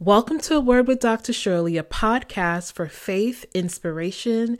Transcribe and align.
Welcome 0.00 0.38
to 0.42 0.54
A 0.54 0.60
Word 0.60 0.86
with 0.86 1.00
Dr. 1.00 1.32
Sherley, 1.32 1.76
a 1.76 1.82
podcast 1.82 2.72
for 2.72 2.86
faith, 2.86 3.44
inspiration, 3.52 4.56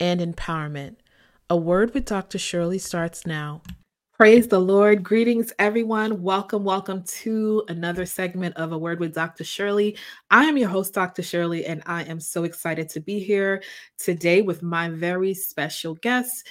and 0.00 0.18
empowerment. 0.18 0.96
A 1.50 1.58
Word 1.58 1.92
with 1.92 2.06
Dr. 2.06 2.38
Sherley 2.38 2.80
starts 2.80 3.26
now. 3.26 3.60
Praise 4.14 4.48
the 4.48 4.58
Lord. 4.58 5.04
Greetings, 5.04 5.52
everyone. 5.58 6.22
Welcome, 6.22 6.64
welcome 6.64 7.02
to 7.20 7.64
another 7.68 8.06
segment 8.06 8.56
of 8.56 8.72
A 8.72 8.78
Word 8.78 8.98
with 8.98 9.12
Dr. 9.12 9.44
Sherley. 9.44 9.98
I 10.30 10.46
am 10.46 10.56
your 10.56 10.70
host, 10.70 10.94
Dr. 10.94 11.20
Sherley, 11.20 11.68
and 11.68 11.82
I 11.84 12.04
am 12.04 12.18
so 12.18 12.44
excited 12.44 12.88
to 12.88 13.00
be 13.00 13.18
here 13.18 13.62
today 13.98 14.40
with 14.40 14.62
my 14.62 14.88
very 14.88 15.34
special 15.34 15.96
guest, 15.96 16.46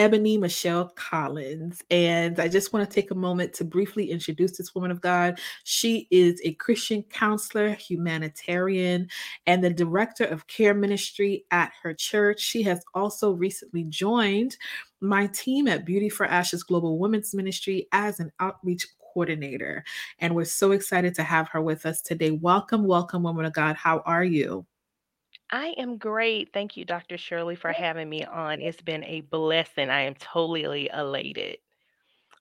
Ebony 0.00 0.38
Michelle 0.38 0.88
Collins. 0.96 1.82
And 1.90 2.40
I 2.40 2.48
just 2.48 2.72
want 2.72 2.88
to 2.88 2.94
take 2.94 3.10
a 3.10 3.14
moment 3.14 3.52
to 3.52 3.64
briefly 3.64 4.10
introduce 4.10 4.56
this 4.56 4.74
woman 4.74 4.90
of 4.90 5.02
God. 5.02 5.38
She 5.64 6.08
is 6.10 6.40
a 6.42 6.54
Christian 6.54 7.02
counselor, 7.02 7.74
humanitarian, 7.74 9.08
and 9.46 9.62
the 9.62 9.68
director 9.68 10.24
of 10.24 10.46
care 10.46 10.72
ministry 10.72 11.44
at 11.50 11.72
her 11.82 11.92
church. 11.92 12.40
She 12.40 12.62
has 12.62 12.82
also 12.94 13.32
recently 13.32 13.84
joined 13.84 14.56
my 15.02 15.26
team 15.26 15.68
at 15.68 15.84
Beauty 15.84 16.08
for 16.08 16.24
Ashes 16.24 16.62
Global 16.62 16.98
Women's 16.98 17.34
Ministry 17.34 17.86
as 17.92 18.20
an 18.20 18.32
outreach 18.40 18.86
coordinator. 19.12 19.84
And 20.18 20.34
we're 20.34 20.46
so 20.46 20.72
excited 20.72 21.14
to 21.16 21.22
have 21.24 21.50
her 21.50 21.60
with 21.60 21.84
us 21.84 22.00
today. 22.00 22.30
Welcome, 22.30 22.86
welcome, 22.86 23.22
woman 23.22 23.44
of 23.44 23.52
God. 23.52 23.76
How 23.76 23.98
are 24.06 24.24
you? 24.24 24.64
I 25.52 25.74
am 25.78 25.96
great. 25.96 26.52
Thank 26.52 26.76
you, 26.76 26.84
Dr. 26.84 27.16
Sherley, 27.16 27.58
for 27.58 27.72
having 27.72 28.08
me 28.08 28.24
on. 28.24 28.60
It's 28.60 28.80
been 28.80 29.04
a 29.04 29.22
blessing. 29.22 29.90
I 29.90 30.02
am 30.02 30.14
totally 30.14 30.88
elated 30.92 31.58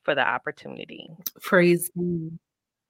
for 0.03 0.13
the 0.13 0.27
opportunity. 0.27 1.09
Praise 1.41 1.89
God. 1.97 2.37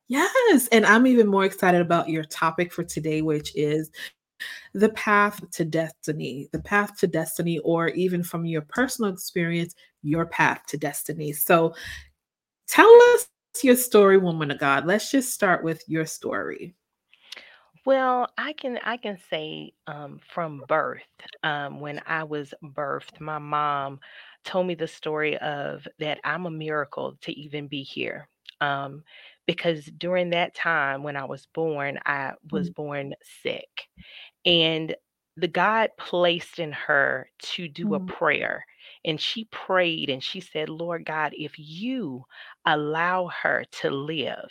Yes. 0.09 0.67
And 0.71 0.85
I'm 0.85 1.07
even 1.07 1.27
more 1.27 1.45
excited 1.45 1.81
about 1.81 2.09
your 2.09 2.23
topic 2.23 2.73
for 2.73 2.83
today, 2.83 3.21
which 3.21 3.55
is 3.55 3.91
the 4.73 4.89
path 4.89 5.39
to 5.51 5.65
destiny, 5.65 6.49
the 6.51 6.59
path 6.59 6.97
to 6.99 7.07
destiny, 7.07 7.59
or 7.59 7.89
even 7.89 8.23
from 8.23 8.45
your 8.45 8.61
personal 8.61 9.11
experience, 9.11 9.75
your 10.01 10.25
path 10.25 10.61
to 10.67 10.77
destiny. 10.77 11.31
So 11.31 11.73
tell 12.67 12.91
us 13.13 13.27
your 13.63 13.75
story, 13.75 14.17
woman 14.17 14.51
of 14.51 14.59
God. 14.59 14.85
Let's 14.85 15.11
just 15.11 15.33
start 15.33 15.63
with 15.63 15.83
your 15.87 16.05
story. 16.05 16.75
Well, 17.85 18.31
I 18.37 18.53
can 18.53 18.77
I 18.83 18.97
can 18.97 19.17
say 19.29 19.73
um, 19.87 20.19
from 20.19 20.65
birth, 20.67 21.03
um, 21.43 21.79
when 21.79 22.01
I 22.05 22.23
was 22.23 22.53
birthed, 22.63 23.19
my 23.19 23.39
mom 23.39 23.99
told 24.43 24.67
me 24.67 24.75
the 24.75 24.87
story 24.87 25.37
of 25.37 25.87
that 25.99 26.19
I'm 26.23 26.45
a 26.45 26.51
miracle 26.51 27.17
to 27.21 27.31
even 27.31 27.67
be 27.67 27.83
here. 27.83 28.27
Um, 28.61 29.03
because 29.47 29.85
during 29.85 30.29
that 30.31 30.53
time 30.55 31.03
when 31.03 31.15
I 31.15 31.25
was 31.25 31.45
born, 31.47 31.99
I 32.05 32.33
was 32.51 32.69
Mm, 32.69 32.71
born 32.71 33.13
sick, 33.23 33.87
and 34.45 34.95
the 35.37 35.47
God 35.47 35.91
placed 35.97 36.59
in 36.59 36.71
her 36.73 37.29
to 37.39 37.67
do 37.69 37.93
a 37.95 37.99
mm, 37.99 38.01
prayer, 38.01 38.65
and 39.05 39.19
she 39.21 39.45
prayed 39.45 40.09
and 40.09 40.23
she 40.23 40.41
said, 40.41 40.69
"Lord 40.69 41.05
God, 41.05 41.33
if 41.37 41.53
you 41.59 42.25
allow 42.65 43.27
her 43.29 43.65
to 43.81 43.89
live." 43.91 44.49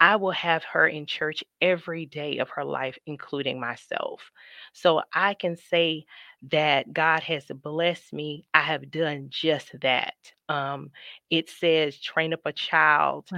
I 0.00 0.16
will 0.16 0.32
have 0.32 0.64
her 0.64 0.86
in 0.86 1.06
church 1.06 1.42
every 1.60 2.06
day 2.06 2.38
of 2.38 2.50
her 2.50 2.64
life, 2.64 2.98
including 3.06 3.60
myself. 3.60 4.30
So 4.72 5.02
I 5.14 5.34
can 5.34 5.56
say 5.56 6.04
that 6.50 6.92
God 6.92 7.22
has 7.22 7.46
blessed 7.46 8.12
me. 8.12 8.44
I 8.54 8.60
have 8.62 8.90
done 8.90 9.28
just 9.30 9.78
that. 9.80 10.14
Um, 10.48 10.90
it 11.30 11.48
says, 11.50 11.98
train 12.00 12.32
up 12.34 12.40
a 12.44 12.52
child 12.52 13.32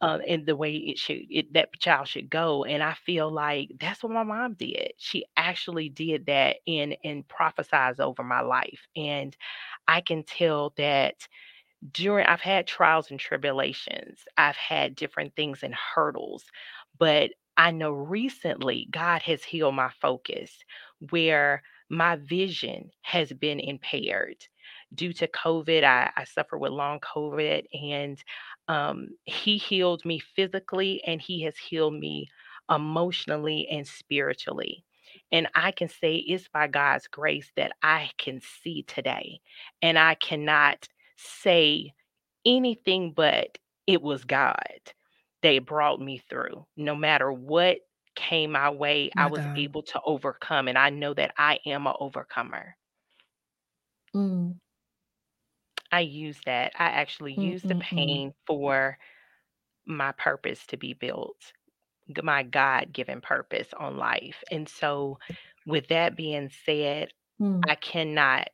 uh, 0.00 0.18
in 0.26 0.44
the 0.44 0.56
way 0.56 0.74
it 0.74 0.98
should 0.98 1.22
it, 1.30 1.52
that 1.54 1.70
child 1.80 2.08
should 2.08 2.30
go, 2.30 2.64
and 2.64 2.82
I 2.82 2.94
feel 2.94 3.30
like 3.30 3.70
that's 3.80 4.02
what 4.02 4.12
my 4.12 4.22
mom 4.24 4.54
did. 4.54 4.92
She 4.98 5.24
actually 5.36 5.88
did 5.88 6.26
that 6.26 6.56
and 6.66 6.96
and 7.04 7.26
prophesies 7.28 8.00
over 8.00 8.22
my 8.22 8.40
life, 8.42 8.86
and 8.96 9.36
I 9.88 10.00
can 10.02 10.22
tell 10.24 10.74
that 10.76 11.14
during 11.92 12.26
I've 12.26 12.40
had 12.40 12.66
trials 12.66 13.10
and 13.10 13.20
tribulations. 13.20 14.20
I've 14.36 14.56
had 14.56 14.94
different 14.96 15.34
things 15.36 15.62
and 15.62 15.74
hurdles, 15.74 16.44
but 16.98 17.30
I 17.56 17.70
know 17.70 17.92
recently 17.92 18.88
God 18.90 19.22
has 19.22 19.42
healed 19.44 19.74
my 19.74 19.90
focus 20.00 20.52
where 21.10 21.62
my 21.88 22.16
vision 22.16 22.90
has 23.02 23.32
been 23.32 23.60
impaired 23.60 24.36
due 24.94 25.12
to 25.14 25.28
COVID. 25.28 25.84
I, 25.84 26.10
I 26.16 26.24
suffer 26.24 26.58
with 26.58 26.72
long 26.72 27.00
COVID 27.00 27.64
and 27.72 28.22
um, 28.68 29.08
he 29.24 29.56
healed 29.56 30.04
me 30.04 30.18
physically 30.18 31.02
and 31.06 31.20
he 31.20 31.42
has 31.42 31.56
healed 31.56 31.94
me 31.94 32.28
emotionally 32.70 33.68
and 33.70 33.86
spiritually. 33.86 34.84
And 35.32 35.48
I 35.54 35.70
can 35.70 35.88
say 35.88 36.16
it's 36.16 36.48
by 36.48 36.66
God's 36.66 37.06
grace 37.06 37.50
that 37.56 37.72
I 37.82 38.10
can 38.18 38.40
see 38.40 38.82
today. 38.82 39.40
And 39.80 39.98
I 39.98 40.14
cannot 40.14 40.88
say 41.16 41.94
anything 42.44 43.12
but 43.12 43.58
it 43.86 44.02
was 44.02 44.24
God 44.24 44.80
that 45.42 45.66
brought 45.66 46.00
me 46.00 46.18
through. 46.18 46.66
No 46.76 46.94
matter 46.96 47.32
what 47.32 47.78
came 48.16 48.52
my 48.52 48.70
way, 48.70 49.10
I 49.16 49.26
My 49.26 49.28
was 49.28 49.46
God. 49.46 49.56
able 49.56 49.82
to 49.84 50.00
overcome, 50.04 50.68
and 50.68 50.78
I 50.78 50.90
know 50.90 51.14
that 51.14 51.34
I 51.38 51.60
am 51.66 51.86
a 51.86 51.94
overcomer. 51.98 52.76
Mm, 54.14 54.58
I 55.92 56.00
use 56.00 56.40
that. 56.46 56.72
I 56.78 56.86
actually 56.86 57.32
use 57.34 57.64
the 57.64 57.76
pain 57.76 58.34
for 58.46 58.98
my 59.86 60.12
purpose 60.12 60.66
to 60.68 60.76
be 60.78 60.94
built, 60.94 61.52
g- 62.14 62.22
my 62.22 62.44
God 62.44 62.92
given 62.92 63.20
purpose 63.22 63.72
on 63.74 63.98
life. 63.98 64.44
And 64.50 64.68
so, 64.68 65.18
with 65.66 65.88
that 65.88 66.16
being 66.16 66.50
said, 66.50 67.10
mm. 67.40 67.68
I 67.68 67.76
cannot 67.76 68.48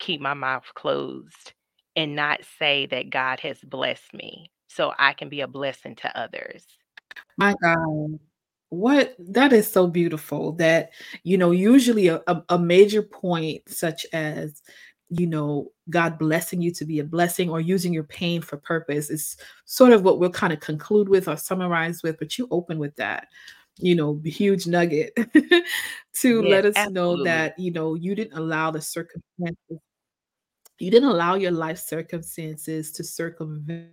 keep 0.00 0.20
my 0.20 0.34
mouth 0.34 0.72
closed 0.74 1.54
and 1.98 2.14
not 2.14 2.38
say 2.60 2.86
that 2.86 3.10
God 3.10 3.40
has 3.40 3.58
blessed 3.58 4.14
me 4.14 4.52
so 4.68 4.92
I 5.00 5.14
can 5.14 5.28
be 5.28 5.40
a 5.40 5.48
blessing 5.48 5.96
to 5.96 6.18
others. 6.18 6.64
My 7.36 7.56
God. 7.60 8.20
What 8.68 9.16
that 9.18 9.52
is 9.52 9.70
so 9.70 9.88
beautiful 9.88 10.52
that, 10.52 10.90
you 11.24 11.36
know, 11.36 11.50
usually 11.50 12.06
a, 12.06 12.22
a, 12.50 12.58
major 12.58 13.02
point 13.02 13.62
such 13.66 14.06
as, 14.12 14.62
you 15.08 15.26
know, 15.26 15.72
God 15.90 16.18
blessing 16.18 16.60
you 16.62 16.70
to 16.74 16.84
be 16.84 17.00
a 17.00 17.04
blessing 17.04 17.50
or 17.50 17.60
using 17.60 17.92
your 17.92 18.04
pain 18.04 18.42
for 18.42 18.58
purpose 18.58 19.10
is 19.10 19.36
sort 19.64 19.92
of 19.92 20.04
what 20.04 20.20
we'll 20.20 20.30
kind 20.30 20.52
of 20.52 20.60
conclude 20.60 21.08
with 21.08 21.26
or 21.26 21.36
summarize 21.36 22.02
with, 22.02 22.18
but 22.18 22.38
you 22.38 22.46
open 22.50 22.78
with 22.78 22.94
that, 22.96 23.26
you 23.78 23.96
know, 23.96 24.20
huge 24.22 24.66
nugget 24.66 25.14
to 26.14 26.42
Yes, 26.42 26.50
let 26.50 26.66
us 26.66 26.90
know 26.90 27.24
that, 27.24 27.58
you 27.58 27.72
know, 27.72 27.94
you 27.94 28.14
didn't 28.14 28.38
allow 28.38 28.70
the 28.70 28.82
circumstances, 28.82 29.80
you 30.78 30.90
didn't 30.90 31.08
allow 31.08 31.34
your 31.34 31.50
life 31.50 31.78
circumstances 31.78 32.92
to 32.92 33.04
circumvent 33.04 33.90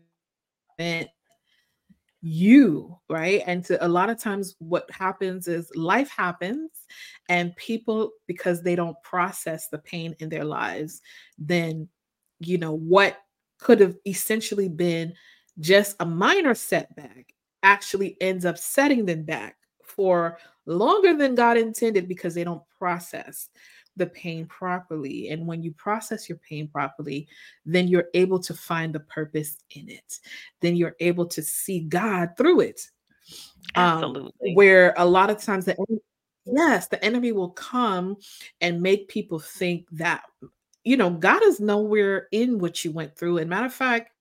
you, 2.22 2.97
right? 3.09 3.44
And 3.46 3.63
to 3.66 3.85
a 3.85 3.88
lot 3.88 4.09
of 4.09 4.19
times 4.19 4.56
what 4.59 4.90
happens 4.90 5.47
is 5.47 5.69
life 5.75 6.09
happens 6.09 6.72
and 7.29 7.56
people 7.56 8.12
because 8.28 8.62
they 8.62 8.75
don't 8.75 9.01
process 9.03 9.68
the 9.68 9.78
pain 9.78 10.16
in 10.19 10.29
their 10.29 10.44
lives, 10.44 11.01
then 11.38 11.88
you 12.40 12.57
know 12.57 12.73
what 12.73 13.17
could 13.59 13.79
have 13.79 13.96
essentially 14.06 14.67
been 14.67 15.13
just 15.59 15.96
a 16.00 16.06
minor 16.06 16.53
setback 16.53 17.34
actually 17.63 18.17
ends 18.22 18.44
up 18.44 18.57
setting 18.57 19.06
them 19.06 19.23
back 19.23 19.56
for 19.84 20.38
longer 20.66 21.16
than 21.16 21.35
God 21.35 21.57
intended 21.57 22.07
because 22.07 22.34
they 22.34 22.44
don't 22.44 22.63
process 22.78 23.50
the 23.98 24.08
pain 24.08 24.46
properly. 24.46 25.30
And 25.30 25.48
when 25.48 25.64
you 25.64 25.72
process 25.72 26.28
your 26.28 26.38
pain 26.40 26.68
properly, 26.68 27.28
then 27.66 27.88
you're 27.88 28.10
able 28.14 28.40
to 28.40 28.54
find 28.54 28.94
the 28.94 29.00
purpose 29.02 29.58
in 29.72 29.90
it 29.90 30.20
then 30.66 30.76
you're 30.76 30.96
able 31.00 31.28
to 31.28 31.44
see 31.44 31.82
God 31.82 32.32
through 32.38 32.62
it. 32.62 32.90
Um, 33.76 34.04
Absolutely. 34.04 34.54
where 34.54 34.94
a 34.98 35.06
lot 35.06 35.30
of 35.30 35.42
times 35.42 35.66
the 35.66 35.76
yes, 36.46 36.88
the 36.88 37.03
enemy 37.03 37.32
will 37.32 37.50
come 37.50 38.18
and 38.62 38.82
make 38.82 39.08
people 39.08 39.40
think 39.40 39.88
that 39.92 40.24
you 40.84 40.98
know 40.98 41.09
God 41.09 41.44
is 41.44 41.59
nowhere 41.59 42.28
in 42.32 42.59
what 42.59 42.84
you 42.84 42.91
went 42.91 43.16
through. 43.16 43.38
And 43.40 43.50
matter 43.50 43.66
of 43.66 43.74
fact, 43.74 44.12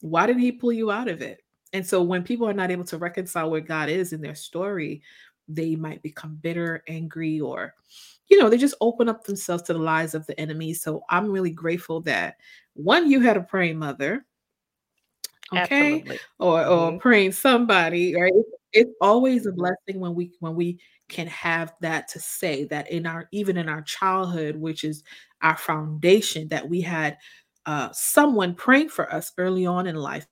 why 0.00 0.26
did 0.26 0.38
He 0.38 0.52
pull 0.52 0.72
you 0.72 0.90
out 0.90 1.08
of 1.08 1.22
it? 1.22 1.42
And 1.72 1.84
so 1.84 2.02
when 2.02 2.22
people 2.22 2.48
are 2.48 2.54
not 2.54 2.70
able 2.70 2.84
to 2.84 2.98
reconcile 2.98 3.50
where 3.50 3.60
God 3.60 3.88
is 3.88 4.12
in 4.12 4.20
their 4.20 4.36
story, 4.36 5.02
they 5.48 5.76
might 5.76 6.02
become 6.02 6.36
bitter, 6.36 6.82
angry, 6.88 7.40
or 7.40 7.74
you 8.28 8.38
know, 8.38 8.48
they 8.48 8.58
just 8.58 8.74
open 8.80 9.08
up 9.08 9.24
themselves 9.24 9.62
to 9.64 9.72
the 9.72 9.78
lies 9.78 10.14
of 10.14 10.26
the 10.26 10.38
enemy. 10.40 10.74
So 10.74 11.04
I'm 11.10 11.30
really 11.30 11.50
grateful 11.50 12.00
that 12.02 12.36
one, 12.74 13.10
you 13.10 13.20
had 13.20 13.36
a 13.36 13.42
praying 13.42 13.78
mother 13.78 14.24
okay 15.52 16.02
Absolutely. 16.02 16.20
or 16.38 16.64
or 16.66 16.92
Mhm. 16.92 16.98
praying 16.98 17.32
somebody 17.32 18.14
right 18.16 18.32
it's, 18.34 18.50
it's 18.72 18.90
always 19.00 19.46
a 19.46 19.52
blessing 19.52 20.00
when 20.00 20.14
we 20.14 20.32
when 20.40 20.54
we 20.56 20.78
can 21.08 21.26
have 21.28 21.72
that 21.80 22.08
to 22.08 22.18
say 22.18 22.64
that 22.64 22.90
in 22.90 23.06
our 23.06 23.28
even 23.32 23.56
in 23.56 23.68
our 23.68 23.82
childhood 23.82 24.56
which 24.56 24.82
is 24.82 25.04
our 25.42 25.56
foundation 25.56 26.48
that 26.48 26.68
we 26.68 26.80
had 26.80 27.16
uh 27.66 27.88
someone 27.92 28.54
praying 28.54 28.88
for 28.88 29.12
us 29.12 29.32
early 29.38 29.64
on 29.66 29.86
in 29.86 29.94
life 29.94 30.26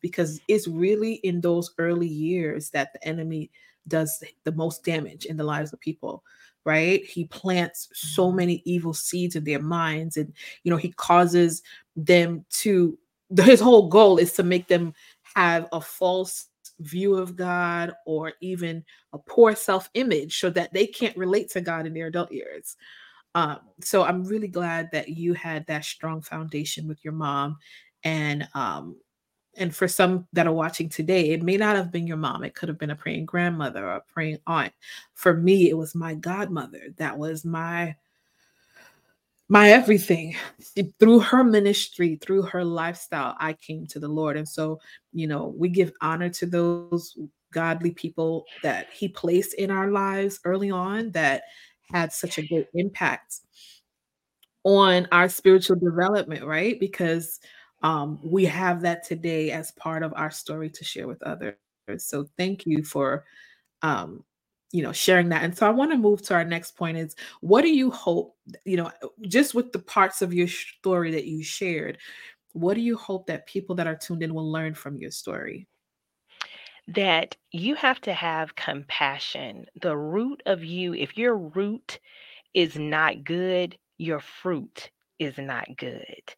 because 0.00 0.40
it's 0.48 0.68
really 0.68 1.14
in 1.14 1.40
those 1.40 1.72
early 1.78 2.06
years 2.08 2.70
that 2.70 2.92
the 2.92 3.06
enemy 3.06 3.50
does 3.88 4.22
the 4.44 4.52
most 4.52 4.84
damage 4.84 5.26
in 5.26 5.36
the 5.36 5.44
lives 5.44 5.72
of 5.72 5.80
people 5.80 6.22
right 6.64 7.04
he 7.04 7.24
plants 7.26 7.88
so 7.92 8.28
mm-hmm. 8.28 8.36
many 8.36 8.62
evil 8.64 8.92
seeds 8.92 9.36
in 9.36 9.44
their 9.44 9.62
minds 9.62 10.16
and 10.16 10.32
you 10.62 10.70
know 10.70 10.76
he 10.76 10.92
causes 10.92 11.62
them 11.96 12.44
to 12.50 12.98
his 13.38 13.60
whole 13.60 13.88
goal 13.88 14.18
is 14.18 14.32
to 14.32 14.42
make 14.42 14.68
them 14.68 14.92
have 15.36 15.68
a 15.72 15.80
false 15.80 16.46
view 16.80 17.16
of 17.16 17.36
God 17.36 17.92
or 18.06 18.32
even 18.40 18.84
a 19.12 19.18
poor 19.18 19.54
self 19.54 19.88
image 19.94 20.38
so 20.38 20.50
that 20.50 20.72
they 20.72 20.86
can't 20.86 21.16
relate 21.16 21.50
to 21.50 21.60
God 21.60 21.86
in 21.86 21.94
their 21.94 22.06
adult 22.06 22.32
years. 22.32 22.76
Um, 23.34 23.60
so 23.80 24.02
I'm 24.02 24.24
really 24.24 24.48
glad 24.48 24.90
that 24.92 25.08
you 25.08 25.34
had 25.34 25.66
that 25.66 25.84
strong 25.84 26.20
foundation 26.20 26.88
with 26.88 27.04
your 27.04 27.12
mom. 27.12 27.58
And 28.02 28.48
um, 28.54 28.96
and 29.56 29.74
for 29.74 29.88
some 29.88 30.26
that 30.32 30.46
are 30.46 30.52
watching 30.52 30.88
today, 30.88 31.30
it 31.30 31.42
may 31.42 31.56
not 31.56 31.76
have 31.76 31.90
been 31.90 32.06
your 32.06 32.16
mom. 32.16 32.44
It 32.44 32.54
could 32.54 32.68
have 32.68 32.78
been 32.78 32.90
a 32.90 32.96
praying 32.96 33.26
grandmother 33.26 33.84
or 33.86 33.96
a 33.96 34.00
praying 34.00 34.38
aunt. 34.46 34.72
For 35.14 35.34
me, 35.34 35.68
it 35.68 35.76
was 35.76 35.94
my 35.94 36.14
godmother. 36.14 36.80
That 36.96 37.18
was 37.18 37.44
my 37.44 37.96
my 39.48 39.70
everything. 39.70 40.36
Through 41.00 41.20
her 41.20 41.42
ministry, 41.42 42.16
through 42.22 42.42
her 42.42 42.64
lifestyle, 42.64 43.36
I 43.40 43.54
came 43.54 43.86
to 43.88 43.98
the 43.98 44.08
Lord. 44.08 44.36
And 44.36 44.48
so, 44.48 44.80
you 45.12 45.26
know, 45.26 45.52
we 45.58 45.68
give 45.68 45.92
honor 46.00 46.28
to 46.30 46.46
those 46.46 47.18
godly 47.52 47.90
people 47.90 48.44
that 48.62 48.86
he 48.92 49.08
placed 49.08 49.54
in 49.54 49.72
our 49.72 49.90
lives 49.90 50.38
early 50.44 50.70
on 50.70 51.10
that 51.12 51.42
had 51.92 52.12
such 52.12 52.38
a 52.38 52.46
great 52.46 52.68
impact 52.74 53.40
on 54.62 55.08
our 55.10 55.28
spiritual 55.28 55.76
development, 55.76 56.44
right? 56.44 56.78
Because 56.78 57.40
um, 57.82 58.18
we 58.22 58.44
have 58.44 58.82
that 58.82 59.04
today 59.04 59.50
as 59.50 59.72
part 59.72 60.02
of 60.02 60.12
our 60.16 60.30
story 60.30 60.70
to 60.70 60.84
share 60.84 61.08
with 61.08 61.22
others. 61.22 61.56
So 61.98 62.26
thank 62.36 62.66
you 62.66 62.84
for 62.84 63.24
um, 63.82 64.24
you 64.72 64.82
know 64.82 64.92
sharing 64.92 65.30
that. 65.30 65.42
And 65.42 65.56
so 65.56 65.66
i 65.66 65.70
want 65.70 65.90
to 65.90 65.96
move 65.96 66.22
to 66.22 66.34
our 66.34 66.44
next 66.44 66.76
point 66.76 66.96
is 66.96 67.16
what 67.40 67.62
do 67.62 67.70
you 67.70 67.90
hope 67.90 68.36
you 68.64 68.76
know 68.76 68.92
just 69.22 69.52
with 69.54 69.72
the 69.72 69.80
parts 69.80 70.22
of 70.22 70.32
your 70.32 70.46
story 70.46 71.10
that 71.10 71.24
you 71.24 71.42
shared 71.42 71.98
what 72.52 72.74
do 72.74 72.80
you 72.80 72.96
hope 72.96 73.26
that 73.26 73.46
people 73.46 73.74
that 73.76 73.86
are 73.86 73.96
tuned 73.96 74.22
in 74.22 74.34
will 74.34 74.50
learn 74.50 74.74
from 74.74 74.96
your 74.96 75.10
story? 75.10 75.66
That 76.88 77.36
you 77.52 77.74
have 77.76 78.00
to 78.02 78.12
have 78.12 78.56
compassion. 78.56 79.66
The 79.80 79.96
root 79.96 80.42
of 80.46 80.64
you 80.64 80.94
if 80.94 81.16
your 81.16 81.36
root 81.36 82.00
is 82.54 82.76
not 82.76 83.24
good 83.24 83.78
your 83.98 84.18
fruit 84.18 84.90
is 85.20 85.38
not 85.38 85.68
good 85.78 86.34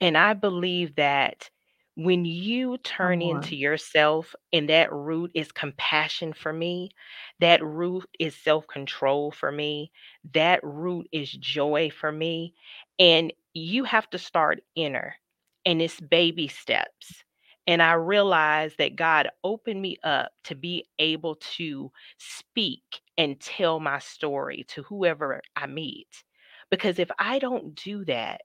and 0.00 0.16
i 0.18 0.34
believe 0.34 0.94
that 0.96 1.50
when 1.96 2.24
you 2.26 2.78
turn 2.78 3.22
uh-huh. 3.22 3.30
into 3.38 3.56
yourself 3.56 4.34
and 4.52 4.68
that 4.70 4.92
root 4.92 5.30
is 5.34 5.52
compassion 5.52 6.34
for 6.34 6.52
me, 6.52 6.90
that 7.40 7.64
root 7.64 8.04
is 8.20 8.36
self 8.36 8.66
control 8.68 9.32
for 9.32 9.50
me, 9.50 9.92
that 10.34 10.60
root 10.62 11.08
is 11.12 11.32
joy 11.32 11.90
for 11.90 12.12
me. 12.12 12.54
And 12.98 13.32
you 13.54 13.84
have 13.84 14.10
to 14.10 14.18
start 14.18 14.62
inner, 14.74 15.16
and 15.64 15.80
it's 15.82 16.00
baby 16.00 16.48
steps. 16.48 17.24
And 17.66 17.82
I 17.82 17.94
realized 17.94 18.78
that 18.78 18.96
God 18.96 19.28
opened 19.44 19.82
me 19.82 19.98
up 20.04 20.32
to 20.44 20.54
be 20.54 20.86
able 20.98 21.36
to 21.56 21.90
speak 22.18 22.82
and 23.18 23.40
tell 23.40 23.80
my 23.80 23.98
story 23.98 24.64
to 24.68 24.82
whoever 24.84 25.42
I 25.56 25.66
meet. 25.66 26.24
Because 26.70 26.98
if 26.98 27.10
I 27.18 27.38
don't 27.38 27.74
do 27.74 28.04
that, 28.06 28.42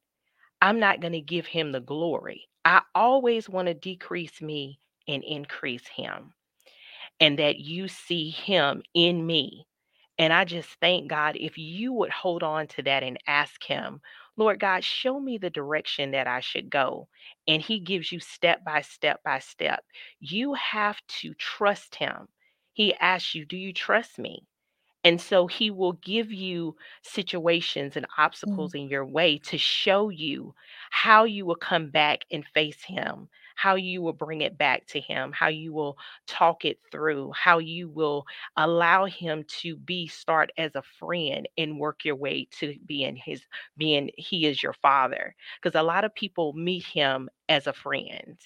I'm 0.62 0.79
not 0.79 1.01
going 1.01 1.13
to 1.13 1.21
give 1.21 1.47
him 1.47 1.71
the 1.71 1.79
glory. 1.81 2.50
I 2.65 2.81
always 2.95 3.50
want 3.50 3.68
to 3.68 3.73
decrease 3.73 4.41
me 4.41 4.79
and 5.07 5.23
increase 5.23 5.88
him, 5.88 6.33
and 7.19 7.39
that 7.39 7.57
you 7.59 7.88
see 7.88 8.29
him 8.29 8.83
in 8.94 9.25
me. 9.25 9.68
And 10.19 10.33
I 10.33 10.45
just 10.45 10.69
thank 10.81 11.09
God 11.09 11.35
if 11.38 11.57
you 11.57 11.94
would 11.94 12.12
hold 12.12 12.44
on 12.44 12.68
to 12.68 12.83
that 12.83 13.03
and 13.03 13.18
ask 13.27 13.63
him, 13.63 14.01
Lord 14.38 14.59
God, 14.59 14.83
show 14.83 15.19
me 15.19 15.38
the 15.38 15.50
direction 15.50 16.12
that 16.12 16.27
I 16.27 16.41
should 16.41 16.69
go. 16.69 17.07
And 17.47 17.62
he 17.62 17.79
gives 17.79 18.12
you 18.12 18.19
step 18.19 18.63
by 18.63 18.81
step 18.81 19.21
by 19.24 19.39
step. 19.39 19.83
You 20.19 20.53
have 20.56 21.00
to 21.21 21.33
trust 21.35 21.95
him. 21.95 22.27
He 22.74 22.94
asks 22.95 23.35
you, 23.35 23.45
Do 23.45 23.57
you 23.57 23.74
trust 23.74 24.19
me? 24.19 24.45
And 25.03 25.19
so 25.19 25.48
he 25.48 25.71
will 25.71 25.94
give 25.94 26.31
you 26.31 26.75
situations 27.01 27.98
and 27.98 28.06
Mm. 28.45 28.71
obstacles 28.71 28.75
in 28.75 28.88
your 28.88 29.06
way 29.06 29.39
to 29.39 29.57
show 29.57 30.09
you 30.09 30.53
how 30.92 31.24
you 31.24 31.45
will 31.45 31.56
come 31.56 31.89
back 31.89 32.25
and 32.31 32.45
face 32.48 32.83
him, 32.83 33.27
how 33.56 33.75
you 33.75 34.01
will 34.01 34.13
bring 34.13 34.42
it 34.42 34.57
back 34.59 34.86
to 34.88 35.00
him, 35.00 35.31
how 35.31 35.48
you 35.48 35.74
will 35.74 35.98
talk 36.27 36.65
it 36.65 36.80
through, 36.92 37.31
how 37.31 37.57
you 37.57 37.89
will 37.89 38.25
allow 38.57 39.06
him 39.06 39.44
to 39.62 39.75
be 39.75 40.07
start 40.07 40.51
as 40.57 40.75
a 40.75 40.83
friend 40.83 41.48
and 41.57 41.80
work 41.80 42.06
your 42.06 42.15
way 42.15 42.45
to 42.59 42.77
being 42.86 43.15
his 43.15 43.45
being 43.77 44.12
he 44.18 44.45
is 44.45 44.62
your 44.62 44.74
father. 44.74 45.36
Because 45.62 45.80
a 45.80 45.83
lot 45.83 46.03
of 46.06 46.13
people 46.13 46.53
meet 46.53 46.86
him 46.86 47.27
as 47.50 47.65
a 47.65 47.74
friend. 47.74 48.38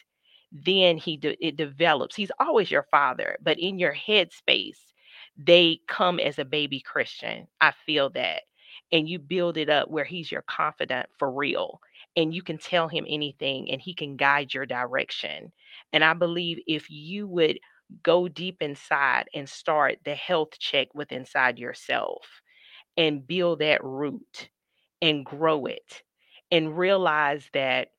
Then 0.52 0.98
he 0.98 1.18
de- 1.18 1.46
it 1.46 1.56
develops. 1.58 2.16
He's 2.16 2.32
always 2.40 2.72
your 2.72 2.84
father, 2.92 3.38
but 3.42 3.60
in 3.60 3.78
your 3.80 3.94
headspace 3.94 4.94
they 5.38 5.80
come 5.88 6.20
as 6.20 6.40
a 6.40 6.46
baby 6.46 6.80
Christian. 6.80 7.48
I 7.60 7.74
feel 7.86 8.10
that. 8.12 8.44
And 8.92 9.10
you 9.10 9.20
build 9.20 9.58
it 9.58 9.70
up 9.70 9.90
where 9.90 10.06
he's 10.06 10.32
your 10.32 10.44
confidant 10.44 11.08
for 11.18 11.32
real. 11.32 11.80
And 12.16 12.34
you 12.34 12.42
can 12.42 12.58
tell 12.58 12.88
him 12.88 13.06
anything 13.10 13.70
and 13.72 13.82
he 13.82 13.94
can 13.94 14.16
guide 14.16 14.54
your 14.54 14.66
direction. 14.66 15.52
And 15.92 16.04
I 16.04 16.14
believe 16.14 16.60
if 16.68 16.90
you 16.90 17.28
would 17.28 17.60
go 18.04 18.28
deep 18.28 18.62
inside 18.62 19.28
and 19.34 19.50
start 19.50 20.00
the 20.06 20.16
health 20.16 20.58
check 20.60 20.88
with 20.94 21.12
inside 21.12 21.60
yourself 21.60 22.26
and 22.98 23.28
build 23.28 23.60
that 23.60 23.84
root 23.84 24.50
and 25.02 25.26
grow 25.26 25.66
it 25.66 26.04
and 26.52 26.78
realize 26.78 27.50
that 27.54 27.90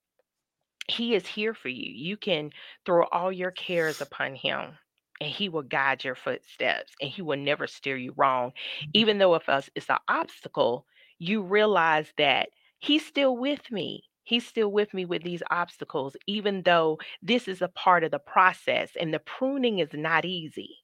he 0.89 1.15
is 1.15 1.27
here 1.27 1.53
for 1.55 1.69
you. 1.69 1.93
You 1.93 2.17
can 2.17 2.51
throw 2.85 3.07
all 3.13 3.33
your 3.33 3.51
cares 3.51 4.01
upon 4.01 4.35
him 4.37 4.79
and 5.21 5.31
he 5.31 5.49
will 5.49 5.63
guide 5.63 6.05
your 6.05 6.15
footsteps 6.15 6.95
and 7.01 7.11
he 7.11 7.23
will 7.23 7.37
never 7.39 7.67
steer 7.67 7.97
you 7.97 8.13
wrong. 8.17 8.53
Even 8.93 9.19
though 9.19 9.35
if 9.35 9.49
us 9.49 9.71
it's 9.75 9.91
an 9.91 9.99
obstacle, 10.09 10.87
you 11.19 11.43
realize 11.43 12.13
that 12.19 12.51
he's 12.79 13.05
still 13.07 13.37
with 13.37 13.71
me. 13.71 14.05
He's 14.25 14.47
still 14.47 14.71
with 14.73 14.93
me 14.93 15.05
with 15.05 15.23
these 15.23 15.43
obstacles, 15.51 16.17
even 16.27 16.63
though 16.63 16.99
this 17.23 17.47
is 17.49 17.63
a 17.63 17.69
part 17.69 18.03
of 18.05 18.11
the 18.11 18.19
process 18.19 18.91
and 18.99 19.15
the 19.15 19.21
pruning 19.21 19.79
is 19.79 19.93
not 19.93 20.25
easy. 20.25 20.79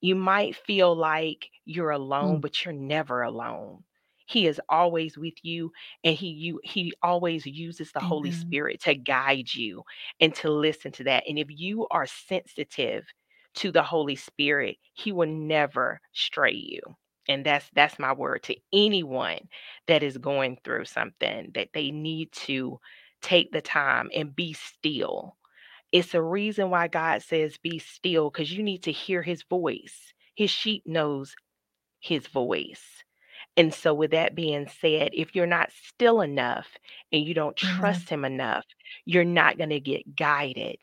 You 0.00 0.14
might 0.14 0.56
feel 0.56 0.94
like 0.94 1.50
you're 1.64 1.90
alone, 1.90 2.40
Mm. 2.40 2.40
but 2.40 2.64
you're 2.64 2.74
never 2.74 3.22
alone. 3.22 3.84
He 4.26 4.46
is 4.46 4.60
always 4.68 5.18
with 5.18 5.34
you 5.44 5.72
and 6.04 6.16
he 6.16 6.28
you 6.28 6.60
he 6.62 6.92
always 7.02 7.46
uses 7.46 7.90
the 7.92 8.00
Holy 8.00 8.30
Spirit 8.30 8.80
to 8.82 8.94
guide 8.94 9.52
you 9.52 9.82
and 10.20 10.34
to 10.36 10.50
listen 10.50 10.92
to 10.92 11.04
that. 11.04 11.24
And 11.28 11.38
if 11.38 11.48
you 11.50 11.86
are 11.90 12.06
sensitive 12.06 13.06
to 13.56 13.72
the 13.72 13.82
Holy 13.82 14.16
Spirit, 14.16 14.76
he 14.94 15.12
will 15.12 15.28
never 15.28 16.00
stray 16.12 16.52
you. 16.54 16.80
And 17.28 17.44
that's 17.46 17.68
that's 17.74 17.98
my 17.98 18.12
word 18.12 18.42
to 18.44 18.56
anyone 18.72 19.40
that 19.86 20.02
is 20.02 20.18
going 20.18 20.58
through 20.64 20.86
something 20.86 21.52
that 21.54 21.70
they 21.74 21.90
need 21.90 22.32
to 22.32 22.80
take 23.22 23.52
the 23.52 23.60
time 23.62 24.10
and 24.14 24.34
be 24.34 24.52
still 24.54 25.36
it's 25.92 26.14
a 26.14 26.22
reason 26.22 26.70
why 26.70 26.88
God 26.88 27.22
says, 27.22 27.58
Be 27.58 27.78
still, 27.78 28.30
because 28.30 28.52
you 28.52 28.62
need 28.62 28.82
to 28.84 28.92
hear 28.92 29.22
his 29.22 29.42
voice. 29.44 30.12
His 30.36 30.50
sheep 30.50 30.84
knows 30.86 31.34
his 32.00 32.26
voice. 32.28 33.04
And 33.56 33.74
so, 33.74 33.94
with 33.94 34.12
that 34.12 34.34
being 34.34 34.68
said, 34.68 35.10
if 35.14 35.34
you're 35.34 35.46
not 35.46 35.70
still 35.72 36.20
enough 36.22 36.68
and 37.12 37.24
you 37.24 37.34
don't 37.34 37.56
Amen. 37.64 38.04
trust 38.04 38.08
him 38.10 38.24
enough, 38.24 38.64
you're 39.04 39.24
not 39.24 39.58
going 39.58 39.70
to 39.70 39.80
get 39.80 40.16
guided 40.16 40.78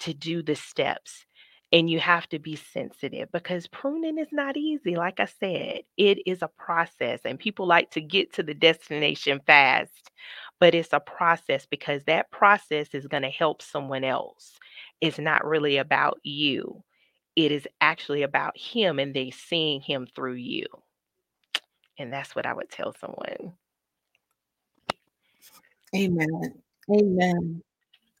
to 0.00 0.14
do 0.14 0.42
the 0.42 0.56
steps. 0.56 1.26
And 1.72 1.88
you 1.90 2.00
have 2.00 2.28
to 2.30 2.38
be 2.40 2.56
sensitive 2.56 3.30
because 3.32 3.68
pruning 3.68 4.18
is 4.18 4.28
not 4.32 4.56
easy. 4.56 4.96
Like 4.96 5.20
I 5.20 5.26
said, 5.26 5.82
it 5.96 6.18
is 6.26 6.42
a 6.42 6.48
process, 6.48 7.20
and 7.24 7.38
people 7.38 7.66
like 7.66 7.90
to 7.92 8.00
get 8.00 8.32
to 8.34 8.42
the 8.42 8.54
destination 8.54 9.40
fast, 9.46 10.10
but 10.58 10.74
it's 10.74 10.92
a 10.92 11.00
process 11.00 11.66
because 11.66 12.02
that 12.04 12.30
process 12.32 12.88
is 12.94 13.06
going 13.06 13.22
to 13.22 13.30
help 13.30 13.62
someone 13.62 14.04
else. 14.04 14.58
It's 15.00 15.18
not 15.18 15.46
really 15.46 15.76
about 15.78 16.18
you, 16.24 16.82
it 17.36 17.52
is 17.52 17.68
actually 17.80 18.22
about 18.22 18.58
him 18.58 18.98
and 18.98 19.14
they 19.14 19.30
seeing 19.30 19.80
him 19.80 20.08
through 20.14 20.34
you. 20.34 20.66
And 21.98 22.12
that's 22.12 22.34
what 22.34 22.46
I 22.46 22.54
would 22.54 22.70
tell 22.70 22.94
someone. 22.98 23.54
Amen. 25.94 26.54
Amen. 26.90 27.62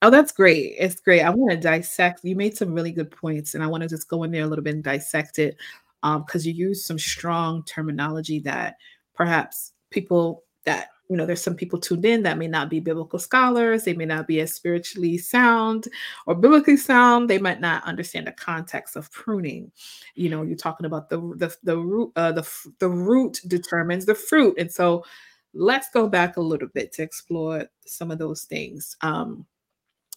Oh, 0.02 0.10
that's 0.10 0.32
great. 0.32 0.74
It's 0.78 0.98
great. 1.00 1.20
I 1.22 1.30
want 1.30 1.50
to 1.50 1.56
dissect. 1.58 2.20
You 2.24 2.34
made 2.34 2.56
some 2.56 2.72
really 2.72 2.92
good 2.92 3.10
points, 3.10 3.54
and 3.54 3.62
I 3.62 3.66
want 3.66 3.82
to 3.82 3.88
just 3.88 4.08
go 4.08 4.22
in 4.22 4.30
there 4.30 4.44
a 4.44 4.46
little 4.46 4.64
bit 4.64 4.74
and 4.74 4.84
dissect 4.84 5.38
it 5.38 5.56
um, 6.02 6.24
because 6.26 6.46
you 6.46 6.54
used 6.54 6.86
some 6.86 6.98
strong 6.98 7.62
terminology 7.64 8.38
that 8.40 8.76
perhaps 9.14 9.72
people 9.90 10.44
that 10.64 10.88
you 11.10 11.16
know, 11.16 11.26
there's 11.26 11.42
some 11.42 11.56
people 11.56 11.80
tuned 11.80 12.04
in 12.04 12.22
that 12.22 12.38
may 12.38 12.46
not 12.46 12.70
be 12.70 12.78
biblical 12.78 13.18
scholars. 13.18 13.82
They 13.82 13.94
may 13.94 14.04
not 14.04 14.28
be 14.28 14.40
as 14.40 14.54
spiritually 14.54 15.18
sound 15.18 15.88
or 16.24 16.36
biblically 16.36 16.76
sound. 16.76 17.28
They 17.28 17.38
might 17.38 17.60
not 17.60 17.82
understand 17.82 18.28
the 18.28 18.32
context 18.32 18.94
of 18.94 19.10
pruning. 19.10 19.72
You 20.14 20.30
know, 20.30 20.42
you're 20.44 20.56
talking 20.56 20.86
about 20.86 21.10
the 21.10 21.18
the 21.36 21.54
the 21.64 21.76
root 21.76 22.12
uh, 22.14 22.30
the 22.32 22.48
the 22.78 22.88
root 22.88 23.40
determines 23.48 24.06
the 24.06 24.14
fruit, 24.14 24.54
and 24.56 24.70
so 24.70 25.04
let's 25.52 25.88
go 25.92 26.08
back 26.08 26.36
a 26.36 26.40
little 26.40 26.68
bit 26.68 26.92
to 26.92 27.02
explore 27.02 27.64
some 27.86 28.10
of 28.12 28.18
those 28.18 28.44
things. 28.44 28.96
Um, 29.02 29.46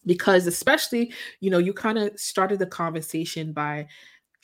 because 0.05 0.47
especially, 0.47 1.13
you 1.39 1.49
know, 1.49 1.57
you 1.57 1.73
kind 1.73 1.97
of 1.97 2.17
started 2.19 2.59
the 2.59 2.65
conversation 2.65 3.53
by 3.53 3.87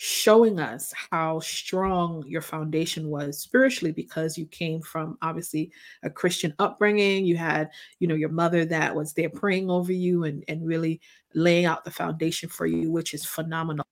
showing 0.02 0.62
us 0.62 0.94
how 1.12 1.42
strong 1.42 2.24
your 2.26 2.42
foundation 2.42 3.10
was 3.10 3.38
spiritually 3.38 3.92
because 3.92 4.38
you 4.38 4.46
came 4.46 4.82
from 4.82 5.18
obviously 5.22 5.70
a 6.04 6.10
Christian 6.10 6.54
upbringing. 6.58 7.26
You 7.26 7.36
had, 7.36 7.70
you 8.00 8.08
know, 8.08 8.16
your 8.16 8.30
mother 8.30 8.64
that 8.64 8.96
was 8.96 9.12
there 9.12 9.30
praying 9.30 9.70
over 9.70 9.92
you 9.92 10.24
and, 10.24 10.42
and 10.48 10.66
really 10.66 11.02
laying 11.34 11.66
out 11.66 11.84
the 11.84 11.92
foundation 11.92 12.48
for 12.48 12.66
you, 12.66 12.90
which 12.90 13.14
is 13.14 13.26
phenomenal. 13.26 13.86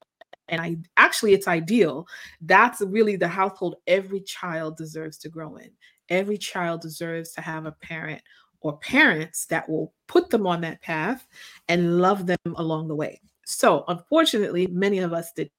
And 0.48 0.62
I 0.62 0.76
actually, 0.96 1.34
it's 1.34 1.46
ideal. 1.46 2.06
That's 2.40 2.80
really 2.80 3.16
the 3.16 3.28
household 3.28 3.76
every 3.86 4.22
child 4.22 4.78
deserves 4.78 5.18
to 5.18 5.28
grow 5.28 5.56
in. 5.56 5.70
Every 6.08 6.38
child 6.38 6.80
deserves 6.80 7.32
to 7.32 7.42
have 7.42 7.66
a 7.66 7.72
parent 7.72 8.22
or 8.60 8.78
parents 8.78 9.46
that 9.46 9.68
will 9.68 9.92
put 10.06 10.30
them 10.30 10.46
on 10.46 10.60
that 10.62 10.82
path 10.82 11.26
and 11.68 11.98
love 11.98 12.26
them 12.26 12.38
along 12.56 12.88
the 12.88 12.94
way. 12.94 13.20
So, 13.46 13.84
unfortunately, 13.88 14.66
many 14.66 14.98
of 14.98 15.12
us 15.12 15.32
did 15.32 15.50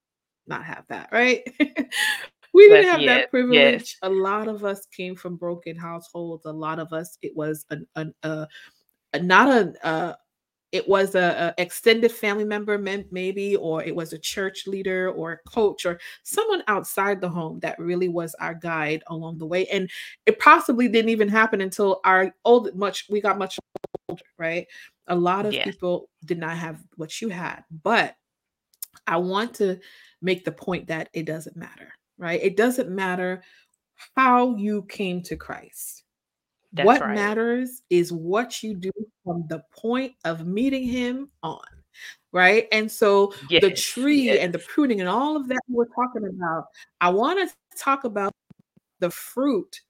not 0.48 0.66
have 0.66 0.86
that, 0.90 1.10
right? 1.12 1.42
we 2.54 2.70
didn't 2.70 2.92
have 2.92 3.06
that 3.06 3.32
privilege. 3.32 3.56
Yes. 3.56 3.96
A 4.02 4.10
lot 4.10 4.48
of 4.48 4.66
us 4.66 4.86
came 4.88 5.16
from 5.16 5.38
broken 5.38 5.76
households. 5.76 6.46
A 6.46 6.52
lot 6.52 6.80
of 6.80 6.94
us, 6.94 7.18
it 7.22 7.36
was 7.36 7.66
an, 7.70 7.88
an 7.96 8.14
uh, 8.24 8.46
not 9.22 9.50
a, 9.50 9.86
uh, 9.86 10.14
it 10.72 10.88
was 10.88 11.16
a, 11.16 11.54
a, 11.58 11.62
extended 11.62 12.12
family 12.12 12.44
member 12.44 12.78
maybe 12.78 13.56
or 13.56 13.84
it 13.84 13.96
was 13.96 14.14
a 14.14 14.18
church 14.18 14.68
leader 14.68 15.10
or 15.12 15.32
a 15.32 15.50
coach 15.50 15.86
or 15.86 16.00
someone 16.24 16.64
outside 16.68 17.20
the 17.22 17.30
home 17.30 17.60
that 17.60 17.80
really 17.80 18.10
was 18.10 18.36
our 18.36 18.54
guide 18.54 19.04
along 19.08 19.38
the 19.38 19.46
way 19.46 19.66
and 19.68 19.90
it 20.26 20.40
possibly 20.40 20.88
didn't 20.88 21.10
even 21.10 21.30
happen 21.30 21.62
until 21.62 22.00
our 22.06 22.34
old 22.46 22.76
much 22.76 23.06
we 23.10 23.20
got 23.20 23.38
much 23.38 23.58
older 24.08 24.22
right 24.38 24.68
a 25.08 25.16
lot 25.16 25.46
of 25.46 25.54
people 25.54 26.10
did 26.26 26.38
not 26.38 26.56
have 26.56 26.82
what 26.96 27.22
you 27.22 27.30
had 27.30 27.64
but 27.84 28.16
i 29.08 29.18
want 29.18 29.54
to 29.54 29.80
make 30.22 30.46
the 30.46 30.52
point 30.52 30.88
that 30.88 31.10
it 31.14 31.26
doesn't 31.26 31.56
matter, 31.56 31.94
right? 32.18 32.42
It 32.42 32.58
doesn't 32.58 32.90
matter 32.90 33.44
how 34.16 34.56
you 34.56 34.84
came 34.84 35.22
to 35.24 35.36
Christ. 35.36 36.04
That's 36.74 36.86
what 36.86 37.02
right. 37.02 37.16
matters 37.16 37.82
is 37.90 38.12
what 38.12 38.62
you 38.62 38.76
do 38.76 38.92
from 39.24 39.46
the 39.48 39.64
point 39.76 40.14
of 40.24 40.46
meeting 40.46 40.84
him 40.84 41.30
on, 41.42 41.62
right? 42.32 42.68
And 42.72 42.92
so 42.92 43.34
yes, 43.50 43.64
the 43.64 43.72
tree 43.72 44.26
yes. 44.26 44.40
and 44.42 44.54
the 44.54 44.60
pruning 44.60 45.00
and 45.00 45.10
all 45.10 45.36
of 45.36 45.48
that 45.48 45.62
we're 45.68 45.86
talking 45.88 46.28
about, 46.28 46.66
I 47.02 47.10
want 47.10 47.50
to 47.50 47.56
talk 47.78 48.04
about 48.04 48.34
the 49.00 49.10
fruit 49.10 49.82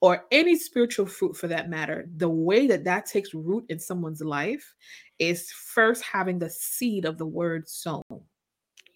or 0.00 0.26
any 0.32 0.56
spiritual 0.56 1.06
fruit 1.06 1.36
for 1.36 1.46
that 1.46 1.70
matter, 1.70 2.08
the 2.16 2.28
way 2.28 2.66
that 2.66 2.84
that 2.84 3.06
takes 3.06 3.34
root 3.34 3.64
in 3.68 3.78
someone's 3.78 4.20
life 4.20 4.74
is 5.20 5.50
first 5.52 6.02
having 6.02 6.40
the 6.40 6.50
seed 6.50 7.04
of 7.04 7.18
the 7.18 7.26
word 7.26 7.68
sown. 7.68 8.02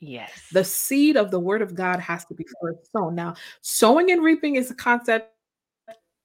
Yes. 0.00 0.30
The 0.52 0.64
seed 0.64 1.16
of 1.16 1.30
the 1.30 1.38
word 1.38 1.62
of 1.62 1.76
God 1.76 2.00
has 2.00 2.24
to 2.26 2.34
be 2.34 2.44
first 2.60 2.90
sown. 2.92 3.14
Now, 3.14 3.34
sowing 3.62 4.10
and 4.10 4.22
reaping 4.22 4.56
is 4.56 4.70
a 4.70 4.74
concept 4.74 5.32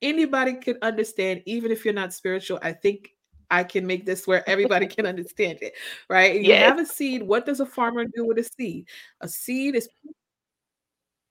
anybody 0.02 0.54
can 0.54 0.78
understand, 0.82 1.42
even 1.46 1.72
if 1.72 1.86
you're 1.86 1.94
not 1.94 2.14
spiritual. 2.14 2.60
I 2.62 2.74
think 2.74 3.12
I 3.50 3.64
can 3.64 3.86
make 3.86 4.06
this 4.06 4.26
where 4.26 4.48
everybody 4.50 4.88
can 4.88 5.06
understand 5.08 5.60
it, 5.62 5.74
right? 6.10 6.42
You 6.42 6.56
have 6.56 6.80
a 6.80 6.86
seed. 6.86 7.24
What 7.24 7.46
does 7.46 7.60
a 7.60 7.66
farmer 7.66 8.06
do 8.06 8.26
with 8.26 8.38
a 8.40 8.44
seed? 8.44 8.88
A 9.22 9.28
seed 9.28 9.76
is 9.76 9.90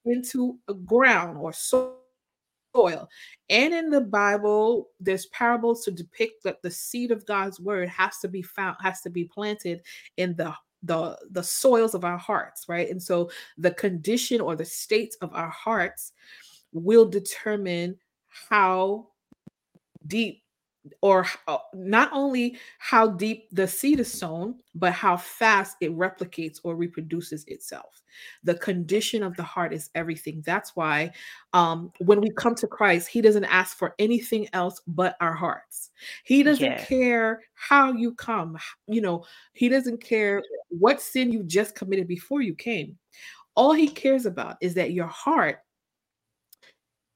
into 0.05 0.57
a 0.67 0.73
ground 0.73 1.37
or 1.37 1.53
soil. 1.53 1.99
And 3.49 3.73
in 3.73 3.89
the 3.89 4.01
Bible, 4.01 4.89
there's 4.99 5.25
parables 5.27 5.83
to 5.85 5.91
depict 5.91 6.43
that 6.43 6.61
the 6.61 6.71
seed 6.71 7.11
of 7.11 7.25
God's 7.25 7.59
word 7.59 7.89
has 7.89 8.19
to 8.19 8.27
be 8.27 8.41
found, 8.41 8.77
has 8.81 9.01
to 9.01 9.09
be 9.09 9.25
planted 9.25 9.81
in 10.17 10.35
the 10.35 10.53
the 10.83 11.15
the 11.29 11.43
soils 11.43 11.93
of 11.93 12.03
our 12.03 12.17
hearts 12.17 12.65
right 12.67 12.89
and 12.89 13.01
so 13.01 13.29
the 13.59 13.69
condition 13.69 14.41
or 14.41 14.55
the 14.55 14.65
state 14.65 15.15
of 15.21 15.31
our 15.35 15.51
hearts 15.51 16.13
will 16.73 17.05
determine 17.05 17.95
how 18.49 19.07
deep 20.07 20.41
or 21.01 21.25
uh, 21.47 21.57
not 21.73 22.09
only 22.11 22.57
how 22.79 23.07
deep 23.07 23.47
the 23.51 23.67
seed 23.67 23.99
is 23.99 24.11
sown, 24.11 24.55
but 24.73 24.93
how 24.93 25.15
fast 25.15 25.77
it 25.79 25.95
replicates 25.95 26.59
or 26.63 26.75
reproduces 26.75 27.43
itself. 27.47 28.01
The 28.43 28.55
condition 28.55 29.21
of 29.23 29.35
the 29.35 29.43
heart 29.43 29.73
is 29.73 29.89
everything. 29.93 30.41
That's 30.45 30.75
why 30.75 31.11
um, 31.53 31.91
when 31.99 32.19
we 32.19 32.31
come 32.31 32.55
to 32.55 32.67
Christ, 32.67 33.07
He 33.07 33.21
doesn't 33.21 33.45
ask 33.45 33.77
for 33.77 33.93
anything 33.99 34.47
else 34.53 34.81
but 34.87 35.15
our 35.21 35.33
hearts. 35.33 35.91
He 36.23 36.41
doesn't 36.41 36.63
yeah. 36.63 36.83
care 36.83 37.43
how 37.53 37.93
you 37.93 38.13
come. 38.15 38.57
You 38.87 39.01
know, 39.01 39.25
He 39.53 39.69
doesn't 39.69 40.03
care 40.03 40.41
what 40.69 41.01
sin 41.01 41.31
you 41.31 41.43
just 41.43 41.75
committed 41.75 42.07
before 42.07 42.41
you 42.41 42.55
came. 42.55 42.97
All 43.55 43.73
He 43.73 43.87
cares 43.87 44.25
about 44.25 44.57
is 44.61 44.73
that 44.75 44.93
your 44.93 45.07
heart 45.07 45.59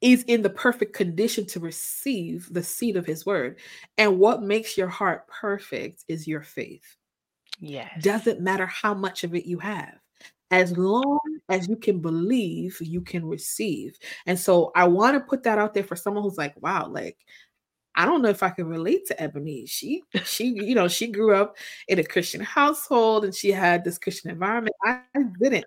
is 0.06 0.22
in 0.28 0.44
the 0.44 0.50
perfect 0.52 0.94
condition 0.94 1.48
to 1.48 1.60
receive 1.60 2.48
the 2.52 2.62
seed 2.62 2.96
of 2.96 3.08
his 3.08 3.26
word. 3.26 3.58
And 3.98 4.20
what 4.20 4.44
makes 4.44 4.78
your 4.78 4.88
heart 4.88 5.28
perfect 5.28 6.06
is 6.08 6.28
your 6.28 6.44
faith. 6.44 6.96
Yes. 7.60 8.04
Doesn't 8.04 8.40
matter 8.40 8.68
how 8.68 8.94
much 8.94 9.24
of 9.24 9.34
it 9.34 9.48
you 9.48 9.58
have. 9.58 9.96
As 10.52 10.78
long 10.78 11.20
as 11.50 11.68
you 11.68 11.76
can 11.76 12.02
believe, 12.02 12.78
you 12.82 13.02
can 13.02 13.26
receive. 13.26 13.98
And 14.28 14.38
so 14.38 14.72
I 14.76 14.86
want 14.88 15.16
to 15.16 15.22
put 15.22 15.42
that 15.42 15.58
out 15.58 15.74
there 15.74 15.84
for 15.84 15.96
someone 15.96 16.22
who's 16.22 16.38
like, 16.38 16.54
wow, 16.62 16.88
like 16.88 17.18
I 17.96 18.06
don't 18.06 18.22
know 18.22 18.30
if 18.30 18.44
I 18.44 18.52
can 18.52 18.68
relate 18.68 19.08
to 19.08 19.20
Ebony. 19.20 19.66
She 19.66 20.04
she 20.24 20.50
you 20.50 20.76
know, 20.76 20.88
she 20.88 21.08
grew 21.08 21.34
up 21.34 21.58
in 21.88 21.98
a 21.98 22.04
Christian 22.04 22.42
household 22.42 23.26
and 23.26 23.34
she 23.34 23.52
had 23.52 23.84
this 23.84 23.98
Christian 23.98 24.30
environment. 24.30 24.76
I 24.84 25.02
didn't. 25.42 25.66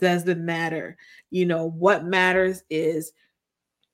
Doesn't 0.00 0.44
matter. 0.44 0.96
You 1.30 1.46
know, 1.46 1.70
what 1.70 2.04
matters 2.04 2.62
is 2.70 3.12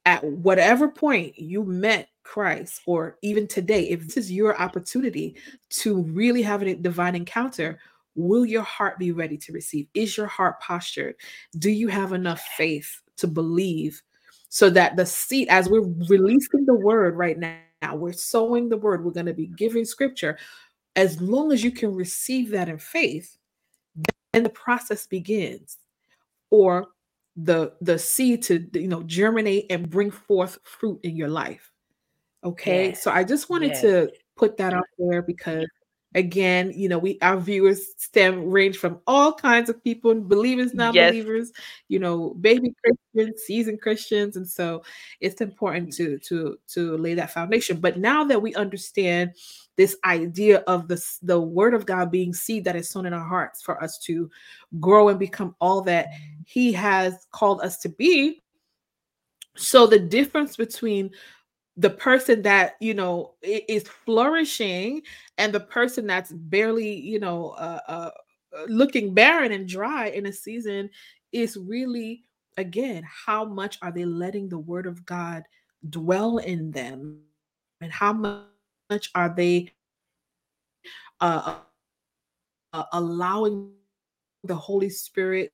at 0.06 0.22
whatever 0.24 0.88
point 0.88 1.38
you 1.38 1.64
met 1.64 2.08
Christ, 2.22 2.82
or 2.86 3.18
even 3.22 3.46
today, 3.46 3.88
if 3.90 4.06
this 4.06 4.16
is 4.16 4.32
your 4.32 4.60
opportunity 4.60 5.36
to 5.70 6.02
really 6.02 6.42
have 6.42 6.62
a 6.62 6.74
divine 6.74 7.14
encounter, 7.14 7.78
will 8.14 8.46
your 8.46 8.62
heart 8.62 8.98
be 8.98 9.12
ready 9.12 9.36
to 9.38 9.52
receive? 9.52 9.86
Is 9.94 10.16
your 10.16 10.26
heart 10.26 10.60
postured? 10.60 11.16
Do 11.58 11.70
you 11.70 11.88
have 11.88 12.12
enough 12.12 12.40
faith 12.56 13.00
to 13.16 13.26
believe 13.26 14.02
so 14.48 14.70
that 14.70 14.96
the 14.96 15.04
seed, 15.04 15.48
as 15.48 15.68
we're 15.68 15.88
releasing 16.08 16.64
the 16.64 16.74
word 16.74 17.16
right 17.16 17.38
now, 17.38 17.58
we're 17.92 18.12
sowing 18.12 18.68
the 18.68 18.76
word, 18.76 19.04
we're 19.04 19.10
going 19.10 19.26
to 19.26 19.34
be 19.34 19.48
giving 19.48 19.84
scripture. 19.84 20.38
As 20.96 21.20
long 21.20 21.52
as 21.52 21.64
you 21.64 21.72
can 21.72 21.92
receive 21.94 22.50
that 22.50 22.68
in 22.68 22.78
faith, 22.78 23.36
then 24.32 24.44
the 24.44 24.50
process 24.50 25.06
begins. 25.06 25.78
Or 26.50 26.86
the 27.36 27.72
the 27.80 27.98
seed 27.98 28.42
to 28.42 28.66
you 28.74 28.88
know 28.88 29.02
germinate 29.02 29.66
and 29.70 29.90
bring 29.90 30.10
forth 30.10 30.58
fruit 30.62 31.00
in 31.02 31.16
your 31.16 31.28
life 31.28 31.70
okay 32.44 32.88
yes. 32.88 33.02
so 33.02 33.10
i 33.10 33.24
just 33.24 33.50
wanted 33.50 33.70
yes. 33.70 33.80
to 33.80 34.12
put 34.36 34.56
that 34.56 34.72
out 34.72 34.84
there 34.98 35.22
because 35.22 35.66
again 36.14 36.72
you 36.74 36.88
know 36.88 36.98
we 36.98 37.18
our 37.22 37.36
viewers 37.36 37.86
stem 37.96 38.48
range 38.48 38.76
from 38.76 39.00
all 39.06 39.32
kinds 39.32 39.68
of 39.68 39.82
people 39.82 40.14
believers 40.20 40.72
non-believers 40.74 41.52
yes. 41.54 41.64
you 41.88 41.98
know 41.98 42.34
baby 42.40 42.74
christians 42.84 43.42
seasoned 43.42 43.80
christians 43.80 44.36
and 44.36 44.48
so 44.48 44.82
it's 45.20 45.40
important 45.40 45.92
to 45.92 46.18
to 46.18 46.56
to 46.68 46.96
lay 46.98 47.14
that 47.14 47.32
foundation 47.32 47.78
but 47.78 47.98
now 47.98 48.24
that 48.24 48.40
we 48.40 48.54
understand 48.54 49.32
this 49.76 49.96
idea 50.04 50.58
of 50.66 50.88
the, 50.88 51.04
the 51.22 51.40
word 51.40 51.74
of 51.74 51.86
God 51.86 52.10
being 52.10 52.32
seed 52.32 52.64
that 52.64 52.76
is 52.76 52.88
sown 52.88 53.06
in 53.06 53.12
our 53.12 53.26
hearts 53.26 53.62
for 53.62 53.82
us 53.82 53.98
to 54.00 54.30
grow 54.80 55.08
and 55.08 55.18
become 55.18 55.54
all 55.60 55.82
that 55.82 56.08
he 56.46 56.72
has 56.72 57.26
called 57.32 57.60
us 57.60 57.78
to 57.78 57.88
be. 57.88 58.42
So 59.56 59.86
the 59.86 59.98
difference 59.98 60.56
between 60.56 61.10
the 61.76 61.90
person 61.90 62.42
that 62.42 62.76
you 62.80 62.94
know 62.94 63.34
is 63.42 63.88
flourishing 63.88 65.02
and 65.38 65.52
the 65.52 65.60
person 65.60 66.06
that's 66.06 66.32
barely 66.32 66.94
you 66.94 67.18
know 67.18 67.50
uh, 67.50 67.80
uh, 67.88 68.10
uh, 68.56 68.64
looking 68.68 69.12
barren 69.12 69.52
and 69.52 69.68
dry 69.68 70.06
in 70.08 70.26
a 70.26 70.32
season 70.32 70.88
is 71.32 71.56
really 71.56 72.22
again 72.56 73.02
how 73.04 73.44
much 73.44 73.78
are 73.82 73.90
they 73.90 74.04
letting 74.04 74.48
the 74.48 74.58
word 74.58 74.86
of 74.86 75.04
god 75.04 75.42
dwell 75.90 76.38
in 76.38 76.70
them? 76.70 77.20
And 77.80 77.92
how 77.92 78.12
much 78.12 79.10
are 79.14 79.28
they 79.34 79.72
uh, 81.20 81.56
uh, 82.72 82.84
allowing 82.92 83.72
the 84.44 84.54
Holy 84.54 84.90
Spirit 84.90 85.52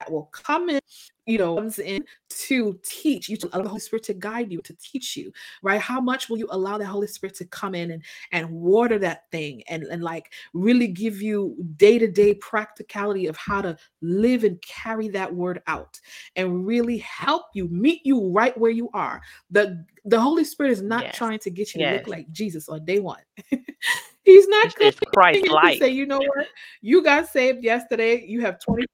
that 0.00 0.10
will 0.10 0.28
come 0.32 0.68
in, 0.68 0.80
you 1.26 1.38
know, 1.38 1.56
comes 1.56 1.78
in 1.78 2.04
to 2.28 2.78
teach 2.84 3.28
you, 3.28 3.36
to 3.36 3.48
allow 3.52 3.62
the 3.62 3.68
Holy 3.68 3.80
Spirit 3.80 4.04
to 4.04 4.14
guide 4.14 4.52
you, 4.52 4.60
to 4.62 4.76
teach 4.76 5.16
you, 5.16 5.32
right? 5.62 5.80
How 5.80 6.00
much 6.00 6.28
will 6.28 6.38
you 6.38 6.46
allow 6.50 6.78
the 6.78 6.86
Holy 6.86 7.06
Spirit 7.06 7.34
to 7.36 7.44
come 7.46 7.74
in 7.74 7.90
and, 7.92 8.02
and 8.32 8.50
water 8.50 8.98
that 8.98 9.30
thing 9.30 9.62
and, 9.68 9.84
and 9.84 10.02
like 10.02 10.32
really 10.52 10.88
give 10.88 11.20
you 11.22 11.56
day-to-day 11.76 12.34
practicality 12.34 13.26
of 13.26 13.36
how 13.36 13.62
to 13.62 13.76
live 14.02 14.44
and 14.44 14.60
carry 14.62 15.08
that 15.08 15.34
word 15.34 15.62
out 15.66 15.98
and 16.36 16.66
really 16.66 16.98
help 16.98 17.44
you 17.54 17.68
meet 17.68 18.02
you 18.04 18.28
right 18.30 18.56
where 18.58 18.70
you 18.70 18.90
are. 18.92 19.20
The 19.50 19.84
the 20.08 20.20
Holy 20.20 20.44
Spirit 20.44 20.70
is 20.70 20.82
not 20.82 21.02
Yes. 21.02 21.16
trying 21.16 21.40
to 21.40 21.50
get 21.50 21.74
you 21.74 21.84
to 21.84 21.92
look 21.94 22.06
like 22.06 22.30
Jesus 22.30 22.68
on 22.68 22.84
day 22.84 23.00
one. 23.00 23.18
He's 24.24 24.46
not 24.46 24.68
It's 24.80 25.00
Christ 25.00 25.44
to 25.44 25.52
like. 25.52 25.78
say, 25.80 25.88
you 25.88 26.06
know 26.06 26.18
what? 26.18 26.46
You 26.80 27.02
got 27.02 27.28
saved 27.28 27.64
yesterday. 27.64 28.24
You 28.24 28.40
have 28.42 28.60
20 28.60 28.84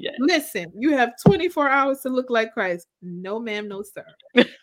Yes. 0.00 0.14
Listen, 0.18 0.72
you 0.74 0.96
have 0.96 1.12
24 1.26 1.68
hours 1.68 2.00
to 2.00 2.08
look 2.08 2.30
like 2.30 2.52
Christ. 2.54 2.86
No, 3.02 3.38
ma'am, 3.38 3.68
no, 3.68 3.82
sir. 3.82 4.04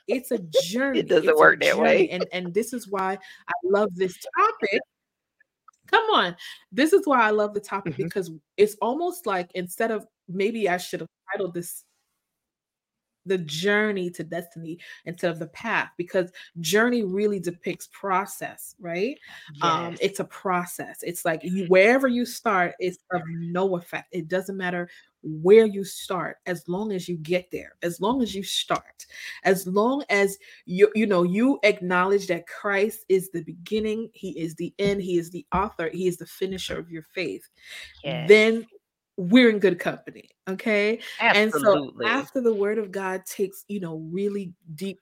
It's 0.08 0.32
a 0.32 0.40
journey. 0.64 1.00
It 1.00 1.08
doesn't 1.08 1.30
It's 1.30 1.40
work 1.40 1.60
that 1.62 1.76
journey. 1.76 1.82
way. 1.82 2.10
And 2.10 2.26
and 2.34 2.54
this 2.54 2.74
is 2.74 2.88
why 2.90 3.18
I 3.48 3.54
love 3.64 3.90
this 3.96 4.18
topic. 4.38 4.82
Come 5.92 6.06
on. 6.12 6.36
This 6.72 6.92
is 6.92 7.06
why 7.06 7.22
I 7.22 7.30
love 7.30 7.54
the 7.54 7.60
topic 7.62 7.94
Mhm. 7.94 7.98
because 8.06 8.32
it's 8.58 8.76
almost 8.82 9.26
like 9.28 9.52
instead 9.54 9.92
of 9.92 10.08
maybe 10.28 10.68
I 10.68 10.78
should 10.78 11.02
have 11.02 11.10
titled 11.32 11.54
this 11.54 11.84
the 13.26 13.38
journey 13.40 14.10
to 14.10 14.24
destiny 14.24 14.80
instead 15.04 15.30
of 15.30 15.38
the 15.38 15.48
path 15.48 15.90
because 15.98 16.32
journey 16.62 17.04
really 17.04 17.42
depicts 17.42 17.90
process, 17.92 18.74
right? 18.80 19.18
um 19.62 19.98
it's 20.00 20.20
a 20.22 20.24
process 20.26 21.00
it's 21.02 21.26
like 21.26 21.42
you 21.44 21.66
wherever 21.68 22.08
you 22.08 22.26
start 22.26 22.74
it's 22.80 23.00
of 23.12 23.22
no 23.28 23.76
effect 23.76 24.08
it 24.14 24.28
doesn't 24.30 24.56
matter 24.56 24.88
where 25.28 25.66
you 25.66 25.84
start 25.84 26.38
as 26.46 26.68
long 26.68 26.92
as 26.92 27.08
you 27.08 27.18
get 27.18 27.50
there 27.52 27.74
as 27.84 28.00
long 28.00 28.22
as 28.22 28.34
you 28.34 28.44
start 28.44 29.06
as 29.44 29.68
long 29.68 30.04
as 30.10 30.38
you 30.66 30.90
you 30.96 31.06
know 31.06 31.24
you 31.24 31.60
acknowledge 31.64 32.28
that 32.28 32.48
christ 32.48 33.02
is 33.10 33.30
the 33.32 33.44
beginning 33.44 34.10
he 34.14 34.30
is 34.40 34.56
the 34.56 34.74
end 34.80 35.02
he 35.02 35.18
is 35.18 35.30
the 35.30 35.46
author 35.54 35.90
he 35.90 36.08
is 36.08 36.18
the 36.18 36.26
finisher 36.26 36.80
of 36.80 36.90
your 36.90 37.04
faith 37.14 37.48
Yes. 38.04 38.28
then 38.30 38.66
we're 39.18 39.50
in 39.50 39.60
good 39.60 39.80
company 39.80 40.30
okay 40.48 41.00
Absolutely. 41.20 42.06
and 42.06 42.14
so 42.14 42.18
after 42.20 42.42
the 42.42 42.54
word 42.54 42.78
of 42.78 42.92
god 42.92 43.26
takes 43.26 43.66
you 43.68 43.80
know 43.80 43.98
really 44.12 44.54
deep 44.76 45.00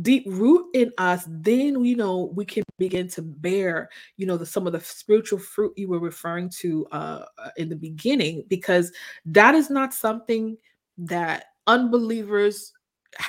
deep 0.00 0.24
root 0.26 0.66
in 0.74 0.92
us, 0.98 1.24
then 1.28 1.84
you 1.84 1.96
know 1.96 2.32
we 2.34 2.44
can 2.44 2.64
begin 2.78 3.08
to 3.08 3.22
bear, 3.22 3.88
you 4.16 4.26
know, 4.26 4.36
the 4.36 4.46
some 4.46 4.66
of 4.66 4.72
the 4.72 4.80
spiritual 4.80 5.38
fruit 5.38 5.72
you 5.76 5.88
were 5.88 6.00
referring 6.00 6.48
to 6.60 6.86
uh 6.92 7.24
uh, 7.38 7.50
in 7.56 7.68
the 7.68 7.76
beginning, 7.76 8.44
because 8.48 8.92
that 9.24 9.54
is 9.54 9.70
not 9.70 9.94
something 9.94 10.56
that 10.98 11.46
unbelievers 11.66 12.72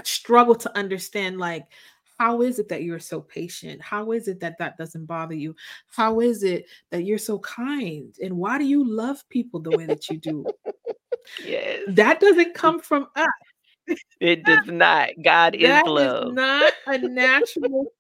struggle 0.04 0.56
to 0.56 0.78
understand. 0.78 1.38
Like, 1.38 1.66
how 2.18 2.42
is 2.42 2.60
it 2.60 2.70
that 2.70 2.84
you're 2.84 3.00
so 3.00 3.22
patient? 3.22 3.82
How 3.82 4.12
is 4.12 4.28
it 4.28 4.40
that 4.40 4.58
that 4.60 4.78
doesn't 4.78 5.06
bother 5.06 5.36
you? 5.36 5.56
How 5.88 6.20
is 6.20 6.44
it 6.44 6.66
that 6.92 7.04
you're 7.04 7.18
so 7.18 7.40
kind? 7.40 8.16
And 8.24 8.38
why 8.38 8.58
do 8.58 8.66
you 8.66 8.88
love 8.88 9.28
people 9.30 9.60
the 9.60 9.72
way 9.72 9.86
that 9.86 10.10
you 10.10 10.18
do? 10.18 10.46
Yes. 11.46 11.80
That 11.88 12.20
doesn't 12.20 12.54
come 12.54 12.82
from 12.82 13.08
us. 13.16 13.28
It 14.20 14.44
does 14.44 14.68
not. 14.68 15.10
God 15.22 15.56
is 15.56 15.68
That 15.70 15.86
is 15.86 15.92
love. 15.92 16.34
not 16.34 16.74
a 16.88 16.98
natural 16.98 17.92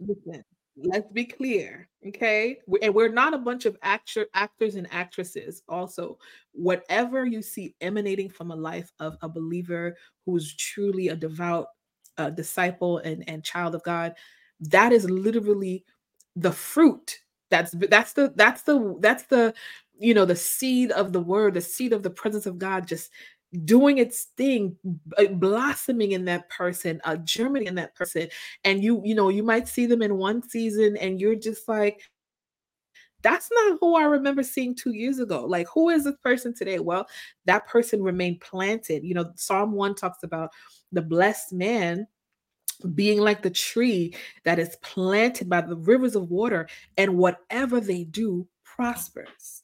Listen, 0.00 0.42
let's 0.76 1.10
be 1.12 1.24
clear, 1.24 1.88
okay? 2.08 2.56
And 2.82 2.94
we're 2.94 3.12
not 3.12 3.34
a 3.34 3.38
bunch 3.38 3.66
of 3.66 3.76
actor, 3.82 4.26
actors 4.34 4.76
and 4.76 4.88
actresses. 4.90 5.62
Also, 5.68 6.18
whatever 6.52 7.26
you 7.26 7.42
see 7.42 7.74
emanating 7.80 8.30
from 8.30 8.50
a 8.50 8.56
life 8.56 8.90
of 8.98 9.16
a 9.22 9.28
believer 9.28 9.94
who's 10.24 10.54
truly 10.56 11.08
a 11.08 11.16
devout 11.16 11.66
uh, 12.18 12.30
disciple 12.30 12.98
and, 12.98 13.28
and 13.28 13.44
child 13.44 13.74
of 13.74 13.82
God, 13.82 14.14
that 14.60 14.92
is 14.92 15.08
literally 15.08 15.84
the 16.36 16.52
fruit. 16.52 17.18
That's 17.50 17.72
that's 17.72 18.12
the 18.14 18.32
that's 18.36 18.62
the 18.62 18.96
that's 19.00 19.24
the 19.24 19.52
you 19.98 20.14
know 20.14 20.24
the 20.24 20.36
seed 20.36 20.92
of 20.92 21.12
the 21.12 21.20
word, 21.20 21.54
the 21.54 21.60
seed 21.60 21.92
of 21.92 22.02
the 22.02 22.10
presence 22.10 22.46
of 22.46 22.58
God, 22.58 22.86
just 22.86 23.10
doing 23.64 23.98
its 23.98 24.24
thing, 24.36 24.76
blossoming 25.32 26.12
in 26.12 26.24
that 26.26 26.48
person, 26.48 27.00
uh, 27.04 27.16
germinating 27.16 27.68
in 27.68 27.74
that 27.76 27.94
person. 27.96 28.28
And 28.64 28.82
you 28.82 29.02
you 29.04 29.14
know 29.14 29.28
you 29.28 29.42
might 29.42 29.68
see 29.68 29.86
them 29.86 30.02
in 30.02 30.16
one 30.16 30.48
season 30.48 30.96
and 30.96 31.20
you're 31.20 31.34
just 31.34 31.68
like 31.68 32.02
that's 33.22 33.50
not 33.52 33.76
who 33.80 33.96
i 33.96 34.04
remember 34.04 34.42
seeing 34.42 34.74
two 34.74 34.92
years 34.92 35.18
ago. 35.18 35.44
Like 35.44 35.66
who 35.74 35.90
is 35.90 36.04
this 36.04 36.16
person 36.22 36.54
today? 36.54 36.78
Well 36.78 37.06
that 37.46 37.66
person 37.66 38.02
remained 38.02 38.40
planted. 38.40 39.04
You 39.04 39.14
know 39.14 39.32
psalm 39.36 39.72
1 39.72 39.94
talks 39.96 40.22
about 40.22 40.50
the 40.92 41.02
blessed 41.02 41.52
man 41.52 42.06
being 42.94 43.18
like 43.20 43.42
the 43.42 43.50
tree 43.50 44.14
that 44.44 44.58
is 44.58 44.76
planted 44.82 45.48
by 45.48 45.60
the 45.60 45.76
rivers 45.76 46.16
of 46.16 46.30
water 46.30 46.68
and 46.96 47.16
whatever 47.16 47.80
they 47.80 48.04
do 48.04 48.46
prospers 48.64 49.62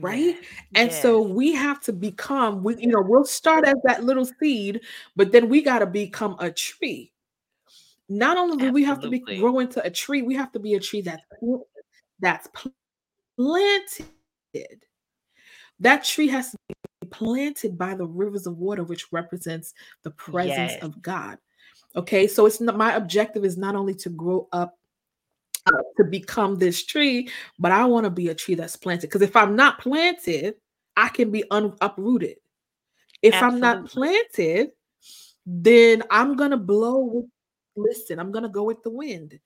right 0.00 0.36
Yes. 0.36 0.46
and 0.74 0.92
so 0.92 1.20
we 1.20 1.52
have 1.52 1.80
to 1.82 1.92
become 1.92 2.62
we 2.62 2.76
you 2.78 2.88
know 2.88 3.02
we'll 3.06 3.24
start 3.24 3.64
as 3.64 3.74
that 3.84 4.04
little 4.04 4.24
seed 4.40 4.80
but 5.16 5.32
then 5.32 5.48
we 5.48 5.60
got 5.60 5.80
to 5.80 5.86
become 5.86 6.36
a 6.38 6.50
tree 6.50 7.12
not 8.08 8.36
only 8.36 8.56
do 8.58 8.72
we 8.72 8.84
have 8.84 9.00
to 9.00 9.08
be 9.08 9.20
grow 9.20 9.58
into 9.60 9.82
a 9.84 9.90
tree, 9.90 10.20
we 10.22 10.34
have 10.34 10.52
to 10.52 10.58
be 10.58 10.74
a 10.74 10.80
tree 10.80 11.00
that's 11.00 11.22
that's 12.20 12.48
planted. 13.36 14.84
That 15.80 16.04
tree 16.04 16.28
has 16.28 16.50
to 16.50 16.58
be 17.00 17.08
planted 17.08 17.78
by 17.78 17.94
the 17.94 18.06
rivers 18.06 18.46
of 18.46 18.58
water, 18.58 18.84
which 18.84 19.10
represents 19.12 19.72
the 20.02 20.10
presence 20.10 20.72
Yes. 20.72 20.82
of 20.82 21.00
God. 21.00 21.38
Okay, 21.94 22.26
so 22.26 22.46
it's 22.46 22.60
not 22.60 22.76
my 22.76 22.94
objective 22.94 23.44
is 23.44 23.58
not 23.58 23.74
only 23.76 23.94
to 23.96 24.08
grow 24.08 24.48
up 24.52 24.78
uh, 25.66 25.82
to 25.96 26.04
become 26.04 26.56
this 26.56 26.84
tree, 26.84 27.28
but 27.58 27.70
I 27.72 27.84
want 27.84 28.04
to 28.04 28.10
be 28.10 28.28
a 28.28 28.34
tree 28.34 28.54
that's 28.54 28.76
planted. 28.76 29.08
Because 29.08 29.22
if 29.22 29.36
I'm 29.36 29.54
not 29.54 29.78
planted, 29.78 30.54
I 30.96 31.08
can 31.08 31.30
be 31.30 31.44
un- 31.50 31.76
uprooted. 31.80 32.36
If 33.22 33.34
I'm 33.34 33.60
not 33.60 33.86
planted, 33.86 34.70
then 35.46 36.02
I'm 36.10 36.34
gonna 36.36 36.56
blow 36.56 36.98
with 36.98 37.26
listen, 37.76 38.18
I'm 38.18 38.32
gonna 38.32 38.48
go 38.48 38.64
with 38.64 38.82
the 38.82 38.90
wind. 38.90 39.38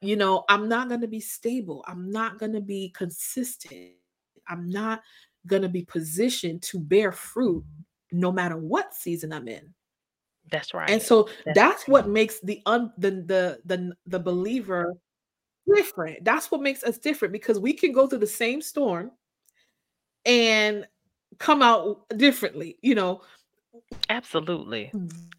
You 0.00 0.16
know, 0.16 0.44
I'm 0.48 0.68
not 0.68 0.88
gonna 0.88 1.06
be 1.06 1.20
stable. 1.20 1.84
I'm 1.86 2.10
not 2.10 2.38
gonna 2.38 2.60
be 2.60 2.90
consistent. 2.96 3.92
I'm 4.48 4.68
not 4.68 5.02
gonna 5.46 5.68
be 5.68 5.84
positioned 5.84 6.62
to 6.62 6.80
bear 6.80 7.12
fruit 7.12 7.64
no 8.12 8.32
matter 8.32 8.56
what 8.56 8.94
season 8.94 9.32
I'm 9.32 9.48
in. 9.48 9.72
That's 10.50 10.74
right. 10.74 10.90
And 10.90 11.00
so 11.00 11.28
That's 11.44 11.58
that's 11.58 11.88
what 11.88 12.08
makes 12.08 12.40
the 12.40 12.62
un 12.66 12.92
the 12.98 13.10
the 13.10 13.60
the, 13.64 13.92
the 14.06 14.18
believer 14.18 14.94
different. 15.74 16.24
That's 16.24 16.50
what 16.50 16.60
makes 16.60 16.82
us 16.82 16.98
different 16.98 17.32
because 17.32 17.58
we 17.58 17.72
can 17.72 17.92
go 17.92 18.06
through 18.06 18.18
the 18.18 18.26
same 18.26 18.60
storm 18.60 19.12
and 20.24 20.86
come 21.38 21.62
out 21.62 22.08
differently. 22.16 22.78
You 22.82 22.94
know, 22.94 23.22
Absolutely. 24.08 24.92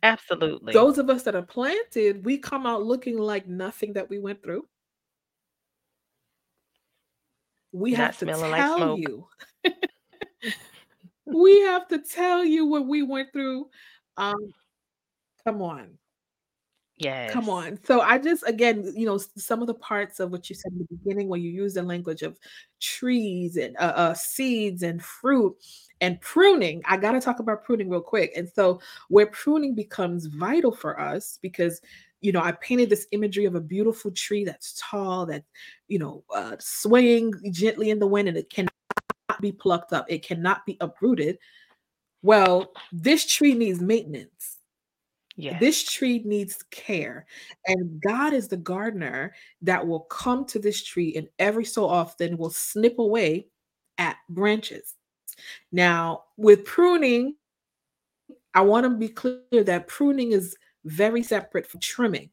Absolutely. 0.03 0.73
those 0.73 0.97
of 0.97 1.09
us 1.09 1.23
that 1.23 1.35
are 1.35 1.41
planted, 1.41 2.25
we 2.25 2.37
come 2.37 2.65
out 2.65 2.83
looking 2.83 3.17
like 3.17 3.47
nothing 3.47 3.93
that 3.93 4.09
we 4.09 4.17
went 4.17 4.41
through. 4.41 4.65
We 7.73 7.91
Not 7.91 7.99
have 7.99 8.17
to 8.19 8.25
smelling 8.25 8.51
like 8.51 8.65
tell 8.65 8.97
you. 8.97 9.27
we 11.25 11.61
have 11.61 11.87
to 11.89 11.99
tell 11.99 12.43
you 12.43 12.65
what 12.65 12.87
we 12.87 13.03
went 13.03 13.31
through. 13.31 13.69
Um, 14.17 14.53
come 15.45 15.61
on. 15.61 15.97
Yes. 16.97 17.31
Come 17.31 17.49
on. 17.49 17.79
So 17.83 18.01
I 18.01 18.19
just 18.19 18.43
again, 18.47 18.93
you 18.95 19.07
know, 19.07 19.17
some 19.17 19.61
of 19.61 19.67
the 19.67 19.73
parts 19.73 20.19
of 20.19 20.31
what 20.31 20.49
you 20.49 20.55
said 20.55 20.71
in 20.73 20.79
the 20.79 20.97
beginning 20.97 21.29
when 21.29 21.41
you 21.41 21.49
use 21.49 21.73
the 21.73 21.81
language 21.81 22.21
of 22.21 22.37
trees 22.79 23.57
and 23.57 23.75
uh, 23.77 23.93
uh, 23.95 24.13
seeds 24.13 24.83
and 24.83 25.03
fruit 25.03 25.55
and 25.99 26.21
pruning. 26.21 26.83
I 26.85 26.97
got 26.97 27.13
to 27.13 27.21
talk 27.21 27.39
about 27.39 27.63
pruning 27.63 27.89
real 27.89 28.01
quick. 28.01 28.33
And 28.35 28.47
so 28.47 28.81
where 29.09 29.25
pruning 29.27 29.73
becomes 29.73 30.27
vital 30.27 30.71
for 30.71 30.99
us 30.99 31.39
because 31.41 31.81
you 32.21 32.31
know, 32.31 32.41
I 32.41 32.51
painted 32.51 32.89
this 32.89 33.07
imagery 33.11 33.45
of 33.45 33.55
a 33.55 33.61
beautiful 33.61 34.11
tree 34.11 34.45
that's 34.45 34.79
tall, 34.79 35.25
that 35.25 35.43
you 35.87 35.97
know, 35.97 36.23
uh, 36.33 36.55
swaying 36.59 37.33
gently 37.51 37.89
in 37.89 37.97
the 37.97 38.05
wind, 38.05 38.27
and 38.27 38.37
it 38.37 38.51
cannot 38.51 38.71
be 39.41 39.51
plucked 39.51 39.91
up. 39.91 40.05
It 40.07 40.23
cannot 40.23 40.63
be 40.67 40.77
uprooted. 40.81 41.39
Well, 42.21 42.73
this 42.91 43.25
tree 43.25 43.55
needs 43.55 43.81
maintenance 43.81 44.59
Yes. 45.41 45.59
this 45.59 45.83
tree 45.83 46.21
needs 46.23 46.63
care 46.71 47.25
and 47.65 48.01
god 48.01 48.33
is 48.33 48.47
the 48.47 48.57
gardener 48.57 49.33
that 49.61 49.85
will 49.85 50.01
come 50.01 50.45
to 50.45 50.59
this 50.59 50.83
tree 50.83 51.15
and 51.15 51.27
every 51.39 51.65
so 51.65 51.87
often 51.87 52.37
will 52.37 52.51
snip 52.51 52.99
away 52.99 53.47
at 53.97 54.17
branches 54.29 54.95
now 55.71 56.23
with 56.37 56.63
pruning 56.65 57.35
i 58.53 58.61
want 58.61 58.83
to 58.83 58.89
be 58.91 59.07
clear 59.07 59.63
that 59.63 59.87
pruning 59.87 60.31
is 60.31 60.55
very 60.85 61.23
separate 61.23 61.65
from 61.65 61.79
trimming 61.79 62.29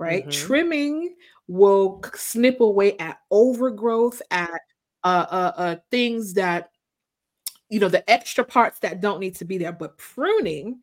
right? 0.00 0.22
Mm-hmm. 0.22 0.46
Trimming 0.46 1.14
will 1.46 2.02
snip 2.14 2.60
away 2.60 2.96
at 2.98 3.18
overgrowth, 3.30 4.20
at 4.30 4.60
uh, 5.04 5.26
uh, 5.30 5.52
uh, 5.56 5.76
things 5.90 6.34
that, 6.34 6.70
you 7.68 7.78
know, 7.78 7.88
the 7.88 8.08
extra 8.10 8.42
parts 8.42 8.80
that 8.80 9.00
don't 9.00 9.20
need 9.20 9.36
to 9.36 9.44
be 9.44 9.58
there. 9.58 9.72
But 9.72 9.98
pruning 9.98 10.80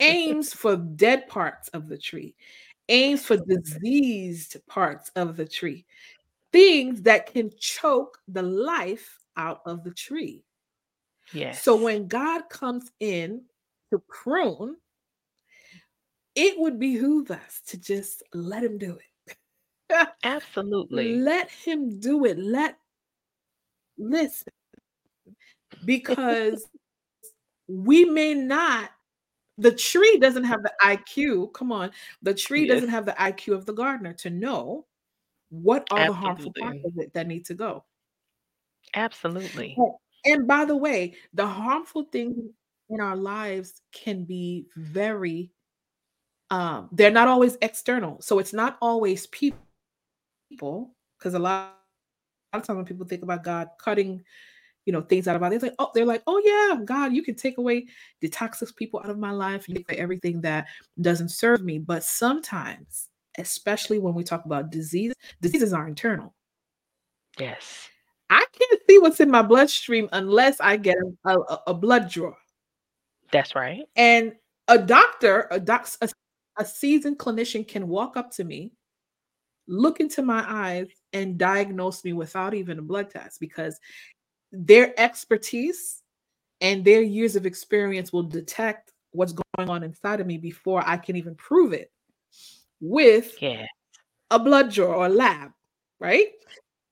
aims 0.00 0.52
for 0.54 0.76
dead 0.76 1.28
parts 1.28 1.68
of 1.68 1.88
the 1.88 1.98
tree, 1.98 2.34
aims 2.88 3.24
for 3.24 3.36
diseased 3.36 4.56
parts 4.66 5.10
of 5.16 5.36
the 5.36 5.46
tree, 5.46 5.84
things 6.52 7.02
that 7.02 7.32
can 7.32 7.50
choke 7.58 8.18
the 8.28 8.42
life 8.42 9.18
out 9.36 9.60
of 9.66 9.84
the 9.84 9.92
tree. 9.92 10.44
Yes. 11.32 11.62
So 11.62 11.76
when 11.76 12.08
God 12.08 12.48
comes 12.50 12.90
in 13.00 13.42
to 13.90 14.02
prune, 14.08 14.76
it 16.34 16.58
would 16.58 16.78
behoove 16.78 17.30
us 17.30 17.60
to 17.68 17.78
just 17.78 18.22
let 18.32 18.64
him 18.64 18.78
do 18.78 18.98
it. 18.98 19.36
Absolutely. 20.24 21.16
Let 21.16 21.50
him 21.50 22.00
do 22.00 22.24
it. 22.24 22.38
Let 22.38 22.76
listen. 23.98 24.52
Because 25.86 26.64
we 27.66 28.04
may 28.04 28.34
not 28.34 28.90
the 29.58 29.72
tree 29.72 30.18
doesn't 30.18 30.44
have 30.44 30.62
the 30.62 30.72
IQ. 30.82 31.52
Come 31.52 31.72
on. 31.72 31.90
The 32.22 32.34
tree 32.34 32.66
yes. 32.66 32.74
doesn't 32.74 32.88
have 32.88 33.06
the 33.06 33.12
IQ 33.12 33.54
of 33.54 33.66
the 33.66 33.72
gardener 33.72 34.12
to 34.14 34.30
know 34.30 34.86
what 35.50 35.86
are 35.90 36.00
Absolutely. 36.00 36.06
the 36.06 36.26
harmful 36.26 36.52
parts 36.58 36.84
of 36.84 36.92
it 36.98 37.12
that 37.14 37.26
need 37.26 37.44
to 37.46 37.54
go. 37.54 37.84
Absolutely. 38.94 39.76
And 40.24 40.46
by 40.46 40.64
the 40.64 40.76
way, 40.76 41.14
the 41.34 41.46
harmful 41.46 42.04
things 42.04 42.36
in 42.90 43.00
our 43.00 43.16
lives 43.16 43.80
can 43.92 44.24
be 44.24 44.66
very 44.76 45.50
um 46.50 46.88
they're 46.92 47.10
not 47.10 47.28
always 47.28 47.56
external. 47.62 48.20
So 48.20 48.38
it's 48.38 48.52
not 48.52 48.78
always 48.80 49.26
people 49.26 49.58
because 51.18 51.34
a 51.34 51.38
lot, 51.38 51.78
a 52.52 52.56
lot 52.56 52.62
of 52.62 52.66
times 52.66 52.76
when 52.76 52.84
people 52.84 53.06
think 53.06 53.22
about 53.22 53.44
God 53.44 53.68
cutting 53.78 54.22
you 54.84 54.92
know 54.92 55.00
things 55.00 55.28
out 55.28 55.36
of 55.36 55.42
my 55.42 55.48
life. 55.48 55.62
Like, 55.62 55.74
oh, 55.78 55.90
they're 55.94 56.06
like, 56.06 56.22
oh 56.26 56.40
yeah, 56.44 56.84
God, 56.84 57.12
you 57.12 57.22
can 57.22 57.34
take 57.34 57.58
away 57.58 57.86
the 58.20 58.28
toxic 58.28 58.74
people 58.76 59.00
out 59.00 59.10
of 59.10 59.18
my 59.18 59.30
life, 59.30 59.68
you 59.68 59.74
take 59.76 59.98
everything 59.98 60.40
that 60.42 60.66
doesn't 61.00 61.30
serve 61.30 61.62
me. 61.62 61.78
But 61.78 62.04
sometimes, 62.04 63.08
especially 63.38 63.98
when 63.98 64.14
we 64.14 64.24
talk 64.24 64.44
about 64.44 64.70
disease, 64.70 65.14
diseases 65.40 65.72
are 65.72 65.88
internal. 65.88 66.34
Yes. 67.38 67.88
I 68.30 68.44
can't 68.58 68.80
see 68.88 68.98
what's 68.98 69.20
in 69.20 69.30
my 69.30 69.42
bloodstream 69.42 70.08
unless 70.12 70.60
I 70.60 70.76
get 70.76 70.96
a, 71.24 71.38
a, 71.38 71.60
a 71.68 71.74
blood 71.74 72.08
draw. 72.08 72.32
That's 73.30 73.54
right. 73.54 73.84
And 73.96 74.32
a 74.68 74.78
doctor, 74.78 75.48
a 75.50 75.60
doc, 75.60 75.88
a, 76.00 76.08
a 76.58 76.64
seasoned 76.64 77.18
clinician 77.18 77.66
can 77.66 77.88
walk 77.88 78.16
up 78.16 78.30
to 78.32 78.44
me, 78.44 78.72
look 79.66 80.00
into 80.00 80.22
my 80.22 80.44
eyes, 80.46 80.88
and 81.12 81.38
diagnose 81.38 82.04
me 82.04 82.12
without 82.12 82.54
even 82.54 82.78
a 82.78 82.82
blood 82.82 83.10
test 83.10 83.38
because 83.40 83.78
their 84.52 84.98
expertise 85.00 86.02
and 86.60 86.84
their 86.84 87.02
years 87.02 87.34
of 87.36 87.46
experience 87.46 88.12
will 88.12 88.22
detect 88.22 88.92
what's 89.10 89.32
going 89.32 89.68
on 89.68 89.82
inside 89.82 90.20
of 90.20 90.26
me 90.26 90.38
before 90.38 90.82
I 90.86 90.96
can 90.96 91.16
even 91.16 91.34
prove 91.34 91.72
it 91.72 91.90
with 92.80 93.34
yeah. 93.40 93.66
a 94.30 94.38
blood 94.38 94.72
draw 94.72 94.94
or 94.94 95.08
lab, 95.08 95.50
right? 95.98 96.28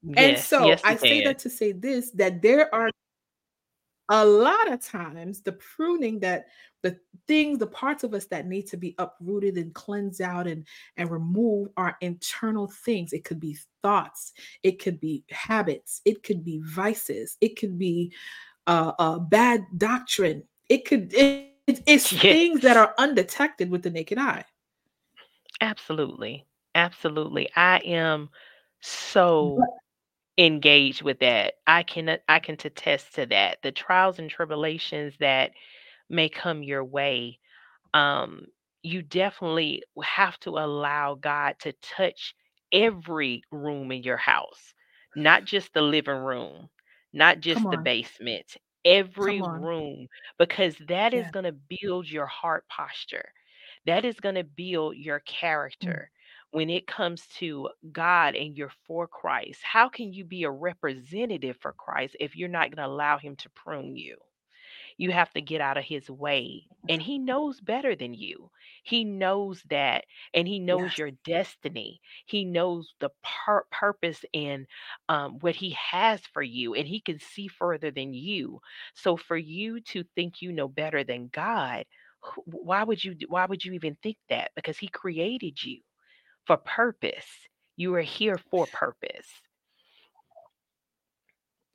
Yes, 0.03 0.17
and 0.17 0.39
so 0.39 0.67
yes, 0.67 0.81
I 0.83 0.97
say 0.97 1.23
that 1.25 1.39
to 1.41 1.51
say 1.51 1.73
this 1.73 2.11
that 2.13 2.41
there 2.41 2.75
are 2.75 2.91
a 4.11 4.25
lot 4.25 4.71
of 4.71 4.85
times 4.85 5.41
the 5.41 5.53
pruning 5.53 6.19
that 6.21 6.47
the 6.83 6.99
things 7.29 7.59
the 7.59 7.67
parts 7.67 8.03
of 8.03 8.13
us 8.13 8.27
that 8.27 8.47
need 8.47 8.67
to 8.67 8.77
be 8.77 8.95
uprooted 8.99 9.57
and 9.57 9.73
cleansed 9.75 10.21
out 10.21 10.47
and 10.47 10.67
and 10.97 11.11
remove 11.11 11.69
are 11.77 11.97
internal 12.01 12.67
things. 12.69 13.13
It 13.13 13.25
could 13.25 13.41
be 13.41 13.57
thoughts 13.83 14.33
it 14.63 14.83
could 14.83 15.01
be 15.01 15.25
habits 15.31 16.03
it 16.05 16.23
could 16.23 16.45
be 16.45 16.61
vices 16.63 17.39
it 17.41 17.59
could 17.59 17.79
be 17.79 18.13
uh, 18.67 18.93
uh 18.99 19.19
bad 19.19 19.65
doctrine. 19.79 20.43
It 20.69 20.85
could 20.85 21.15
it, 21.15 21.55
it's 21.87 22.13
things 22.13 22.61
that 22.61 22.77
are 22.77 22.95
undetected 22.99 23.71
with 23.71 23.83
the 23.83 23.91
naked 23.91 24.19
eye. 24.19 24.45
Absolutely. 25.61 26.47
Absolutely. 26.75 27.49
I 27.55 27.79
am 27.79 28.29
so 28.81 29.63
but, 30.41 30.61
engaged 30.61 31.03
with 31.03 31.21
that. 31.21 31.55
I 31.67 31.83
can 31.85 32.19
I 32.29 32.41
can 32.41 32.57
attest 32.65 33.15
to 33.17 33.27
that. 33.27 33.59
The 33.63 33.73
trials 33.73 34.19
and 34.19 34.31
tribulations 34.31 35.15
that 35.21 35.53
may 36.11 36.29
come 36.29 36.63
your 36.63 36.85
way, 36.85 37.39
um, 37.95 38.47
you 38.83 39.03
definitely 39.03 39.83
have 40.03 40.39
to 40.41 40.51
allow 40.59 41.15
God 41.15 41.57
to 41.61 41.73
touch 41.83 42.35
every 42.73 43.43
room 43.53 43.93
in 43.93 44.03
your 44.03 44.17
house, 44.19 44.75
not 45.17 45.45
just 45.45 45.73
the 45.75 45.83
living 45.83 46.17
room, 46.19 46.69
not 47.13 47.41
just 47.41 47.71
the 47.71 47.79
basement, 47.79 48.57
every 48.85 49.43
room, 49.43 50.09
because 50.39 50.77
that 50.89 51.15
is 51.15 51.31
Yeah. 51.31 51.33
going 51.33 51.45
to 51.47 51.57
build 51.83 52.09
your 52.11 52.27
heart 52.27 52.65
posture. 52.69 53.33
That 53.87 54.05
is 54.05 54.21
going 54.21 54.37
to 54.37 54.45
build 54.45 54.97
your 54.97 55.21
Mm. 55.83 56.01
character 56.01 56.11
when 56.53 56.71
it 56.71 56.87
comes 56.87 57.27
to 57.39 57.69
God 57.93 58.35
and 58.35 58.57
you're 58.57 58.73
for 58.87 59.07
Christ, 59.07 59.61
how 59.63 59.89
can 59.89 60.13
you 60.13 60.25
be 60.25 60.45
a 60.45 60.51
representative 60.51 61.57
for 61.61 61.73
Christ 61.73 62.17
if 62.21 62.37
you're 62.37 62.49
not 62.49 62.71
going 62.71 62.77
to 62.85 62.87
allow 62.87 63.19
Him 63.19 63.37
to 63.37 63.51
prune 63.51 63.97
you? 63.97 64.17
You 64.99 65.11
have 65.13 65.33
to 65.33 65.41
get 65.41 65.61
out 65.61 65.77
of 65.79 65.85
His 65.85 66.09
way. 66.11 66.69
And 66.89 67.01
He 67.03 67.19
knows 67.19 67.61
better 67.61 67.95
than 67.97 68.15
you. 68.15 68.51
He 68.83 69.05
knows 69.05 69.63
that. 69.71 70.05
And 70.35 70.47
He 70.49 70.59
knows 70.59 70.97
Yes. 70.97 70.99
your 70.99 71.11
destiny. 71.25 72.01
He 72.27 72.45
knows 72.45 72.95
the 73.01 73.11
pur- 73.23 73.67
purpose 73.71 74.25
and 74.35 74.67
um, 75.09 75.39
what 75.41 75.57
He 75.57 75.71
has 75.91 76.21
for 76.33 76.43
you. 76.43 76.75
And 76.75 76.87
He 76.89 77.01
can 77.01 77.19
see 77.21 77.49
further 77.49 77.91
than 77.91 78.13
you. 78.15 78.61
So 78.95 79.17
for 79.17 79.37
you 79.37 79.81
to 79.93 80.05
think 80.15 80.43
you 80.43 80.53
know 80.53 80.69
better 80.69 81.05
than 81.05 81.29
God, 81.29 81.85
why 82.47 82.83
would 82.85 83.03
you 83.03 83.17
why 83.29 83.47
would 83.47 83.65
you 83.65 83.73
even 83.73 83.97
think 84.03 84.17
that 84.29 84.51
because 84.55 84.79
he 84.79 84.89
created 84.89 85.63
you 85.63 85.81
for 86.51 86.57
purpose. 86.57 87.27
You 87.77 87.95
are 87.95 88.01
here 88.01 88.37
for 88.51 88.67
purpose. 88.67 89.29